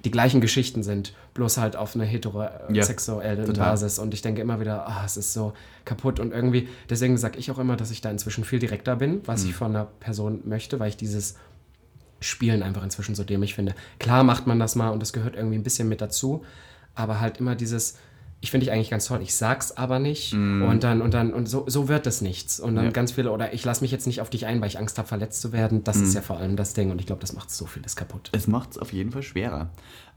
die 0.06 0.12
gleichen 0.12 0.40
Geschichten 0.42 0.82
sind, 0.82 1.14
bloß 1.34 1.58
halt 1.58 1.76
auf 1.76 1.94
einer 1.94 2.06
Ja, 2.06 2.12
heterosexuellen 2.12 3.46
total. 3.46 3.72
Basis. 3.72 4.00
Und 4.00 4.14
ich 4.14 4.22
denke 4.22 4.42
immer 4.42 4.60
wieder, 4.60 4.88
ah, 4.88 5.04
es 5.06 5.18
ist 5.18 5.34
so 5.34 5.54
kaputt. 5.86 6.20
Und 6.20 6.32
irgendwie, 6.32 6.70
deswegen 6.90 7.18
sage 7.18 7.38
ich 7.38 7.52
auch 7.52 7.60
immer, 7.60 7.76
dass 7.76 7.92
ich 7.92 8.02
da 8.02 8.10
inzwischen 8.10 8.44
viel 8.46 8.60
direkter 8.60 8.96
bin, 8.96 9.22
was 9.26 9.44
Mhm. 9.44 9.50
ich 9.50 9.56
von 9.56 9.76
einer 9.76 9.86
Person 10.00 10.40
möchte, 10.46 10.80
weil 10.80 10.90
ich 10.90 10.98
dieses 10.98 11.36
Spielen 12.22 12.64
einfach 12.64 12.84
inzwischen 12.84 13.14
so 13.16 13.24
dämlich 13.24 13.56
finde. 13.56 13.76
Klar 14.00 14.24
macht 14.24 14.48
man 14.48 14.60
das 14.60 14.76
mal 14.76 14.90
und 14.90 15.02
das 15.02 15.14
gehört 15.14 15.36
irgendwie 15.36 15.58
ein 15.58 15.64
bisschen 15.64 15.88
mit 15.88 16.02
dazu, 16.02 16.44
aber 16.96 17.20
halt 17.20 17.38
immer 17.38 17.56
dieses, 17.56 17.98
ich 18.42 18.52
finde 18.52 18.66
dich 18.66 18.74
eigentlich 18.74 18.90
ganz 18.90 19.06
toll, 19.06 19.20
ich 19.22 19.36
sag's 19.36 19.74
aber 19.74 20.00
nicht 20.00 20.34
und 20.34 20.80
dann 20.82 21.02
und 21.02 21.14
dann 21.14 21.34
und 21.34 21.48
so, 21.50 21.66
so 21.68 21.88
wird 21.90 22.08
es 22.08 22.22
nichts 22.22 22.60
und 22.60 22.76
dann. 22.76 22.86
Ja. 22.86 22.92
ganz 22.92 23.12
viele 23.12 23.32
oder 23.32 23.54
ich 23.54 23.66
lasse 23.66 23.82
mich 23.84 23.92
jetzt 23.92 24.08
nicht 24.08 24.22
auf 24.22 24.30
dich 24.30 24.46
ein, 24.46 24.62
weil 24.62 24.68
ich 24.70 24.80
Angst 24.80 24.98
habe 24.98 25.08
verletzt 25.08 25.42
zu 25.42 25.52
werden. 25.52 25.84
Das 25.84 25.98
Mhm. 25.98 26.04
ist 26.04 26.14
ja 26.14 26.22
vor 26.22 26.38
allem 26.38 26.56
das 26.56 26.74
Ding 26.74 26.90
und 26.92 27.00
ich 27.02 27.06
glaube, 27.08 27.20
das 27.22 27.34
macht 27.34 27.52
so 27.52 27.66
vieles 27.66 27.96
kaputt. 27.98 28.30
Es 28.32 28.48
macht 28.48 28.72
es 28.72 28.78
auf 28.78 28.94
jeden 28.94 29.12
Fall 29.12 29.24
schwerer. 29.24 29.70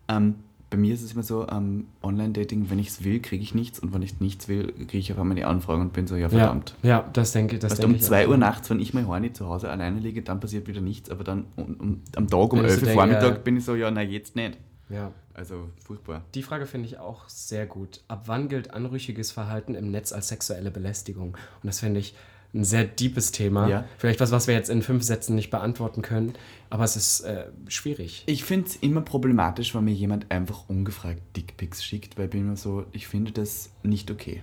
Ähm, 0.08 0.36
bei 0.70 0.78
mir 0.78 0.94
ist 0.94 1.02
es 1.02 1.12
immer 1.12 1.22
so, 1.22 1.46
ähm, 1.48 1.88
Online-Dating, 2.02 2.70
wenn 2.70 2.78
ich 2.78 2.88
es 2.88 3.04
will, 3.04 3.20
kriege 3.20 3.42
ich 3.42 3.54
nichts 3.54 3.78
und 3.78 3.92
wenn 3.92 4.00
ich 4.00 4.20
nichts 4.20 4.48
will, 4.48 4.72
kriege 4.72 4.98
ich 4.98 5.12
auf 5.12 5.18
einmal 5.18 5.36
die 5.36 5.44
Anfrage 5.44 5.82
und 5.82 5.92
bin 5.92 6.06
so, 6.06 6.16
ja 6.16 6.30
verdammt. 6.30 6.76
Ja, 6.82 6.88
ja, 6.88 7.10
das 7.12 7.32
denke 7.32 7.58
das 7.58 7.72
Weißt 7.72 7.82
du, 7.82 7.88
denke 7.88 7.96
um 7.96 8.00
ich 8.00 8.06
2 8.06 8.24
auch. 8.24 8.30
Uhr 8.30 8.36
nachts, 8.38 8.70
wenn 8.70 8.80
ich 8.80 8.94
mal 8.94 9.06
horny 9.06 9.32
zu 9.34 9.48
Hause 9.48 9.68
alleine 9.68 9.98
liege, 10.00 10.22
dann 10.22 10.40
passiert 10.40 10.66
wieder 10.68 10.80
nichts, 10.80 11.10
aber 11.10 11.24
dann 11.24 11.44
um, 11.56 11.74
um, 11.74 12.00
am 12.16 12.26
Tag 12.28 12.52
um 12.54 12.60
Wenn 12.60 12.66
ich 12.66 12.70
11 12.72 12.80
so 12.80 12.86
Uhr 12.86 12.92
Vormittag 12.92 13.22
ja. 13.34 13.38
bin 13.40 13.56
ich 13.58 13.64
so, 13.66 13.74
ja, 13.74 13.90
na 13.90 14.00
jetzt 14.00 14.34
nicht. 14.34 14.56
Ja. 14.92 15.12
Also 15.34 15.70
furchtbar. 15.84 16.24
Die 16.34 16.42
Frage 16.42 16.66
finde 16.66 16.88
ich 16.88 16.98
auch 16.98 17.28
sehr 17.28 17.66
gut. 17.66 18.02
Ab 18.08 18.24
wann 18.26 18.48
gilt 18.48 18.72
anrüchiges 18.72 19.32
Verhalten 19.32 19.74
im 19.74 19.90
Netz 19.90 20.12
als 20.12 20.28
sexuelle 20.28 20.70
Belästigung? 20.70 21.36
Und 21.62 21.66
das 21.66 21.80
finde 21.80 22.00
ich 22.00 22.14
ein 22.54 22.64
sehr 22.64 22.84
deepes 22.84 23.32
Thema. 23.32 23.68
Ja. 23.68 23.84
Vielleicht 23.96 24.20
was, 24.20 24.30
was 24.30 24.46
wir 24.46 24.54
jetzt 24.54 24.68
in 24.68 24.82
fünf 24.82 25.02
Sätzen 25.02 25.34
nicht 25.34 25.50
beantworten 25.50 26.02
können, 26.02 26.34
aber 26.68 26.84
es 26.84 26.96
ist 26.96 27.20
äh, 27.22 27.46
schwierig. 27.68 28.24
Ich 28.26 28.44
finde 28.44 28.68
es 28.68 28.76
immer 28.76 29.00
problematisch, 29.00 29.74
wenn 29.74 29.84
mir 29.84 29.94
jemand 29.94 30.30
einfach 30.30 30.68
ungefragt 30.68 31.22
Dickpics 31.36 31.82
schickt, 31.82 32.18
weil 32.18 32.26
ich 32.26 32.30
bin 32.30 32.40
immer 32.42 32.56
so, 32.56 32.84
ich 32.92 33.06
finde 33.06 33.32
das 33.32 33.70
nicht 33.82 34.10
okay. 34.10 34.42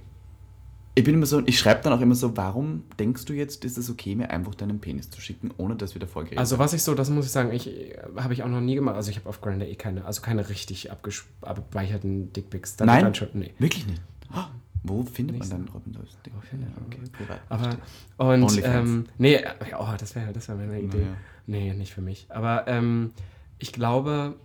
Ich 0.99 1.05
bin 1.05 1.13
immer 1.13 1.25
so, 1.25 1.41
ich 1.45 1.57
schreibe 1.57 1.81
dann 1.81 1.93
auch 1.93 2.01
immer 2.01 2.13
so, 2.13 2.35
warum 2.35 2.83
denkst 2.99 3.23
du 3.23 3.31
jetzt, 3.31 3.63
ist 3.63 3.77
es 3.77 3.89
okay, 3.89 4.15
mir 4.15 4.31
einfach 4.31 4.53
deinen 4.53 4.81
Penis 4.81 5.09
zu 5.09 5.21
schicken, 5.21 5.49
ohne 5.55 5.77
dass 5.77 5.95
wir 5.95 6.01
davor 6.01 6.23
geredet 6.23 6.39
Also 6.39 6.59
was 6.59 6.73
ich 6.73 6.83
so, 6.83 6.93
das 6.93 7.09
muss 7.09 7.25
ich 7.25 7.31
sagen, 7.31 7.53
ich 7.53 7.67
äh, 7.67 7.97
habe 8.17 8.33
ich 8.33 8.43
auch 8.43 8.49
noch 8.49 8.59
nie 8.59 8.75
gemacht. 8.75 8.97
Also 8.97 9.09
ich 9.09 9.15
habe 9.15 9.29
auf 9.29 9.39
Grindr 9.39 9.65
eh 9.65 9.75
keine, 9.75 10.03
also 10.03 10.21
keine 10.21 10.49
richtig 10.49 10.91
abgespeicherten 10.91 12.33
Dickpics. 12.33 12.75
Da 12.75 12.85
Nein? 12.85 13.05
Dann 13.05 13.15
schon, 13.15 13.29
nee. 13.31 13.53
Wirklich 13.59 13.87
nicht. 13.87 14.01
Oh, 14.35 14.43
wo 14.83 15.03
findet 15.03 15.37
Nicht 15.37 15.49
man 15.49 15.65
dann 15.65 15.73
Robin 15.73 15.93
Solfs 15.93 16.17
Dick? 16.25 16.33
findet 16.41 16.69
Ja, 16.69 16.75
okay, 16.85 16.99
privat. 17.13 17.39
Aber 17.47 17.77
und 18.17 18.61
ähm, 18.61 19.05
nee, 19.17 19.35
äh, 19.35 19.51
oh, 19.79 19.93
das 19.97 20.15
wäre 20.15 20.33
das 20.33 20.49
wäre 20.49 20.57
meine 20.57 20.81
Idee. 20.81 20.97
Naja. 20.97 21.17
Nee, 21.47 21.73
nicht 21.75 21.93
für 21.93 22.01
mich. 22.01 22.25
Aber 22.27 22.67
ähm, 22.67 23.11
ich 23.57 23.71
glaube, 23.71 24.35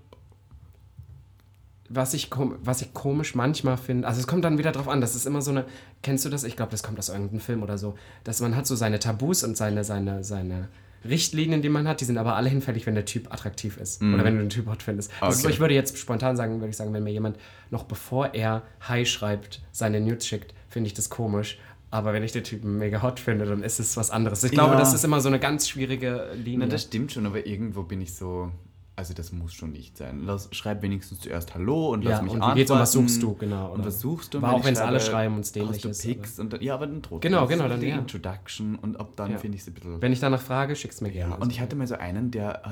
was 1.94 2.14
ich, 2.14 2.30
was 2.62 2.82
ich 2.82 2.92
komisch 2.94 3.34
manchmal 3.34 3.76
finde, 3.76 4.06
also 4.08 4.20
es 4.20 4.26
kommt 4.26 4.44
dann 4.44 4.58
wieder 4.58 4.72
drauf 4.72 4.88
an, 4.88 5.00
das 5.00 5.14
ist 5.14 5.26
immer 5.26 5.42
so 5.42 5.50
eine, 5.50 5.64
kennst 6.02 6.24
du 6.24 6.28
das? 6.28 6.44
Ich 6.44 6.56
glaube, 6.56 6.70
das 6.70 6.82
kommt 6.82 6.98
aus 6.98 7.08
irgendeinem 7.08 7.40
Film 7.40 7.62
oder 7.62 7.78
so, 7.78 7.94
dass 8.24 8.40
man 8.40 8.56
hat 8.56 8.66
so 8.66 8.76
seine 8.76 8.98
Tabus 8.98 9.44
und 9.44 9.56
seine, 9.56 9.84
seine, 9.84 10.24
seine 10.24 10.68
Richtlinien, 11.04 11.60
die 11.60 11.68
man 11.68 11.86
hat, 11.86 12.00
die 12.00 12.06
sind 12.06 12.16
aber 12.16 12.34
alle 12.36 12.48
hinfällig, 12.48 12.86
wenn 12.86 12.94
der 12.94 13.04
Typ 13.04 13.30
attraktiv 13.32 13.76
ist 13.76 14.00
oder 14.02 14.24
wenn 14.24 14.36
du 14.36 14.40
den 14.40 14.48
Typ 14.48 14.66
hot 14.66 14.82
findest. 14.82 15.10
Das 15.20 15.34
ist 15.36 15.42
so, 15.42 15.46
Okay. 15.48 15.54
ich 15.54 15.60
würde 15.60 15.74
jetzt 15.74 15.98
spontan 15.98 16.36
sagen, 16.36 16.60
würde 16.60 16.70
ich 16.70 16.76
sagen, 16.76 16.92
wenn 16.94 17.04
mir 17.04 17.12
jemand 17.12 17.36
noch 17.70 17.84
bevor 17.84 18.32
er 18.34 18.62
Hi 18.80 19.04
schreibt, 19.04 19.60
seine 19.70 20.00
Nudes 20.00 20.26
schickt, 20.26 20.54
finde 20.70 20.86
ich 20.86 20.94
das 20.94 21.10
komisch. 21.10 21.58
Aber 21.90 22.12
wenn 22.12 22.22
ich 22.24 22.32
den 22.32 22.42
Typen 22.42 22.78
mega 22.78 23.02
hot 23.02 23.20
finde, 23.20 23.44
dann 23.44 23.62
ist 23.62 23.78
es 23.78 23.96
was 23.96 24.10
anderes. 24.10 24.42
Ich 24.42 24.50
glaube, 24.50 24.72
Ja. 24.72 24.78
das 24.80 24.94
ist 24.94 25.04
immer 25.04 25.20
so 25.20 25.28
eine 25.28 25.38
ganz 25.38 25.68
schwierige 25.68 26.30
Linie. 26.42 26.60
Na, 26.60 26.72
das 26.72 26.82
stimmt 26.84 27.12
schon, 27.12 27.24
aber 27.26 27.46
irgendwo 27.46 27.82
bin 27.84 28.00
ich 28.00 28.14
so. 28.14 28.50
Also 28.96 29.12
das 29.12 29.32
muss 29.32 29.52
schon 29.52 29.72
nicht 29.72 29.96
sein. 29.96 30.20
Lass, 30.24 30.48
schreib 30.52 30.82
wenigstens 30.82 31.18
zuerst 31.20 31.52
Hallo 31.54 31.88
und 31.92 32.04
lass 32.04 32.18
Ja, 32.18 32.22
mich 32.22 32.30
und 32.32 32.36
antworten. 32.36 32.56
geht's 32.58 32.70
und 32.70 32.78
was 32.78 32.92
suchst 32.92 33.22
du, 33.22 33.34
genau, 33.34 33.72
Und 33.72 33.80
oder? 33.80 33.86
was 33.86 34.00
suchst 34.00 34.32
du? 34.34 34.38
Aber 34.38 34.46
wenn 34.46 34.54
auch 34.54 34.58
ich 34.60 34.64
wenn's 34.66 34.78
alle 34.78 35.00
schreibe, 35.00 35.10
schreiben 35.12 35.34
und 35.34 35.40
es 35.40 35.52
dämlich 35.52 35.82
du 35.82 35.88
ist, 35.88 36.02
Pics 36.02 36.38
und 36.38 36.52
dann, 36.52 36.60
ja, 36.62 36.74
aber 36.74 36.86
dann 36.86 37.02
trotzdem. 37.02 37.32
Genau, 37.32 37.46
genau, 37.48 37.66
dann 37.68 37.80
die 37.80 37.88
ja. 37.88 37.98
Introduction 37.98 38.76
und 38.76 39.00
ab 39.00 39.14
dann 39.16 39.32
Ja. 39.32 39.38
finde 39.38 39.56
ich 39.56 39.62
es 39.62 39.68
ein 39.68 39.74
bisschen... 39.74 40.00
wenn 40.00 40.12
ich 40.12 40.20
danach 40.20 40.40
frage, 40.40 40.76
schick's 40.76 41.00
mir 41.00 41.10
gerne. 41.10 41.36
und 41.38 41.50
ich 41.50 41.60
hatte 41.60 41.74
mal 41.74 41.88
so 41.88 41.96
einen, 41.96 42.30
der, 42.30 42.62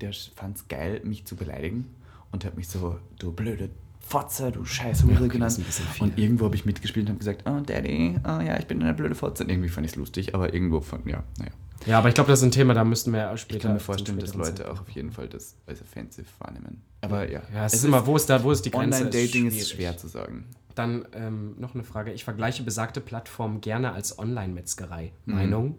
der 0.00 0.12
fand 0.34 0.56
es 0.56 0.66
geil, 0.66 1.00
mich 1.04 1.24
zu 1.26 1.36
beleidigen 1.36 1.86
und 2.32 2.44
hat 2.44 2.56
mich 2.56 2.68
so, 2.68 2.96
du 3.20 3.30
blöde 3.32 3.70
Fotze, 4.00 4.50
du 4.50 4.64
scheiß 4.64 5.04
Hure 5.04 5.16
okay, 5.16 5.28
genannt. 5.28 5.60
Und 6.00 6.18
irgendwo 6.18 6.46
habe 6.46 6.56
ich 6.56 6.64
mitgespielt 6.64 7.06
und 7.06 7.10
habe 7.10 7.18
gesagt, 7.18 7.44
oh 7.46 7.60
Daddy, 7.60 8.16
oh 8.24 8.40
ja, 8.40 8.58
ich 8.58 8.66
bin 8.66 8.82
eine 8.82 8.94
blöde 8.94 9.14
Fotze. 9.14 9.44
Und 9.44 9.50
irgendwie 9.50 9.68
fand 9.68 9.84
ich 9.86 9.92
es 9.92 9.96
lustig, 9.96 10.34
aber 10.34 10.54
irgendwo 10.54 10.80
fand, 10.80 11.06
ja, 11.06 11.22
naja. 11.38 11.50
Ja, 11.86 11.98
aber 11.98 12.08
ich 12.08 12.14
glaube, 12.14 12.30
das 12.30 12.40
ist 12.40 12.44
ein 12.44 12.50
Thema, 12.50 12.74
da 12.74 12.84
müssten 12.84 13.12
wir 13.12 13.36
später. 13.36 13.56
Ich 13.56 13.62
kann 13.62 13.72
mir 13.74 13.80
vorstellen, 13.80 14.18
dass 14.18 14.34
Leute 14.34 14.70
auch 14.70 14.80
auf 14.80 14.90
jeden 14.90 15.12
Fall 15.12 15.28
das 15.28 15.56
als 15.66 15.80
offensive 15.82 16.26
wahrnehmen. 16.38 16.82
Aber 17.00 17.30
ja, 17.30 17.42
Ja, 17.54 17.66
es, 17.66 17.74
ist 17.74 17.84
immer, 17.84 18.06
wo 18.06 18.16
ist 18.16 18.28
da, 18.28 18.42
wo 18.42 18.50
ist 18.50 18.62
die 18.64 18.70
Grenze? 18.70 18.98
Online-Dating 18.98 19.46
ist 19.46 19.54
schwierig. 19.54 19.68
schwer 19.68 19.96
zu 19.96 20.08
sagen. 20.08 20.46
Dann 20.74 21.06
ähm, 21.12 21.54
noch 21.58 21.74
eine 21.74 21.84
Frage. 21.84 22.12
Ich 22.12 22.24
vergleiche 22.24 22.62
besagte 22.62 23.00
Plattform 23.00 23.60
gerne 23.60 23.92
als 23.92 24.18
Online-Metzgerei. 24.18 25.12
Mhm. 25.26 25.34
Meinung? 25.34 25.78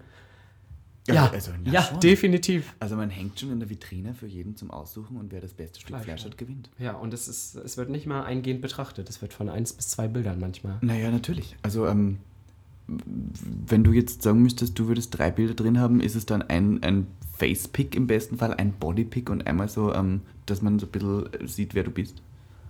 Ja, 1.08 1.30
also, 1.32 1.52
na 1.64 1.72
ja, 1.72 1.82
definitiv. 2.04 2.76
Also 2.80 2.96
man 2.96 3.10
hängt 3.10 3.40
schon 3.40 3.52
in 3.52 3.60
der 3.60 3.70
Vitrine 3.70 4.14
für 4.14 4.28
jeden 4.28 4.56
zum 4.56 4.72
Aussuchen 4.72 5.18
und 5.18 5.32
wer 5.32 5.42
das 5.42 5.54
beste 5.54 5.80
Stück 5.80 5.96
Fleisch, 5.96 6.04
Fleisch 6.04 6.22
ja. 6.22 6.28
hat, 6.28 6.38
gewinnt. 6.38 6.70
Ja, 6.78 6.94
und 6.94 7.14
es, 7.14 7.28
ist, 7.28 7.56
es 7.56 7.78
wird 7.78 7.90
nicht 7.90 8.06
mal 8.06 8.24
eingehend 8.24 8.62
betrachtet. 8.62 9.10
Es 9.10 9.22
wird 9.22 9.34
von 9.34 9.50
eins 9.50 9.74
bis 9.74 9.88
zwei 9.88 10.08
Bildern 10.08 10.40
manchmal. 10.40 10.78
Naja, 10.82 11.10
natürlich. 11.10 11.56
Also 11.64 11.88
ähm, 11.88 12.20
wenn 13.68 13.84
du 13.84 13.92
jetzt 13.92 14.24
sagen 14.24 14.42
müsstest, 14.42 14.78
du 14.80 14.88
würdest 14.88 15.18
drei 15.18 15.32
Bilder 15.32 15.54
drin 15.54 15.80
haben, 15.80 16.02
ist 16.02 16.16
es 16.16 16.26
dann 16.26 16.42
ein, 16.42 16.82
ein 16.84 17.08
Face-Pick 17.38 17.96
im 17.96 18.08
besten 18.08 18.38
Fall, 18.38 18.54
ein 18.54 18.74
Body-Pick 18.74 19.30
und 19.30 19.48
einmal 19.48 19.70
so, 19.70 19.94
ähm, 19.94 20.22
dass 20.46 20.62
man 20.62 20.80
so 20.80 20.88
ein 20.88 20.92
bisschen 20.92 21.48
sieht, 21.48 21.76
wer 21.76 21.84
du 21.84 21.92
bist. 21.92 22.22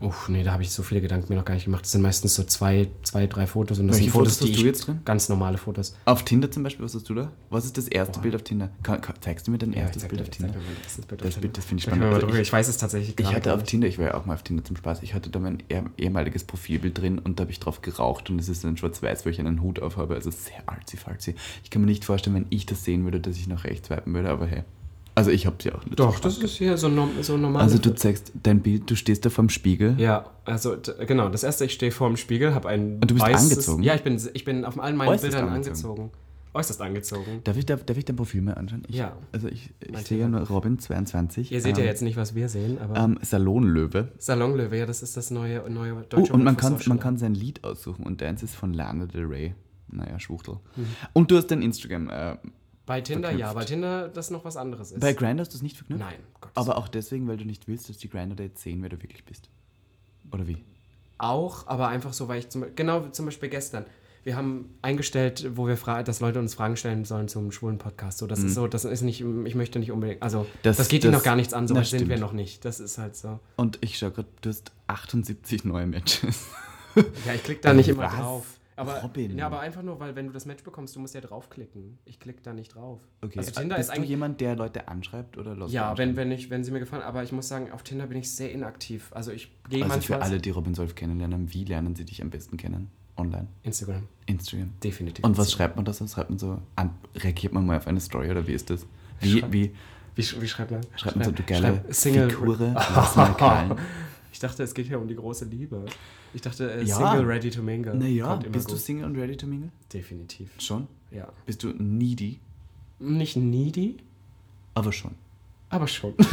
Uff, 0.01 0.29
nee, 0.29 0.43
da 0.43 0.53
habe 0.53 0.63
ich 0.63 0.71
so 0.71 0.81
viele 0.81 1.01
Gedanken 1.01 1.25
mir 1.27 1.35
noch 1.37 1.43
gar 1.43 1.55
nicht 1.55 1.65
gemacht. 1.65 1.83
Das 1.83 1.91
sind 1.91 2.01
meistens 2.01 2.33
so 2.33 2.43
zwei, 2.45 2.87
zwei 3.03 3.27
drei 3.27 3.45
Fotos. 3.47 3.79
Und 3.79 3.87
das 3.87 3.97
Welche 3.97 4.05
sind 4.05 4.13
Fotos, 4.13 4.37
Fotos 4.37 4.49
hast 4.49 4.57
du 4.57 4.59
ich, 4.61 4.65
jetzt 4.65 4.87
drin? 4.87 4.99
Ganz 5.03 5.27
normale 5.27 5.57
Fotos. 5.57 5.93
Auf 6.05 6.23
Tinder 6.23 6.49
zum 6.49 6.63
Beispiel, 6.63 6.85
was 6.85 6.95
hast 6.95 7.09
du 7.09 7.15
da? 7.15 7.33
Was 7.49 7.65
ist 7.65 7.77
das 7.77 7.89
erste 7.89 8.13
Boah. 8.13 8.21
Bild 8.21 8.35
auf 8.35 8.43
Tinder? 8.43 8.69
Kann, 8.81 9.01
kann, 9.01 9.15
zeigst 9.19 9.45
du 9.47 9.51
mir 9.51 9.57
dein 9.57 9.73
erstes 9.73 10.03
zeig 10.03 10.11
Bild 10.11 10.21
dir- 10.21 10.23
auf 10.23 10.29
Tinder? 10.29 10.53
erstes 10.83 11.05
Bild 11.05 11.25
Das. 11.25 11.35
Bild, 11.35 11.57
das 11.57 11.65
finde 11.65 11.79
ich 11.81 11.83
spannend. 11.83 12.05
mal 12.05 12.13
Also 12.13 12.27
ich- 12.29 12.35
ich 12.39 12.53
weiß 12.53 12.67
es 12.69 12.77
tatsächlich 12.77 13.09
Ich 13.09 13.15
gerade 13.17 13.35
hatte 13.35 13.53
auf. 13.53 13.63
Tinder, 13.63 13.87
ich 13.89 13.97
war 13.97 14.05
ja 14.05 14.13
auch 14.13 14.25
mal 14.25 14.35
auf 14.35 14.43
Tinder 14.43 14.63
zum 14.63 14.77
Spaß, 14.77 15.03
ich 15.03 15.13
hatte 15.13 15.29
da 15.29 15.39
mein 15.39 15.61
eh- 15.69 15.81
ehemaliges 15.97 16.45
Profilbild 16.45 16.97
drin 16.97 17.19
und 17.19 17.37
da 17.37 17.41
habe 17.43 17.51
ich 17.51 17.59
drauf 17.59 17.81
geraucht 17.81 18.29
und 18.29 18.39
es 18.39 18.47
ist 18.47 18.63
ein 18.63 18.77
schwarz-weiß, 18.77 19.25
wo 19.25 19.29
ich 19.29 19.39
einen 19.41 19.61
Hut 19.61 19.81
aufhabe, 19.81 20.15
also 20.15 20.31
sehr 20.31 20.63
arzi-falzi. 20.65 21.35
Ich 21.65 21.69
kann 21.71 21.81
mir 21.81 21.87
nicht 21.87 22.05
vorstellen, 22.05 22.37
wenn 22.37 22.45
ich 22.51 22.65
das 22.65 22.85
sehen 22.85 23.03
würde, 23.03 23.19
dass 23.19 23.35
ich 23.35 23.47
nach 23.47 23.65
rechts 23.65 23.87
swipen 23.87 24.13
würde, 24.13 24.29
aber 24.29 24.47
hey. 24.47 24.63
Also 25.19 25.31
ich 25.31 25.45
habe 25.45 25.57
sie 25.61 25.71
auch 25.71 25.83
nicht. 25.85 25.99
Doch, 25.99 26.19
das 26.19 26.37
ist 26.37 26.55
hier 26.57 26.77
so, 26.77 26.87
norm, 26.89 27.11
so 27.21 27.37
normal. 27.37 27.61
Also 27.61 27.77
du 27.77 27.93
zeigst 27.93 28.31
dein 28.41 28.61
Bild, 28.61 28.89
du 28.89 28.95
stehst 28.95 29.25
da 29.25 29.29
vorm 29.29 29.49
Spiegel. 29.49 29.95
Ja, 29.99 30.25
also 30.45 30.75
genau, 31.05 31.29
das 31.29 31.43
erste, 31.43 31.65
ich 31.65 31.73
stehe 31.73 31.91
vor 31.91 32.07
dem 32.07 32.17
Spiegel, 32.17 32.53
habe 32.55 32.67
ein 32.69 32.95
Und 33.01 33.11
du 33.11 33.15
bist 33.15 33.25
weißes, 33.25 33.51
angezogen? 33.51 33.83
Ja, 33.83 33.95
ich 33.95 34.03
bin, 34.03 34.19
ich 34.33 34.45
bin 34.45 34.65
auf 34.65 34.79
allen 34.79 34.95
meinen 34.97 35.09
Äußerst 35.09 35.23
Bildern 35.31 35.49
angezogen. 35.49 35.89
angezogen. 35.99 36.11
Äußerst 36.51 36.81
angezogen. 36.81 37.41
Darf 37.43 37.57
ich, 37.57 37.65
darf, 37.67 37.83
darf 37.83 37.95
ich 37.97 38.05
dein 38.05 38.15
Profil 38.15 38.41
mal 38.41 38.53
anschauen? 38.55 38.81
Ich, 38.87 38.95
Ja. 38.95 39.15
Also 39.31 39.47
ich, 39.49 39.69
ich 39.81 39.97
sehe 40.07 40.17
ja 40.19 40.27
nur 40.27 40.41
Robin22. 40.41 41.51
Ihr 41.51 41.61
seht 41.61 41.77
ja 41.77 41.83
ähm, 41.83 41.89
jetzt 41.89 42.01
nicht, 42.01 42.17
was 42.17 42.33
wir 42.33 42.49
sehen, 42.49 42.79
aber 42.79 42.97
Ähm, 42.97 43.19
Salonlöwe. 43.21 44.11
Salonlöwe, 44.17 44.77
ja, 44.77 44.85
das 44.87 45.03
ist 45.03 45.15
das 45.15 45.29
neue, 45.29 45.69
neue 45.69 45.93
Oh, 45.93 46.01
deutsche 46.09 46.33
und 46.33 46.43
man 46.43 46.57
kann, 46.57 46.73
Social. 46.73 46.89
man 46.89 46.99
kann 46.99 47.17
sein 47.17 47.35
Lied 47.35 47.63
aussuchen 47.63 48.03
und 48.03 48.21
deins 48.21 48.41
ist 48.41 48.55
von 48.55 48.73
Lana 48.73 49.05
Del 49.05 49.25
Rey. 49.25 49.53
Naja, 49.91 50.19
Schwuchtel. 50.19 50.55
Mhm. 50.75 50.85
Und 51.13 51.29
du 51.31 51.37
hast 51.37 51.47
dein 51.47 51.61
Instagram. 51.61 52.09
Äh, 52.09 52.37
Bei 52.89 53.01
Tinder 53.01 53.29
ja, 53.31 53.37
verknüpft. 53.47 53.55
bei 53.55 53.65
Tinder 53.65 54.07
das 54.09 54.31
noch 54.31 54.43
was 54.45 54.57
anderes 54.57 54.91
ist. 54.91 54.99
bei 54.99 55.13
Grindr 55.13 55.41
hast 55.41 55.53
du 55.53 55.57
es 55.57 55.61
nicht 55.61 55.77
verknüpft? 55.77 55.99
Nein, 56.03 56.19
Gott. 56.41 56.51
Aber 56.55 56.77
auch 56.77 56.87
deswegen, 56.87 57.27
weil 57.27 57.37
du 57.37 57.45
nicht 57.45 57.67
willst, 57.67 57.87
dass 57.87 57.97
die 57.99 58.09
Grindr 58.09 58.41
jetzt 58.43 58.63
sehen, 58.63 58.81
wer 58.81 58.89
du 58.89 59.01
wirklich 59.01 59.23
bist. 59.25 59.47
Oder 60.31 60.47
wie? 60.47 60.57
Auch, 61.19 61.67
aber 61.67 61.87
einfach 61.89 62.13
so, 62.13 62.27
weil 62.27 62.39
ich 62.39 62.49
zum, 62.49 62.65
genau 62.75 63.07
zum 63.09 63.25
Beispiel 63.25 63.49
gestern. 63.49 63.85
Wir 64.23 64.35
haben 64.35 64.73
eingestellt, 64.81 65.51
wo 65.55 65.67
wir 65.67 65.75
dass 66.03 66.19
Leute 66.19 66.39
uns 66.39 66.53
Fragen 66.55 66.75
stellen 66.77 67.05
sollen 67.05 67.27
zum 67.29 67.51
schwulen 67.51 67.77
Podcast. 67.77 68.17
So, 68.17 68.27
das 68.27 68.39
ist 68.39 68.53
so, 68.55 68.67
das 68.67 68.83
ist 68.85 69.01
nicht, 69.01 69.21
ich 69.21 69.55
möchte 69.55 69.79
nicht 69.79 69.91
unbedingt, 69.91 70.21
also 70.23 70.45
das, 70.63 70.77
Mhm. 70.77 70.81
Das- 70.81 70.87
geht 70.89 71.03
das- 71.05 71.11
noch 71.11 71.23
gar 71.23 71.35
nichts 71.35 71.53
an, 71.53 71.67
so 71.67 71.75
weit 71.75 71.85
sind 71.85 72.09
wir 72.09 72.17
noch 72.19 72.33
nicht. 72.33 72.65
Das 72.65 72.79
ist 72.79 72.97
halt 72.97 73.15
so. 73.15 73.39
Und 73.55 73.77
ich 73.81 73.97
schaue 73.97 74.11
gerade, 74.11 74.27
du 74.41 74.49
hast 74.49 74.71
78 74.87 75.63
neue 75.63 75.85
Matches. 75.87 76.47
Ja, 77.25 77.33
ich 77.35 77.43
klicke 77.43 77.61
da 77.61 77.73
nicht 77.73 77.87
immer 77.87 78.03
Was? 78.03 78.15
drauf. 78.15 78.58
Aber, 78.79 79.01
Robin. 79.01 79.37
Ja, 79.37 79.45
aber 79.47 79.59
einfach 79.59 79.81
nur, 79.83 79.99
weil 79.99 80.15
wenn 80.15 80.27
du 80.27 80.33
das 80.33 80.45
Match 80.45 80.63
bekommst, 80.63 80.95
du 80.95 80.99
musst 80.99 81.13
ja 81.15 81.21
draufklicken. 81.21 81.97
Ich 82.05 82.19
klicke 82.19 82.41
da 82.41 82.53
nicht 82.53 82.75
drauf. 82.75 82.99
Okay, 83.21 83.39
Also 83.39 83.51
Tinder 83.51 83.75
bist 83.75 83.87
ist 83.89 83.93
du 83.93 83.97
eigentlich. 83.97 84.09
jemand, 84.09 84.41
der 84.41 84.55
Leute 84.55 84.87
anschreibt 84.87 85.37
oder 85.37 85.55
lässt 85.55 85.71
Ja, 85.73 85.97
wenn, 85.97 86.15
wenn, 86.15 86.31
ich, 86.31 86.49
wenn 86.49 86.63
sie 86.63 86.71
mir 86.71 86.79
gefallen, 86.79 87.03
aber 87.03 87.23
ich 87.23 87.31
muss 87.31 87.47
sagen, 87.47 87.71
auf 87.71 87.83
Tinder 87.83 88.07
bin 88.07 88.17
ich 88.17 88.31
sehr 88.31 88.51
inaktiv. 88.51 89.09
Also 89.13 89.31
ich 89.31 89.51
gehe 89.69 89.83
Also 89.83 89.95
manchmal 89.95 90.19
für 90.19 90.23
alle, 90.25 90.39
die 90.39 90.49
Robin 90.49 90.73
Solf 90.75 90.95
kennenlernen, 90.95 91.53
wie 91.53 91.65
lernen 91.65 91.95
sie 91.95 92.05
dich 92.05 92.21
am 92.21 92.29
besten 92.29 92.57
kennen? 92.57 92.89
Online? 93.17 93.47
Instagram, 93.63 94.07
Instagram? 94.27 94.71
definitiv. 94.83 95.25
Und 95.25 95.37
was 95.37 95.51
schreibt 95.51 95.75
man 95.75 95.83
da 95.83 95.91
so? 95.91 96.07
Schreibt 96.07 96.29
man 96.29 96.39
so, 96.39 96.59
an, 96.77 96.91
reagiert 97.15 97.51
man 97.53 97.65
mal 97.65 97.75
auf 97.77 97.85
eine 97.87 97.99
Story 97.99 98.31
oder 98.31 98.47
wie 98.47 98.53
ist 98.53 98.69
das? 98.69 98.85
Wie, 99.19 99.39
Schreib- 99.41 99.51
wie 99.51 99.75
Wie, 100.15 100.21
sch- 100.21 100.39
wie 100.41 100.47
schreibt 100.47 100.71
man? 100.71 100.81
schreibt 100.95 101.17
man 101.17 101.25
so, 101.25 101.31
du 101.31 101.43
geile 101.43 101.83
Single. 101.89 102.29
Figure, 102.29 102.71
lass 102.73 103.15
mal 103.17 103.33
knallen. 103.33 103.75
Ich 104.31 104.39
dachte, 104.39 104.63
es 104.63 104.73
geht 104.73 104.87
hier 104.87 104.99
um 104.99 105.07
die 105.07 105.15
große 105.15 105.43
Liebe. 105.45 105.85
Ich 106.33 106.41
dachte, 106.41 106.71
äh, 106.71 106.83
Ja. 106.83 106.95
Single 106.95 107.25
ready 107.25 107.49
to 107.49 107.61
mingle. 107.61 107.95
Naja, 107.95 108.35
bist 108.37 108.69
du 108.69 108.73
gut. 108.73 108.81
Single 108.81 109.05
und 109.05 109.15
ready 109.17 109.35
to 109.37 109.47
mingle? 109.47 109.69
Definitiv. 109.93 110.49
Schon? 110.59 110.87
Ja. 111.11 111.31
Bist 111.45 111.63
du 111.63 111.69
needy? 111.69 112.39
Nicht 112.99 113.35
needy, 113.37 113.97
Aber 114.75 114.91
schon. 114.91 115.15
aber 115.69 115.87
schon. 115.87 116.13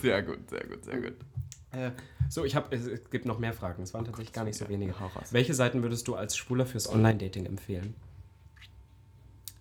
Sehr 0.00 0.22
gut, 0.22 0.48
sehr 0.48 0.64
gut, 0.66 0.84
sehr 0.84 1.00
gut. 1.00 1.12
Äh, 1.72 1.90
so, 2.28 2.44
ich 2.44 2.54
habe, 2.56 2.74
es, 2.74 2.86
es 2.86 3.10
gibt 3.10 3.26
noch 3.26 3.38
mehr 3.38 3.52
Fragen. 3.52 3.82
Es 3.82 3.92
waren 3.92 4.04
tatsächlich 4.04 4.32
gar 4.32 4.44
nicht 4.44 4.56
so 4.56 4.68
wenige. 4.68 4.94
Welche 5.30 5.52
Seiten 5.54 5.82
würdest 5.82 6.08
du 6.08 6.14
als 6.14 6.36
Schwuler 6.36 6.64
fürs 6.66 6.88
Online-Dating 6.88 7.44
empfehlen? 7.46 7.94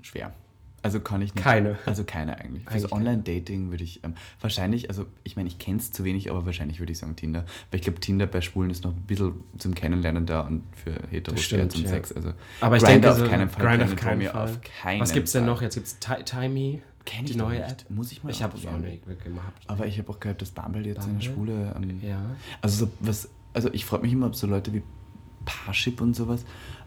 Schwer. 0.01 0.33
Also 0.81 0.99
kann 0.99 1.21
ich 1.21 1.33
nicht. 1.35 1.43
Keine. 1.43 1.77
Also 1.85 2.03
keine 2.03 2.37
eigentlich. 2.37 2.65
Keine. 2.65 2.91
Online-Dating 2.91 3.69
würde 3.71 3.83
ich 3.83 4.03
ähm, 4.03 4.15
wahrscheinlich, 4.41 4.89
also 4.89 5.05
ich 5.23 5.35
meine, 5.35 5.47
ich 5.49 5.59
kenne 5.59 5.77
es 5.77 5.91
zu 5.91 6.03
wenig, 6.03 6.29
aber 6.29 6.45
wahrscheinlich 6.45 6.79
würde 6.79 6.91
ich 6.91 6.97
sagen 6.99 7.15
Tinder. 7.15 7.45
Weil 7.71 7.79
ich 7.79 7.81
glaube, 7.83 7.99
Tinder 7.99 8.27
bei 8.27 8.41
Schwulen 8.41 8.69
ist 8.69 8.83
noch 8.83 8.91
ein 8.95 9.01
bisschen 9.03 9.33
zum 9.57 9.75
Kennenlernen 9.75 10.25
da 10.25 10.41
und 10.41 10.63
für 10.75 10.93
Heteros 11.09 11.41
stimmt, 11.41 11.71
zum 11.71 11.83
ja. 11.83 11.89
Sex. 11.89 12.11
Also 12.11 12.33
Aber 12.61 12.77
ich 12.77 12.83
denke, 12.83 13.11
auf 13.11 13.17
so- 13.17 13.27
keinen 13.27 13.49
Fall. 13.49 13.65
Grindr 13.65 13.85
auf 13.85 13.95
keinen 13.95 14.21
Fall. 14.21 14.43
Auf 14.45 14.59
keinen 14.81 15.01
Was 15.01 15.13
gibt's 15.13 15.31
denn 15.33 15.43
Fall. 15.45 15.53
noch? 15.53 15.61
Jetzt 15.61 15.75
gibt's 15.75 15.97
Ti- 15.99 16.23
Timey, 16.25 16.81
Kenn 17.05 17.25
die 17.25 17.31
ich 17.31 17.37
doch 17.37 17.47
neue 17.47 17.59
nicht. 17.59 17.81
App. 17.83 17.89
Muss 17.89 18.11
ich 18.11 18.23
mal 18.23 18.29
Ich 18.29 18.43
habe 18.43 18.57
es 18.57 18.65
auch 18.65 18.77
nicht 18.77 19.03
gemacht. 19.23 19.53
Aber 19.67 19.87
ich 19.87 19.97
habe 19.97 20.09
auch 20.09 20.19
gehört, 20.19 20.41
dass 20.41 20.51
Bumble 20.51 20.85
jetzt 20.85 21.03
eine 21.07 21.13
Bumble? 21.17 21.23
schwule. 21.33 21.75
Ähm, 21.75 21.99
Ja. 22.03 22.21
Also 22.61 22.85
so 22.85 22.91
was, 22.99 23.29
also 23.53 23.71
ich 23.73 23.85
frage 23.85 24.03
mich 24.03 24.13
immer, 24.13 24.27
ob 24.27 24.35
so 24.35 24.47
Leute 24.47 24.73
wie 24.73 24.83
Parship 25.45 26.01
und 26.01 26.15
sowas 26.15 26.45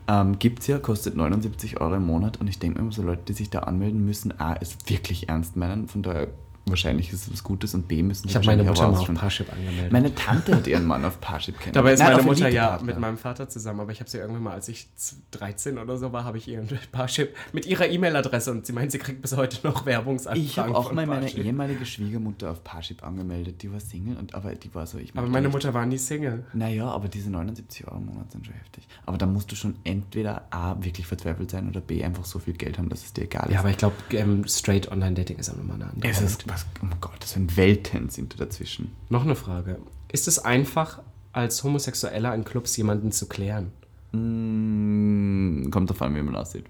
ähm, 0.08 0.38
gibt 0.38 0.60
es 0.60 0.66
ja, 0.66 0.78
kostet 0.78 1.16
79 1.16 1.80
Euro 1.80 1.94
im 1.94 2.06
Monat 2.06 2.40
und 2.40 2.48
ich 2.48 2.58
denke 2.58 2.78
mir 2.78 2.84
immer, 2.84 2.92
so 2.92 3.02
Leute, 3.02 3.22
die 3.28 3.32
sich 3.32 3.50
da 3.50 3.60
anmelden 3.60 4.04
müssen, 4.04 4.38
A, 4.40 4.54
es 4.54 4.76
wirklich 4.86 5.28
ernst 5.28 5.56
meinen, 5.56 5.88
von 5.88 6.02
daher 6.02 6.28
wahrscheinlich 6.66 7.12
ist 7.12 7.26
es 7.26 7.32
was 7.32 7.42
Gutes 7.44 7.74
und 7.74 7.88
B, 7.88 8.02
müssen 8.02 8.28
Ich 8.28 8.34
habe 8.36 8.46
meine 8.46 8.62
Mutter 8.64 8.88
mal 8.88 8.98
auf 8.98 9.12
Parship 9.14 9.52
angemeldet. 9.52 9.92
Meine 9.92 10.14
Tante 10.14 10.54
hat 10.56 10.66
ihren 10.66 10.84
Mann 10.86 11.04
auf 11.04 11.20
Parship 11.20 11.54
kennengelernt. 11.60 11.76
Dabei 11.76 11.92
ist 11.94 11.98
Nein, 12.00 12.12
meine 12.12 12.22
Mutter 12.22 12.48
ja 12.48 12.80
mit 12.82 12.98
meinem 12.98 13.18
Vater 13.18 13.48
zusammen, 13.48 13.80
aber 13.80 13.92
ich 13.92 14.00
habe 14.00 14.08
sie 14.10 14.18
irgendwann 14.18 14.42
mal, 14.44 14.52
als 14.54 14.68
ich 14.68 14.88
z- 14.96 15.18
13 15.32 15.78
oder 15.78 15.96
so 15.96 16.12
war, 16.12 16.24
habe 16.24 16.38
ich 16.38 16.48
ihren 16.48 16.68
Parship 16.92 17.34
mit 17.52 17.66
ihrer 17.66 17.88
E-Mail-Adresse 17.88 18.50
und 18.50 18.66
sie 18.66 18.72
meint, 18.72 18.92
sie 18.92 18.98
kriegt 18.98 19.22
bis 19.22 19.36
heute 19.36 19.66
noch 19.66 19.86
Werbungsanfragen 19.86 20.44
Ich 20.44 20.58
habe 20.58 20.74
auch 20.74 20.92
mal 20.92 21.06
meine 21.06 21.28
ehemalige 21.30 21.84
Schwiegermutter 21.84 22.50
auf 22.50 22.62
Parship 22.64 23.02
angemeldet, 23.04 23.62
die 23.62 23.72
war 23.72 23.80
Single, 23.80 24.16
und, 24.16 24.34
aber 24.34 24.54
die 24.54 24.74
war 24.74 24.86
so, 24.86 24.98
ich 24.98 25.16
Aber 25.16 25.26
meine 25.28 25.48
Mutter 25.48 25.74
war 25.74 25.84
nie 25.86 25.98
Single. 25.98 26.44
Naja, 26.52 26.86
aber 26.88 27.08
diese 27.08 27.30
79 27.30 27.86
Euro 27.88 27.96
im 27.98 28.06
Monat 28.06 28.30
sind 28.32 28.46
schon 28.46 28.54
heftig. 28.54 28.86
Aber 29.06 29.18
da 29.18 29.26
musst 29.26 29.50
du 29.50 29.56
schon 29.56 29.74
entweder 29.84 30.46
A, 30.50 30.76
wirklich 30.82 31.06
verzweifelt 31.06 31.50
sein 31.50 31.68
oder 31.68 31.80
B, 31.80 32.02
einfach 32.04 32.24
so 32.24 32.38
viel 32.38 32.54
Geld 32.54 32.78
haben, 32.78 32.88
dass 32.88 33.04
es 33.04 33.12
dir 33.12 33.22
egal 33.24 33.46
ist. 33.46 33.52
Ja, 33.54 33.60
aber 33.60 33.70
ich 33.70 33.76
glaube, 33.78 33.94
ähm, 34.12 34.44
straight 34.46 34.90
Online-Dating 34.90 35.38
ist 35.38 35.50
auch 35.50 35.56
nochmal 35.56 35.76
eine 35.76 35.90
andere 35.90 36.10
es 36.10 36.20
ist, 36.20 36.46
was, 36.52 36.66
oh 36.82 36.86
Gott, 37.00 37.16
das 37.20 37.32
sind 37.32 37.56
Welten 37.56 38.08
sind 38.10 38.34
da 38.34 38.44
dazwischen. 38.44 38.92
Noch 39.08 39.24
eine 39.24 39.34
Frage. 39.36 39.78
Ist 40.10 40.28
es 40.28 40.38
einfach, 40.38 41.00
als 41.32 41.64
Homosexueller 41.64 42.34
in 42.34 42.44
Clubs 42.44 42.76
jemanden 42.76 43.12
zu 43.12 43.26
klären? 43.28 43.72
Mm, 44.12 45.70
kommt 45.70 45.90
drauf 45.90 46.02
an, 46.02 46.14
wie 46.14 46.22
man 46.22 46.36
aussieht. 46.36 46.66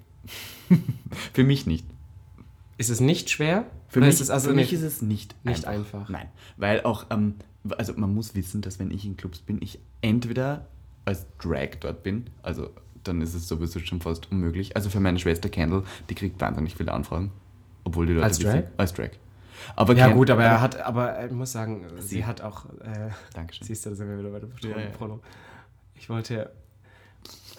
Für 1.32 1.44
mich 1.44 1.66
nicht. 1.66 1.84
Ist 2.78 2.90
es 2.90 3.00
nicht 3.00 3.30
schwer? 3.30 3.66
Für, 3.88 4.00
mich, 4.00 4.08
ist 4.10 4.20
es 4.20 4.30
also 4.30 4.48
für 4.50 4.54
mich 4.54 4.72
nicht- 4.72 4.80
ist 4.80 4.86
es 4.86 5.02
nicht, 5.02 5.34
nicht 5.44 5.66
einfach. 5.66 6.08
Nein, 6.08 6.28
weil 6.56 6.82
auch, 6.84 7.06
ähm, 7.10 7.34
also 7.76 7.92
man 7.96 8.14
muss 8.14 8.34
wissen, 8.34 8.62
dass 8.62 8.78
wenn 8.78 8.90
ich 8.90 9.04
in 9.04 9.16
Clubs 9.16 9.40
bin, 9.40 9.60
ich 9.60 9.78
entweder 10.00 10.66
als 11.04 11.26
Drag 11.40 11.76
dort 11.80 12.02
bin, 12.02 12.24
also 12.42 12.70
dann 13.04 13.20
ist 13.20 13.34
es 13.34 13.46
sowieso 13.48 13.80
schon 13.80 14.00
fast 14.00 14.30
unmöglich. 14.32 14.74
Also 14.76 14.88
für 14.88 15.00
meine 15.00 15.18
Schwester 15.18 15.48
Kendall, 15.50 15.82
die 16.08 16.14
kriegt 16.14 16.40
wahnsinnig 16.40 16.74
viele 16.74 16.92
Anfragen, 16.92 17.30
obwohl 17.84 18.06
die 18.06 18.14
Leute 18.14 18.24
Als 18.24 18.38
wissen- 18.40 18.50
Drag? 18.52 18.64
Als 18.78 18.94
Drag. 18.94 19.10
Aber 19.76 19.94
Ja 19.94 20.08
gut, 20.08 20.30
aber 20.30 20.44
er 20.44 20.60
hat, 20.60 20.80
aber 20.80 21.24
ich 21.24 21.32
muss 21.32 21.52
sagen, 21.52 21.86
sie, 21.98 22.06
Sie. 22.16 22.24
hat 22.24 22.40
auch, 22.40 22.66
äh, 22.80 23.10
Dankeschön. 23.34 23.66
siehst 23.66 23.84
du, 23.86 23.90
da 23.90 23.96
sind 23.96 24.08
wir 24.08 24.18
wieder 24.18 24.30
bei 24.30 24.40
dem 24.40 24.52
Ja, 24.60 24.78
ja. 24.78 25.18
Ich 25.94 26.08
wollte, 26.08 26.50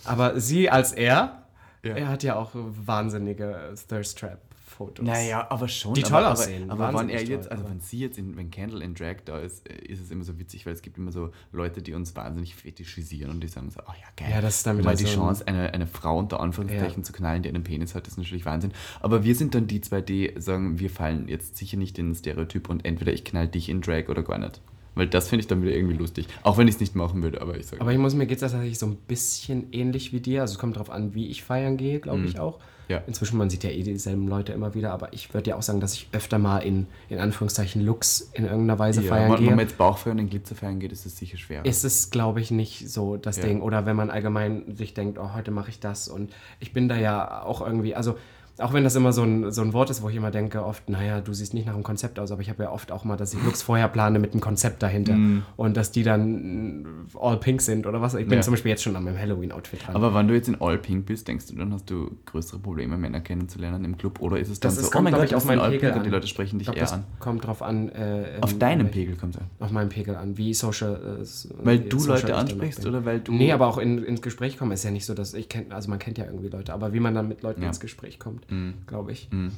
aber 0.06 0.40
sie 0.40 0.70
als 0.70 0.92
er, 0.94 1.44
Ja. 1.84 1.96
er 1.96 2.08
hat 2.10 2.24
ja 2.24 2.36
auch 2.36 2.52
wahnsinnige 2.54 3.74
Thirst 3.88 4.20
Trap 4.20 4.40
Fotos. 4.74 5.06
Naja, 5.06 5.48
aber 5.50 5.68
schon. 5.68 5.94
Die 5.94 6.02
aber, 6.04 6.10
toll 6.10 6.24
aber, 6.24 6.32
aussehen, 6.34 6.70
Aber 6.70 6.88
wenn 6.88 6.94
wahnsinnig 6.96 7.16
er 7.16 7.28
jetzt, 7.28 7.52
also 7.52 7.64
aber- 7.64 7.72
wenn 7.74 7.80
sie 7.80 8.00
jetzt, 8.00 8.18
in, 8.18 8.36
wenn 8.36 8.52
Kendall 8.52 8.82
in 8.82 8.96
Drag 8.96 9.18
da 9.26 9.40
ist, 9.40 9.70
äh, 9.70 9.76
ist 9.86 10.02
es 10.02 10.12
immer 10.12 10.24
so 10.24 10.38
witzig, 10.40 10.66
weil 10.66 10.74
es 10.74 10.82
gibt 10.82 10.98
immer 10.98 11.12
so 11.12 11.30
Leute, 11.52 11.82
die 11.82 11.94
uns 11.94 12.16
wahnsinnig 12.16 12.56
fetischisieren 12.56 13.32
und 13.32 13.42
die 13.42 13.48
sagen 13.48 13.70
so, 13.70 13.80
oh 13.88 13.92
ja, 13.92 14.08
geil. 14.18 14.30
Ja, 14.32 14.42
das 14.42 14.58
ist 14.58 14.68
dann 14.68 14.78
Weil 14.84 14.98
wieder 14.98 15.10
die 15.10 15.16
Chance, 15.16 15.48
eine, 15.48 15.74
eine 15.74 15.88
Frau 15.88 16.18
unter 16.18 16.40
Anführungszeichen 16.40 17.02
Ja. 17.02 17.04
zu 17.04 17.14
knallen, 17.14 17.44
die 17.44 17.50
einen 17.50 17.64
Penis 17.64 17.96
hat, 17.96 18.08
ist 18.08 18.18
natürlich 18.18 18.46
Wahnsinn. 18.46 18.72
Aber 19.00 19.24
wir 19.24 19.36
sind 19.36 19.56
dann 19.56 19.68
die 19.68 19.82
zwei, 19.82 20.02
die 20.02 20.34
sagen, 20.38 20.80
wir 20.80 20.90
fallen 20.90 21.28
jetzt 21.28 21.58
sicher 21.58 21.78
nicht 21.78 21.98
in 22.00 22.08
den 22.10 22.16
Stereotyp 22.16 22.70
und 22.70 22.86
entweder 22.86 23.14
ich 23.14 23.24
knall 23.24 23.48
dich 23.48 23.70
in 23.70 23.82
Drag 23.82 24.10
oder 24.10 24.24
gar 24.24 24.38
nicht. 24.38 24.60
Weil 24.96 25.08
das 25.08 25.28
finde 25.30 25.42
ich 25.42 25.48
dann 25.48 25.64
wieder 25.64 25.72
irgendwie 25.76 25.96
lustig. 25.98 26.28
Auch 26.44 26.60
wenn 26.60 26.68
ich 26.68 26.76
es 26.76 26.80
nicht 26.80 26.94
machen 26.96 27.24
würde, 27.24 27.42
aber 27.42 27.58
ich 27.58 27.66
sage. 27.66 27.82
Aber 27.82 27.92
ich 27.92 27.98
muss 27.98 28.14
mir 28.14 28.28
geht 28.28 28.38
es 28.38 28.42
tatsächlich 28.42 28.78
so 28.78 28.86
ein 28.86 28.96
bisschen 28.96 29.72
ähnlich 29.74 30.14
wie 30.14 30.20
dir. 30.20 30.42
Also 30.42 30.54
es 30.54 30.60
kommt 30.60 30.76
darauf 30.76 30.92
an, 30.92 31.16
wie 31.16 31.30
ich 31.30 31.44
feiern 31.44 31.78
gehe, 31.78 32.00
glaube 32.00 32.26
ich 32.26 32.40
auch. 32.40 32.60
Ja. 32.90 33.02
Inzwischen, 33.08 33.38
man 33.38 33.50
sieht 33.50 33.64
ja 33.64 33.70
eh 33.70 33.84
dieselben 33.84 34.28
Leute 34.28 34.52
immer 34.54 34.74
wieder, 34.74 34.92
aber 34.92 35.14
ich 35.14 35.34
würde 35.34 35.52
ja 35.52 35.56
auch 35.56 35.62
sagen, 35.62 35.80
dass 35.80 35.94
ich 35.94 36.10
öfter 36.12 36.38
mal 36.38 36.60
in, 36.60 36.88
in 37.10 37.20
Anführungszeichen 37.20 37.82
Looks 37.86 38.30
in 38.34 38.44
irgendeiner 38.46 38.80
Weise 38.80 39.02
ja, 39.02 39.10
feiern 39.10 39.36
gehe. 39.38 39.48
wenn 39.48 39.56
man 39.56 39.66
jetzt 39.66 39.78
Bauchfeuer 39.78 40.12
und 40.14 40.20
in 40.20 40.30
Glitzer 40.30 40.56
feiern 40.56 40.80
geht, 40.80 40.92
ist 40.92 41.06
es 41.06 41.18
sicher 41.18 41.38
schwerer. 41.38 41.66
ist 41.66 41.84
es, 41.84 42.10
glaube 42.10 42.42
ich, 42.42 42.52
nicht 42.52 42.90
so 42.90 43.18
das 43.18 43.38
Ja. 43.38 43.44
Ding. 43.46 43.62
Oder 43.62 43.86
wenn 43.86 43.96
man 43.96 44.10
allgemein 44.10 44.76
sich 44.76 44.94
denkt, 44.94 45.18
oh, 45.18 45.34
heute 45.34 45.52
mache 45.52 45.70
ich 45.70 45.80
das. 45.80 46.08
Und 46.08 46.34
ich 46.60 46.74
bin 46.74 46.88
da 46.90 46.96
ja 46.98 47.44
auch 47.44 47.66
irgendwie, 47.66 47.96
also 47.96 48.16
auch 48.60 48.74
wenn 48.74 48.84
das 48.84 48.96
immer 48.96 49.12
so 49.14 49.24
ein, 49.24 49.52
so 49.52 49.62
ein 49.62 49.74
Wort 49.74 49.90
ist, 49.90 50.02
wo 50.04 50.10
ich 50.10 50.16
immer 50.16 50.30
denke, 50.32 50.64
oft, 50.64 50.88
naja, 50.90 51.22
du 51.22 51.34
siehst 51.34 51.54
nicht 51.54 51.66
nach 51.66 51.74
einem 51.74 51.84
Konzept 51.84 52.20
aus, 52.20 52.32
aber 52.32 52.42
ich 52.42 52.50
habe 52.50 52.64
ja 52.64 52.72
oft 52.72 52.92
auch 52.92 53.04
mal, 53.04 53.18
dass 53.18 53.34
ich 53.34 53.44
Looks 53.44 53.62
vorher 53.64 53.88
plane 53.88 54.20
mit 54.20 54.34
einem 54.34 54.42
Konzept 54.42 54.84
dahinter. 54.84 55.16
Und 55.58 55.76
dass 55.78 55.92
die 55.92 56.04
dann 56.04 56.82
mm, 56.84 57.06
all 57.20 57.38
pink 57.38 57.62
sind 57.62 57.88
oder 57.88 58.02
was. 58.02 58.14
Ich 58.14 58.28
bin 58.28 58.38
Ja. 58.38 58.42
zum 58.42 58.54
Beispiel 58.54 58.70
jetzt 58.70 58.84
schon 58.84 58.96
an 58.96 59.04
meinem 59.04 59.18
Halloween-Outfit 59.18 59.88
dran. 59.88 59.96
Aber 59.96 60.14
wenn 60.14 60.28
du 60.28 60.34
jetzt 60.36 60.48
in 60.48 60.62
All 60.62 60.78
Pink 60.78 61.06
bist, 61.06 61.28
denkst 61.28 61.48
du, 61.48 61.56
dann 61.56 61.74
hast 61.74 61.90
du 61.90 62.12
größere 62.26 62.60
Probleme, 62.60 62.98
Männer 62.98 63.22
kennenzulernen 63.22 63.84
im 63.86 63.98
Club? 63.98 64.22
Oder 64.22 64.38
ist 64.40 64.50
es 64.50 64.60
dann 64.60 64.70
Das 64.76 64.80
so, 64.82 64.88
oh 64.88 64.92
kommt, 64.92 65.06
mein 65.06 65.14
glaub 65.14 65.22
Gott, 65.24 65.30
ich, 65.32 65.36
auf 65.36 65.46
meinen 65.46 65.72
Pegel 65.72 65.92
und 65.94 66.04
die 66.04 66.08
an. 66.08 66.12
Leute 66.14 66.28
sprechen 66.28 66.60
ich 66.60 66.68
dich 66.68 66.76
glaube, 66.76 66.80
eher 66.88 66.94
an? 66.94 67.04
kommt 67.20 67.46
drauf 67.48 67.62
an. 67.64 67.90
Äh, 67.90 68.38
Auf 68.42 68.54
ähm, 68.54 68.60
deinem 68.60 68.86
welch- 68.88 68.92
Pegel 68.94 69.16
kommt 69.16 69.36
es 69.36 69.42
an. 69.42 69.48
Auf 69.60 69.72
meinem 69.72 69.90
Pegel 69.90 70.16
an, 70.16 70.38
wie 70.38 70.54
social. 70.54 71.20
Äh, 71.24 71.26
Weil 71.66 71.80
du 71.80 71.98
social 72.00 72.22
Leute 72.22 72.36
ansprichst 72.36 72.86
oder 72.86 73.04
weil 73.06 73.20
du. 73.20 73.34
Nee, 73.34 73.52
aber 73.52 73.68
auch 73.68 73.78
in, 73.80 74.04
ins 74.04 74.22
Gespräch 74.22 74.58
kommen 74.58 74.72
ist 74.74 74.84
ja 74.84 74.92
nicht 74.92 75.06
so, 75.06 75.14
dass 75.16 75.34
ich 75.34 75.50
kenne, 75.50 75.74
also 75.74 75.90
man 75.90 75.98
kennt 76.00 76.18
ja 76.18 76.26
irgendwie 76.26 76.50
Leute, 76.50 76.74
aber 76.74 76.94
wie 76.94 77.00
man 77.00 77.16
dann 77.16 77.28
mit 77.28 77.42
Leuten 77.42 77.62
Ja. 77.62 77.70
ins 77.70 77.80
Gespräch 77.80 78.20
kommt, 78.20 78.43
Mhm. 78.50 78.76
glaube 78.86 79.12
ich. 79.12 79.30
Mhm. 79.32 79.52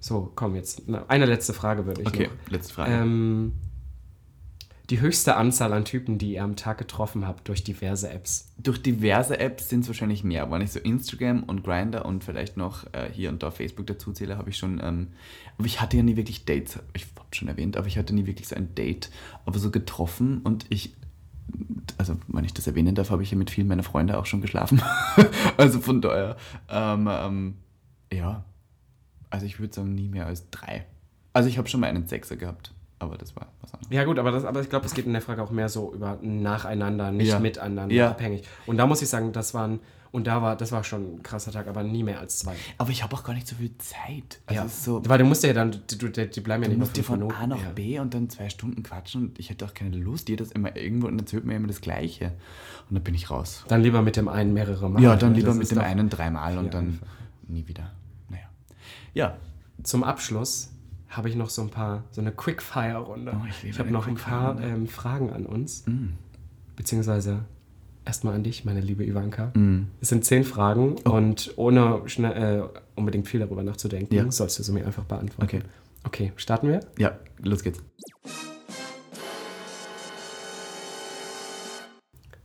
So, 0.00 0.32
komm 0.34 0.56
jetzt. 0.56 0.82
Eine 1.08 1.26
letzte 1.26 1.52
Frage 1.52 1.86
würde 1.86 2.02
ich 2.02 2.08
Okay, 2.08 2.28
noch. 2.28 2.50
letzte 2.50 2.74
Frage. 2.74 2.92
Ähm, 2.92 3.52
die 4.90 5.00
höchste 5.00 5.36
Anzahl 5.36 5.72
an 5.72 5.84
Typen, 5.84 6.18
die 6.18 6.34
ihr 6.34 6.42
am 6.42 6.56
Tag 6.56 6.78
getroffen 6.78 7.26
habt 7.26 7.48
durch 7.48 7.62
diverse 7.62 8.10
Apps. 8.10 8.52
Durch 8.58 8.82
diverse 8.82 9.38
Apps 9.38 9.68
sind 9.68 9.80
es 9.80 9.88
wahrscheinlich 9.88 10.24
mehr. 10.24 10.50
Wenn 10.50 10.60
ich 10.60 10.72
so 10.72 10.80
Instagram 10.80 11.44
und 11.44 11.62
Grinder 11.62 12.04
und 12.04 12.24
vielleicht 12.24 12.56
noch 12.56 12.84
äh, 12.92 13.08
hier 13.12 13.30
und 13.30 13.42
da 13.42 13.50
Facebook 13.52 13.86
dazu 13.86 14.12
zähle, 14.12 14.36
habe 14.36 14.50
ich 14.50 14.58
schon. 14.58 14.80
Ähm, 14.82 15.08
aber 15.56 15.66
ich 15.66 15.80
hatte 15.80 15.96
ja 15.96 16.02
nie 16.02 16.16
wirklich 16.16 16.44
Dates. 16.44 16.80
Ich 16.94 17.06
habe 17.16 17.28
schon 17.34 17.48
erwähnt, 17.48 17.76
aber 17.76 17.86
ich 17.86 17.96
hatte 17.96 18.14
nie 18.14 18.26
wirklich 18.26 18.48
so 18.48 18.56
ein 18.56 18.74
Date. 18.74 19.10
Aber 19.46 19.58
so 19.58 19.70
getroffen 19.70 20.40
und 20.42 20.66
ich. 20.68 20.94
Also, 21.98 22.16
wenn 22.28 22.44
ich 22.44 22.54
das 22.54 22.66
erwähnen 22.66 22.94
darf, 22.94 23.10
habe 23.10 23.22
ich 23.22 23.30
ja 23.30 23.36
mit 23.38 23.50
vielen 23.50 23.68
meiner 23.68 23.82
Freunde 23.82 24.18
auch 24.18 24.26
schon 24.26 24.40
geschlafen. 24.40 24.82
also 25.56 25.80
von 25.80 26.00
daher. 26.02 26.36
Ähm, 26.68 27.08
ähm, 27.10 27.54
ja. 28.12 28.44
Also, 29.30 29.46
ich 29.46 29.58
würde 29.60 29.74
sagen, 29.74 29.94
nie 29.94 30.08
mehr 30.08 30.26
als 30.26 30.48
drei. 30.50 30.84
Also, 31.32 31.48
ich 31.48 31.58
habe 31.58 31.68
schon 31.68 31.80
mal 31.80 31.86
einen 31.88 32.06
Sechser 32.06 32.36
gehabt. 32.36 32.72
Aber 32.98 33.18
das 33.18 33.34
war 33.34 33.48
was 33.60 33.74
anderes. 33.74 33.92
Ja 33.92 34.04
gut, 34.04 34.18
aber, 34.20 34.30
das, 34.30 34.44
aber 34.44 34.60
ich 34.60 34.68
glaube, 34.70 34.86
es 34.86 34.94
geht 34.94 35.06
in 35.06 35.12
der 35.12 35.22
Frage 35.22 35.42
auch 35.42 35.50
mehr 35.50 35.68
so 35.68 35.92
über 35.92 36.18
nacheinander, 36.22 37.10
nicht 37.10 37.30
Ja. 37.30 37.40
miteinander 37.40 37.92
Ja. 37.92 38.10
abhängig. 38.10 38.44
Und 38.66 38.76
da 38.76 38.86
muss 38.86 39.02
ich 39.02 39.08
sagen, 39.08 39.32
das 39.32 39.54
waren, 39.54 39.80
und 40.12 40.28
da 40.28 40.40
war, 40.40 40.54
das 40.56 40.70
war 40.70 40.84
schon 40.84 41.16
ein 41.16 41.22
krasser 41.24 41.50
Tag, 41.50 41.66
aber 41.66 41.82
nie 41.82 42.04
mehr 42.04 42.20
als 42.20 42.38
zwei. 42.38 42.54
Aber 42.78 42.90
ich 42.90 43.02
habe 43.02 43.16
auch 43.16 43.24
gar 43.24 43.32
nicht 43.34 43.48
so 43.48 43.56
viel 43.56 43.76
Zeit. 43.78 44.40
Also, 44.46 44.64
ist 44.66 44.84
so. 44.84 45.02
Weil 45.08 45.18
du 45.18 45.24
musst 45.24 45.42
ja 45.42 45.52
dann, 45.52 45.72
die, 45.90 45.98
die, 45.98 46.30
die 46.30 46.40
bleiben 46.42 46.62
ja 46.62 46.68
nicht 46.68 46.78
musst 46.78 46.96
dir 46.96 47.02
von 47.02 47.18
Minuten. 47.18 47.34
A 47.40 47.46
nach 47.48 47.60
ja. 47.60 47.70
B 47.74 47.98
und 47.98 48.14
dann 48.14 48.30
zwei 48.30 48.48
Stunden 48.48 48.84
quatschen 48.84 49.22
und 49.30 49.38
ich 49.40 49.50
hätte 49.50 49.64
auch 49.64 49.74
keine 49.74 49.96
Lust, 49.96 50.28
jedes 50.28 50.52
immer 50.52 50.76
irgendwo 50.76 51.08
und 51.08 51.18
erzählt 51.18 51.44
mir 51.44 51.56
immer 51.56 51.66
das 51.68 51.80
Gleiche. 51.80 52.26
Und 52.88 52.94
dann 52.94 53.02
bin 53.02 53.14
ich 53.16 53.30
raus. 53.30 53.64
Dann 53.66 53.82
lieber 53.82 54.02
mit 54.02 54.14
dem 54.16 54.28
einen 54.28 54.52
mehrere 54.52 54.88
Mal. 54.88 55.02
ja, 55.02 55.16
dann 55.16 55.34
lieber 55.34 55.48
Das 55.48 55.56
mit 55.56 55.62
ist 55.64 55.72
dem 55.72 55.78
doch- 55.78 55.84
einen 55.86 56.08
dreimal 56.08 56.56
und 56.56 56.64
viel 56.66 56.70
dann 56.70 56.98
nie 57.48 57.66
wieder. 57.66 57.90
Ja. 59.14 59.36
Zum 59.82 60.04
Abschluss 60.04 60.70
habe 61.08 61.28
ich 61.28 61.36
noch 61.36 61.50
so 61.50 61.62
ein 61.62 61.68
paar, 61.70 62.04
so 62.10 62.20
eine 62.20 62.32
Quickfire-Runde. 62.32 63.32
Oh, 63.34 63.46
ich 63.48 63.62
liebe 63.62 63.78
habe 63.78 63.90
noch 63.90 64.06
ein 64.06 64.14
paar 64.14 64.60
ähm, 64.60 64.86
Fragen 64.86 65.30
an 65.30 65.44
uns. 65.44 65.84
Mm. 65.86 66.10
Beziehungsweise 66.76 67.40
erstmal 68.04 68.34
an 68.34 68.42
dich, 68.44 68.64
meine 68.64 68.80
liebe 68.80 69.04
Ivanka. 69.04 69.52
Mm. 69.54 69.88
Es 70.00 70.08
sind 70.08 70.24
zehn 70.24 70.44
Fragen 70.44 70.96
und 70.98 71.52
ohne 71.56 72.02
schnell, 72.06 72.62
äh, 72.62 72.78
unbedingt 72.94 73.28
viel 73.28 73.40
darüber 73.40 73.62
nachzudenken, 73.62 74.14
Ja. 74.14 74.30
sollst 74.30 74.58
du 74.58 74.62
sie 74.62 74.72
mir 74.72 74.86
einfach 74.86 75.04
beantworten. 75.04 75.42
Okay. 75.42 75.62
Okay, 76.04 76.32
starten 76.36 76.68
wir? 76.68 76.80
Ja, 76.98 77.18
los 77.38 77.62
geht's. 77.62 77.80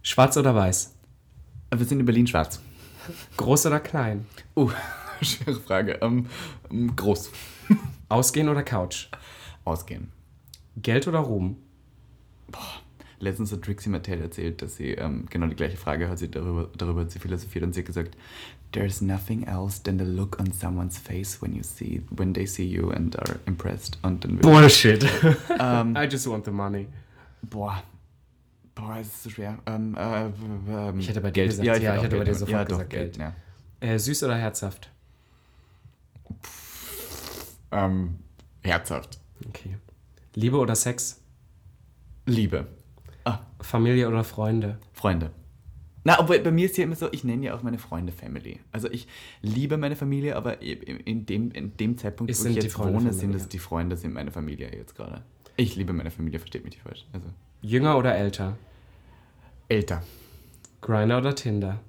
Schwarz 0.02 0.38
oder 0.38 0.54
weiß? 0.56 0.94
Wir 1.76 1.86
sind 1.86 2.00
in 2.00 2.06
Berlin 2.06 2.28
schwarz. 2.28 2.60
Groß 3.38 3.66
oder 3.68 3.80
klein? 3.80 4.26
Oh, 4.56 4.72
schwere 5.26 5.60
Frage. 5.60 6.00
Ähm, 6.02 6.28
ähm, 6.72 6.96
groß. 6.96 7.32
Ausgehen 8.10 8.50
oder 8.50 8.64
Couch? 8.64 9.08
Ausgehen. 9.66 10.12
Geld 10.78 11.08
oder 11.08 11.20
Ruhm? 11.20 11.58
Letztens 13.20 13.52
hat 13.52 13.64
Trixie 13.64 13.90
Mattel 13.90 14.22
erzählt, 14.22 14.62
dass 14.62 14.76
sie 14.76 14.92
ähm, 14.92 15.26
genau 15.30 15.48
die 15.48 15.56
gleiche 15.56 15.76
Frage 15.78 16.08
hat 16.08 16.20
sie 16.20 16.30
darüber, 16.30 16.70
darüber 16.78 17.02
hat 17.02 17.12
sie 17.12 17.20
philosophiert 17.20 17.64
und 17.66 17.74
sie 17.74 17.82
hat 17.82 17.88
gesagt, 17.88 18.16
There's 18.74 19.02
nothing 19.02 19.44
else 19.44 19.82
than 19.82 19.98
the 19.98 20.04
look 20.06 20.40
on 20.40 20.52
someone's 20.52 20.98
face 20.98 21.42
when 21.42 21.56
you 21.56 21.64
see 21.64 22.04
when 22.12 22.34
they 22.34 22.46
see 22.46 22.66
you 22.66 22.92
and 22.92 23.18
are 23.18 23.40
impressed. 23.46 23.98
Und 24.04 24.24
dann 24.26 24.38
Bullshit. 24.40 25.04
ähm, 25.60 25.96
I 25.96 26.04
just 26.04 26.28
want 26.28 26.44
the 26.46 26.52
money. 26.52 26.88
boah, 27.44 27.82
boah, 28.76 28.98
es 29.00 29.08
ist 29.08 29.24
so 29.24 29.30
schwer. 29.30 29.58
Ähm, 29.66 29.96
äh, 29.96 30.26
ähm, 30.70 31.00
Ich 31.00 31.08
hätte 31.08 31.22
bei 31.22 31.30
dir 31.32 31.44
Geld. 31.46 31.52
gesagt- 31.52 31.66
ja, 31.66 31.78
ja, 31.78 31.96
ich 31.96 32.04
hätte 32.04 32.18
bei 32.18 32.24
dir 32.26 32.36
sofort 32.36 32.52
ja, 32.52 32.64
doch, 32.66 32.70
gesagt 32.70 32.90
Geld. 32.90 33.18
Geld. 33.18 33.34
Ja. 33.82 33.88
Äh, 33.88 33.98
süß 33.98 34.24
oder 34.24 34.36
herzhaft? 34.36 34.92
Ähm, 37.72 38.20
herzhaft. 38.64 39.20
Okay. 39.48 39.78
Liebe 40.36 40.58
oder 40.58 40.76
Sex? 40.76 41.22
Liebe. 42.26 42.68
Ah, 43.26 43.40
Familie 43.62 44.08
oder 44.08 44.24
Freunde? 44.24 44.80
Freunde. 44.94 45.32
Na, 46.04 46.20
obwohl 46.20 46.40
bei 46.40 46.52
mir 46.52 46.66
ist 46.68 46.78
ja 46.78 46.86
immer 46.86 46.96
so, 46.96 47.12
ich 47.12 47.26
nenne 47.26 47.48
ja 47.48 47.54
auch 47.56 47.64
meine 47.64 47.78
Freunde 47.78 48.14
Family. 48.14 48.60
Also 48.72 48.90
ich 48.90 49.08
liebe 49.42 49.78
meine 49.78 49.98
Familie, 49.98 50.38
aber 50.38 50.62
in 50.62 51.26
dem, 51.26 51.52
in 51.52 51.76
dem 51.76 51.98
Zeitpunkt, 51.98 52.32
Es 52.32 52.40
wo 52.40 52.44
sind 52.44 52.58
ich 52.58 52.64
jetzt 52.64 52.80
wohne, 52.80 52.92
Familie. 52.94 53.14
sind 53.14 53.36
es 53.36 53.50
die 53.50 53.60
Freunde, 53.60 53.98
sind 53.98 54.14
meine 54.14 54.32
Familie 54.32 54.72
jetzt 54.74 54.96
gerade. 54.96 55.24
Ich 55.58 55.76
liebe 55.76 55.92
meine 55.92 56.12
Familie, 56.12 56.40
versteht 56.40 56.64
mich 56.64 56.76
nicht 56.76 56.84
falsch. 56.84 57.06
Also 57.12 57.28
Jünger 57.62 57.98
oder 57.98 58.16
älter? 58.16 58.58
älter. 59.68 60.02
Grindr 60.80 61.18
oder 61.18 61.36
Tinder? 61.36 61.82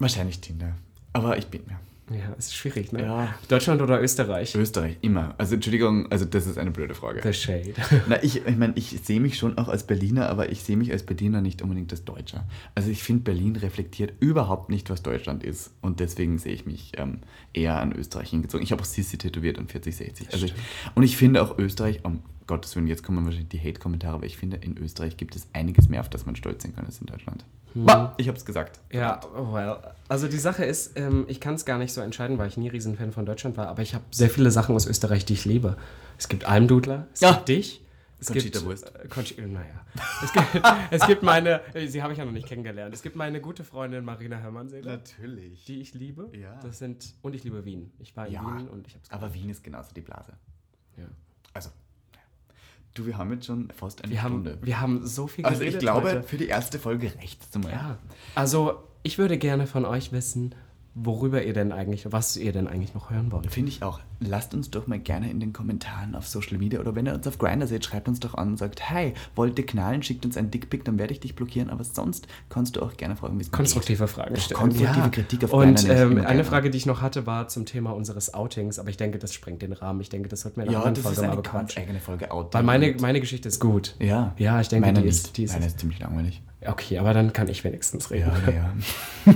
Wahrscheinlich 0.00 0.40
Tinder. 0.40 0.74
Aber 1.12 1.38
ich 1.38 1.46
bin 1.46 1.62
ja. 1.68 1.78
Ja, 2.10 2.32
ist 2.38 2.54
schwierig, 2.54 2.92
ne? 2.92 3.02
Ja. 3.02 3.34
Deutschland 3.48 3.82
oder 3.82 4.00
Österreich? 4.00 4.54
Österreich, 4.54 4.96
immer. 5.02 5.34
Also 5.36 5.54
Entschuldigung, 5.54 6.10
also 6.10 6.24
das 6.24 6.46
ist 6.46 6.58
eine 6.58 6.70
blöde 6.70 6.94
Frage. 6.94 7.20
The 7.22 7.32
Shade. 7.32 7.74
Na, 8.08 8.22
ich, 8.22 8.46
ich 8.46 8.56
meine, 8.56 8.72
ich 8.76 8.98
sehe 9.02 9.20
mich 9.20 9.36
schon 9.36 9.58
auch 9.58 9.68
als 9.68 9.84
Berliner, 9.86 10.28
aber 10.28 10.50
ich 10.50 10.62
sehe 10.62 10.76
mich 10.76 10.90
als 10.90 11.02
Berliner 11.02 11.40
nicht 11.40 11.60
unbedingt 11.62 11.90
als 11.92 12.04
Deutscher. 12.04 12.46
Also 12.74 12.90
ich 12.90 13.02
finde, 13.02 13.24
Berlin 13.24 13.56
reflektiert 13.56 14.14
überhaupt 14.20 14.70
nicht, 14.70 14.88
was 14.90 15.02
Deutschland 15.02 15.42
ist. 15.44 15.72
Und 15.80 16.00
deswegen 16.00 16.38
sehe 16.38 16.54
ich 16.54 16.66
mich 16.66 16.92
ähm, 16.96 17.18
eher 17.52 17.78
an 17.78 17.92
Österreich 17.92 18.30
hingezogen. 18.30 18.64
Ich 18.64 18.72
habe 18.72 18.82
auch 18.82 18.86
Sissi 18.86 19.18
tätowiert 19.18 19.58
und 19.58 19.70
4060. 19.70 20.32
Also 20.32 20.46
ich, 20.46 20.54
und 20.94 21.02
ich 21.02 21.16
finde 21.16 21.42
auch 21.42 21.58
Österreich, 21.58 22.00
um 22.04 22.22
Gottes 22.46 22.74
Willen, 22.74 22.86
jetzt 22.86 23.02
kommen 23.02 23.24
wahrscheinlich 23.24 23.50
die 23.50 23.60
Hate-Kommentare, 23.60 24.14
aber 24.14 24.26
ich 24.26 24.38
finde, 24.38 24.56
in 24.56 24.78
Österreich 24.78 25.16
gibt 25.18 25.36
es 25.36 25.46
einiges 25.52 25.88
mehr, 25.88 26.00
auf 26.00 26.08
das 26.08 26.24
man 26.24 26.34
stolz 26.34 26.62
sein 26.62 26.74
kann 26.74 26.86
als 26.86 26.98
in 27.00 27.06
Deutschland. 27.06 27.44
Bah, 27.74 28.14
ich 28.16 28.28
habe 28.28 28.36
es 28.38 28.44
gesagt. 28.44 28.80
Ja, 28.92 29.20
well. 29.34 29.76
Also 30.08 30.26
die 30.28 30.38
Sache 30.38 30.64
ist, 30.64 30.98
ähm, 30.98 31.24
ich 31.28 31.40
kann 31.40 31.54
es 31.54 31.64
gar 31.64 31.78
nicht 31.78 31.92
so 31.92 32.00
entscheiden, 32.00 32.38
weil 32.38 32.48
ich 32.48 32.56
nie 32.56 32.68
Riesenfan 32.68 33.12
von 33.12 33.26
Deutschland 33.26 33.56
war, 33.56 33.68
aber 33.68 33.82
ich 33.82 33.94
habe 33.94 34.04
sehr 34.10 34.30
viele 34.30 34.50
Sachen 34.50 34.74
aus 34.74 34.86
Österreich, 34.86 35.24
die 35.24 35.34
ich 35.34 35.44
liebe. 35.44 35.76
Es 36.16 36.28
gibt 36.28 36.44
Almdudler, 36.46 37.06
es 37.12 37.20
Ja. 37.20 37.32
gibt 37.32 37.48
dich, 37.48 37.84
Es 38.20 38.26
Conchita 38.28 38.58
gibt, 38.58 38.64
Wurst. 38.70 38.86
äh, 38.96 39.06
Conchi- 39.08 39.40
naja. 39.46 39.84
Es 40.24 40.32
gibt, 40.32 40.46
es 40.90 41.06
gibt 41.06 41.22
meine, 41.22 41.60
äh, 41.74 41.86
sie 41.86 42.02
habe 42.02 42.12
ich 42.12 42.18
ja 42.18 42.24
noch 42.24 42.32
nicht 42.32 42.46
kennengelernt. 42.48 42.92
Es 42.94 43.02
gibt 43.02 43.14
meine 43.16 43.40
gute 43.40 43.62
Freundin 43.64 44.04
Marina 44.04 44.36
Hermannseder, 44.38 44.90
Natürlich. 44.96 45.64
die 45.66 45.80
ich 45.80 45.94
liebe. 45.94 46.28
Ja. 46.36 46.58
Das 46.62 46.78
sind, 46.78 47.14
und 47.22 47.34
ich 47.34 47.44
liebe 47.44 47.64
Wien. 47.64 47.92
Ich 48.00 48.16
war 48.16 48.26
in 48.26 48.32
Ja. 48.32 48.40
Wien 48.42 48.68
und 48.68 48.86
ich 48.88 48.94
habe 48.94 49.04
es 49.04 49.10
Aber 49.12 49.34
Wien 49.34 49.50
ist 49.50 49.62
genauso 49.62 49.92
die 49.94 50.00
Blase. 50.00 50.32
ja. 50.96 51.04
Also. 51.54 51.70
Du, 52.98 53.06
wir 53.06 53.18
haben 53.18 53.32
jetzt 53.32 53.46
schon 53.46 53.70
fast 53.70 54.02
eine 54.02 54.12
wir, 54.12 54.22
haben, 54.22 54.42
Stunde. 54.42 54.58
wir 54.62 54.80
haben 54.80 55.06
so 55.06 55.26
viel 55.26 55.44
also 55.44 55.62
ich 55.62 55.66
geredet 55.68 55.80
glaube, 55.80 56.08
heute. 56.10 56.22
für 56.22 56.36
die 56.36 56.48
erste 56.48 56.78
Folge 56.78 57.12
reicht 57.18 57.40
es 57.42 57.62
mal. 57.62 57.70
Ja. 57.70 57.98
Also, 58.34 58.82
ich 59.02 59.18
würde 59.18 59.38
gerne 59.38 59.66
von 59.66 59.84
euch 59.84 60.12
wissen, 60.12 60.54
worüber 61.04 61.42
ihr 61.44 61.52
denn 61.52 61.72
eigentlich, 61.72 62.10
was 62.12 62.36
ihr 62.36 62.52
denn 62.52 62.66
eigentlich 62.66 62.94
noch 62.94 63.10
hören 63.10 63.30
wollt. 63.32 63.50
Finde 63.50 63.70
ich 63.70 63.82
auch. 63.82 64.00
Lasst 64.20 64.52
uns 64.54 64.70
doch 64.70 64.86
mal 64.88 64.98
gerne 64.98 65.30
in 65.30 65.38
den 65.38 65.52
Kommentaren 65.52 66.14
auf 66.16 66.26
Social 66.26 66.58
Media 66.58 66.80
oder 66.80 66.94
wenn 66.96 67.06
ihr 67.06 67.14
uns 67.14 67.26
auf 67.26 67.38
Grindr 67.38 67.66
seht, 67.68 67.84
schreibt 67.84 68.08
uns 68.08 68.18
doch 68.20 68.34
an 68.34 68.48
und 68.48 68.56
sagt, 68.56 68.80
hey, 68.90 69.14
wollt 69.36 69.58
ihr 69.58 69.66
knallen, 69.66 70.02
schickt 70.02 70.24
uns 70.26 70.36
einen 70.36 70.50
Dickpick, 70.50 70.84
dann 70.84 70.98
werde 70.98 71.12
ich 71.12 71.20
dich 71.20 71.36
blockieren, 71.36 71.70
aber 71.70 71.84
sonst 71.84 72.26
kannst 72.48 72.76
du 72.76 72.82
auch 72.82 72.96
gerne 72.96 73.14
fragen, 73.14 73.38
wie 73.38 73.42
es 73.42 73.50
Konstruktive 73.52 74.08
Fragen 74.08 74.34
Doch, 74.34 74.42
stellen. 74.42 74.58
konstruktive 74.60 75.10
Kritik 75.10 75.44
auf 75.44 75.52
Und 75.52 75.76
Grindr 75.76 75.94
ähm, 76.02 76.10
eine 76.18 76.22
gerne. 76.22 76.44
Frage, 76.44 76.70
die 76.70 76.78
ich 76.78 76.86
noch 76.86 77.00
hatte, 77.00 77.26
war 77.26 77.46
zum 77.48 77.64
Thema 77.64 77.92
unseres 77.92 78.34
Outings, 78.34 78.78
aber 78.80 78.90
ich 78.90 78.96
denke, 78.96 79.18
das 79.18 79.32
sprengt 79.34 79.62
den 79.62 79.72
Rahmen. 79.72 80.00
Ich 80.00 80.08
denke, 80.08 80.28
das 80.28 80.44
wird 80.44 80.56
mir 80.56 80.64
in 80.64 80.68
geht. 80.70 80.76
einer 80.76 80.84
Ja, 80.84 80.88
anderen 80.88 81.02
Folge 81.14 81.20
mal 81.20 81.26
eine 81.32 81.42
ganz 81.42 81.46
bequatschen. 81.52 81.82
eigene 81.82 82.00
Folge 82.00 82.30
Out. 82.32 82.54
Weil 82.54 82.62
meine, 82.64 82.96
meine 83.00 83.20
Geschichte 83.20 83.48
ist 83.48 83.60
gut. 83.60 83.94
ja. 84.00 84.34
Ja, 84.38 84.60
ich 84.60 84.68
denke, 84.68 84.86
meine 84.86 85.02
die 85.02 85.08
ist, 85.08 85.36
die 85.36 85.44
ist 85.44 85.52
meine 85.52 85.66
ist 85.66 85.78
ziemlich 85.78 86.00
langweilig. 86.00 86.42
Okay, 86.66 86.98
aber 86.98 87.14
dann 87.14 87.32
kann 87.32 87.48
ich 87.48 87.62
wenigstens 87.62 88.10
reden. 88.10 88.32
Ja, 88.46 88.52
ja. 88.52 88.76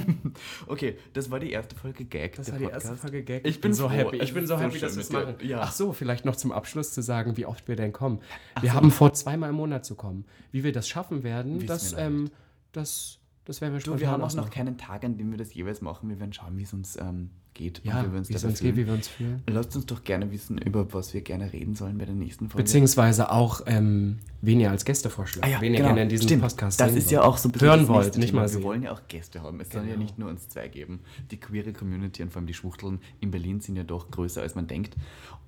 okay, 0.66 0.98
das 1.12 1.30
war 1.30 1.38
die 1.38 1.52
erste 1.52 1.76
Folge 1.76 2.04
Gag. 2.04 2.34
Das 2.34 2.50
war 2.50 2.58
die 2.58 2.64
erste 2.64 2.88
Podcast. 2.88 3.00
Folge 3.00 3.22
Gag. 3.22 3.46
Ich 3.46 3.60
bin 3.60 3.72
so 3.72 3.88
froh. 3.88 3.94
happy. 3.94 4.16
Ich 4.16 4.34
bin 4.34 4.46
so 4.46 4.56
so 4.56 4.62
happy, 4.62 4.80
dass 4.80 4.96
wir 4.96 5.02
es 5.02 5.10
machen. 5.10 5.36
Ja. 5.40 5.60
Ach 5.60 5.72
so, 5.72 5.92
vielleicht 5.92 6.24
noch 6.24 6.34
zum 6.34 6.50
Abschluss 6.50 6.92
zu 6.92 7.00
sagen, 7.00 7.36
wie 7.36 7.46
oft 7.46 7.68
wir 7.68 7.76
denn 7.76 7.92
kommen. 7.92 8.20
Wir 8.60 8.74
haben 8.74 8.90
vor, 8.90 9.12
zweimal 9.12 9.50
im 9.50 9.56
Monat 9.56 9.84
zu 9.84 9.94
kommen. 9.94 10.24
Wie 10.50 10.64
wir 10.64 10.72
das 10.72 10.88
schaffen 10.88 11.22
werden, 11.22 11.64
das, 11.66 11.92
ähm, 11.92 12.30
das, 12.72 13.20
das 13.44 13.60
werden 13.60 13.74
wir 13.74 13.80
spontan 13.80 14.00
wir 14.00 14.10
haben 14.10 14.22
auch 14.22 14.34
noch 14.34 14.50
keinen 14.50 14.76
Tag, 14.76 15.04
an 15.04 15.16
dem 15.16 15.30
wir 15.30 15.38
das 15.38 15.54
jeweils 15.54 15.80
machen. 15.80 16.08
Wir 16.08 16.18
werden 16.18 16.32
schauen, 16.32 16.58
wie 16.58 16.62
es 16.62 16.72
uns 16.72 16.96
ähm, 16.96 17.30
geht 17.54 17.80
Ja, 17.84 18.00
und 18.00 18.06
wie 18.08 18.12
wir 18.12 18.18
uns 18.18 18.28
wie 18.28 18.32
dabei 18.34 18.48
uns 18.48 18.60
geht, 18.60 18.74
fühlen. 18.74 18.76
wie 18.76 18.86
wir 18.86 18.94
uns 18.94 19.08
fühlen. 19.08 19.42
Lasst 19.48 19.76
uns 19.76 19.86
doch 19.86 20.04
gerne 20.04 20.30
wissen, 20.32 20.58
über 20.58 20.92
was 20.92 21.12
wir 21.14 21.20
gerne 21.20 21.52
reden 21.52 21.74
sollen 21.74 21.98
bei 21.98 22.04
der 22.04 22.14
nächsten 22.14 22.48
Folge. 22.48 22.62
Beziehungsweise 22.64 23.30
auch, 23.30 23.60
ähm, 23.66 24.18
wen 24.40 24.60
ihr 24.60 24.70
als 24.70 24.84
Gäste 24.84 25.10
vorschlägt. 25.10 25.46
Ah 25.46 25.50
ja, 25.50 25.60
wen 25.60 25.72
ihr 25.72 25.78
genau. 25.78 25.88
gerne 25.90 26.02
in 26.02 26.08
diesem 26.08 26.26
Stimmt. 26.28 26.42
Podcast 26.42 26.80
Das 26.80 26.92
ist 26.94 27.10
ja 27.10 27.22
auch 27.22 27.36
so 27.36 27.48
ein 27.48 27.52
bisschen 27.52 27.68
hören 27.68 27.80
das 27.80 27.88
wollt, 27.88 28.16
nicht 28.16 28.32
mal 28.32 28.50
Wir 28.52 28.62
wollen 28.62 28.82
ja 28.82 28.92
auch 28.92 29.02
Gäste 29.08 29.42
haben. 29.42 29.60
Es 29.60 29.70
sollen 29.70 29.86
ja 29.86 29.92
Genau. 29.92 30.02
nicht 30.04 30.18
nur 30.18 30.28
uns 30.30 30.48
zwei 30.48 30.68
geben. 30.68 31.00
Die 31.30 31.38
queere 31.38 31.72
Community 31.72 32.22
und 32.22 32.30
vor 32.32 32.40
allem 32.40 32.46
die 32.46 32.54
Schwuchteln 32.54 33.00
in 33.20 33.30
Berlin 33.30 33.60
sind 33.60 33.76
ja 33.76 33.84
doch 33.84 34.10
größer, 34.10 34.42
als 34.42 34.54
man 34.54 34.66
denkt. 34.66 34.96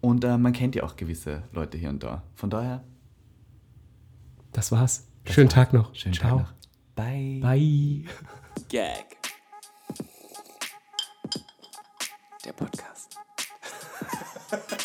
Und 0.00 0.24
äh, 0.24 0.36
man 0.36 0.52
kennt 0.52 0.74
ja 0.74 0.82
auch 0.84 0.96
gewisse 0.96 1.42
Leute 1.52 1.78
hier 1.78 1.88
und 1.88 2.02
da. 2.02 2.22
Von 2.34 2.50
daher, 2.50 2.84
Das 4.52 4.70
war's. 4.72 5.06
Schönen 5.26 5.48
Tag 5.48 5.72
noch. 5.72 5.94
schönen 5.94 6.14
Ciao. 6.14 6.38
Tag 6.38 6.46
noch. 6.48 6.54
Bye. 6.94 7.40
Bye. 7.40 8.04
Gag. 8.68 9.23
der 12.44 12.52
Podcast. 12.52 13.18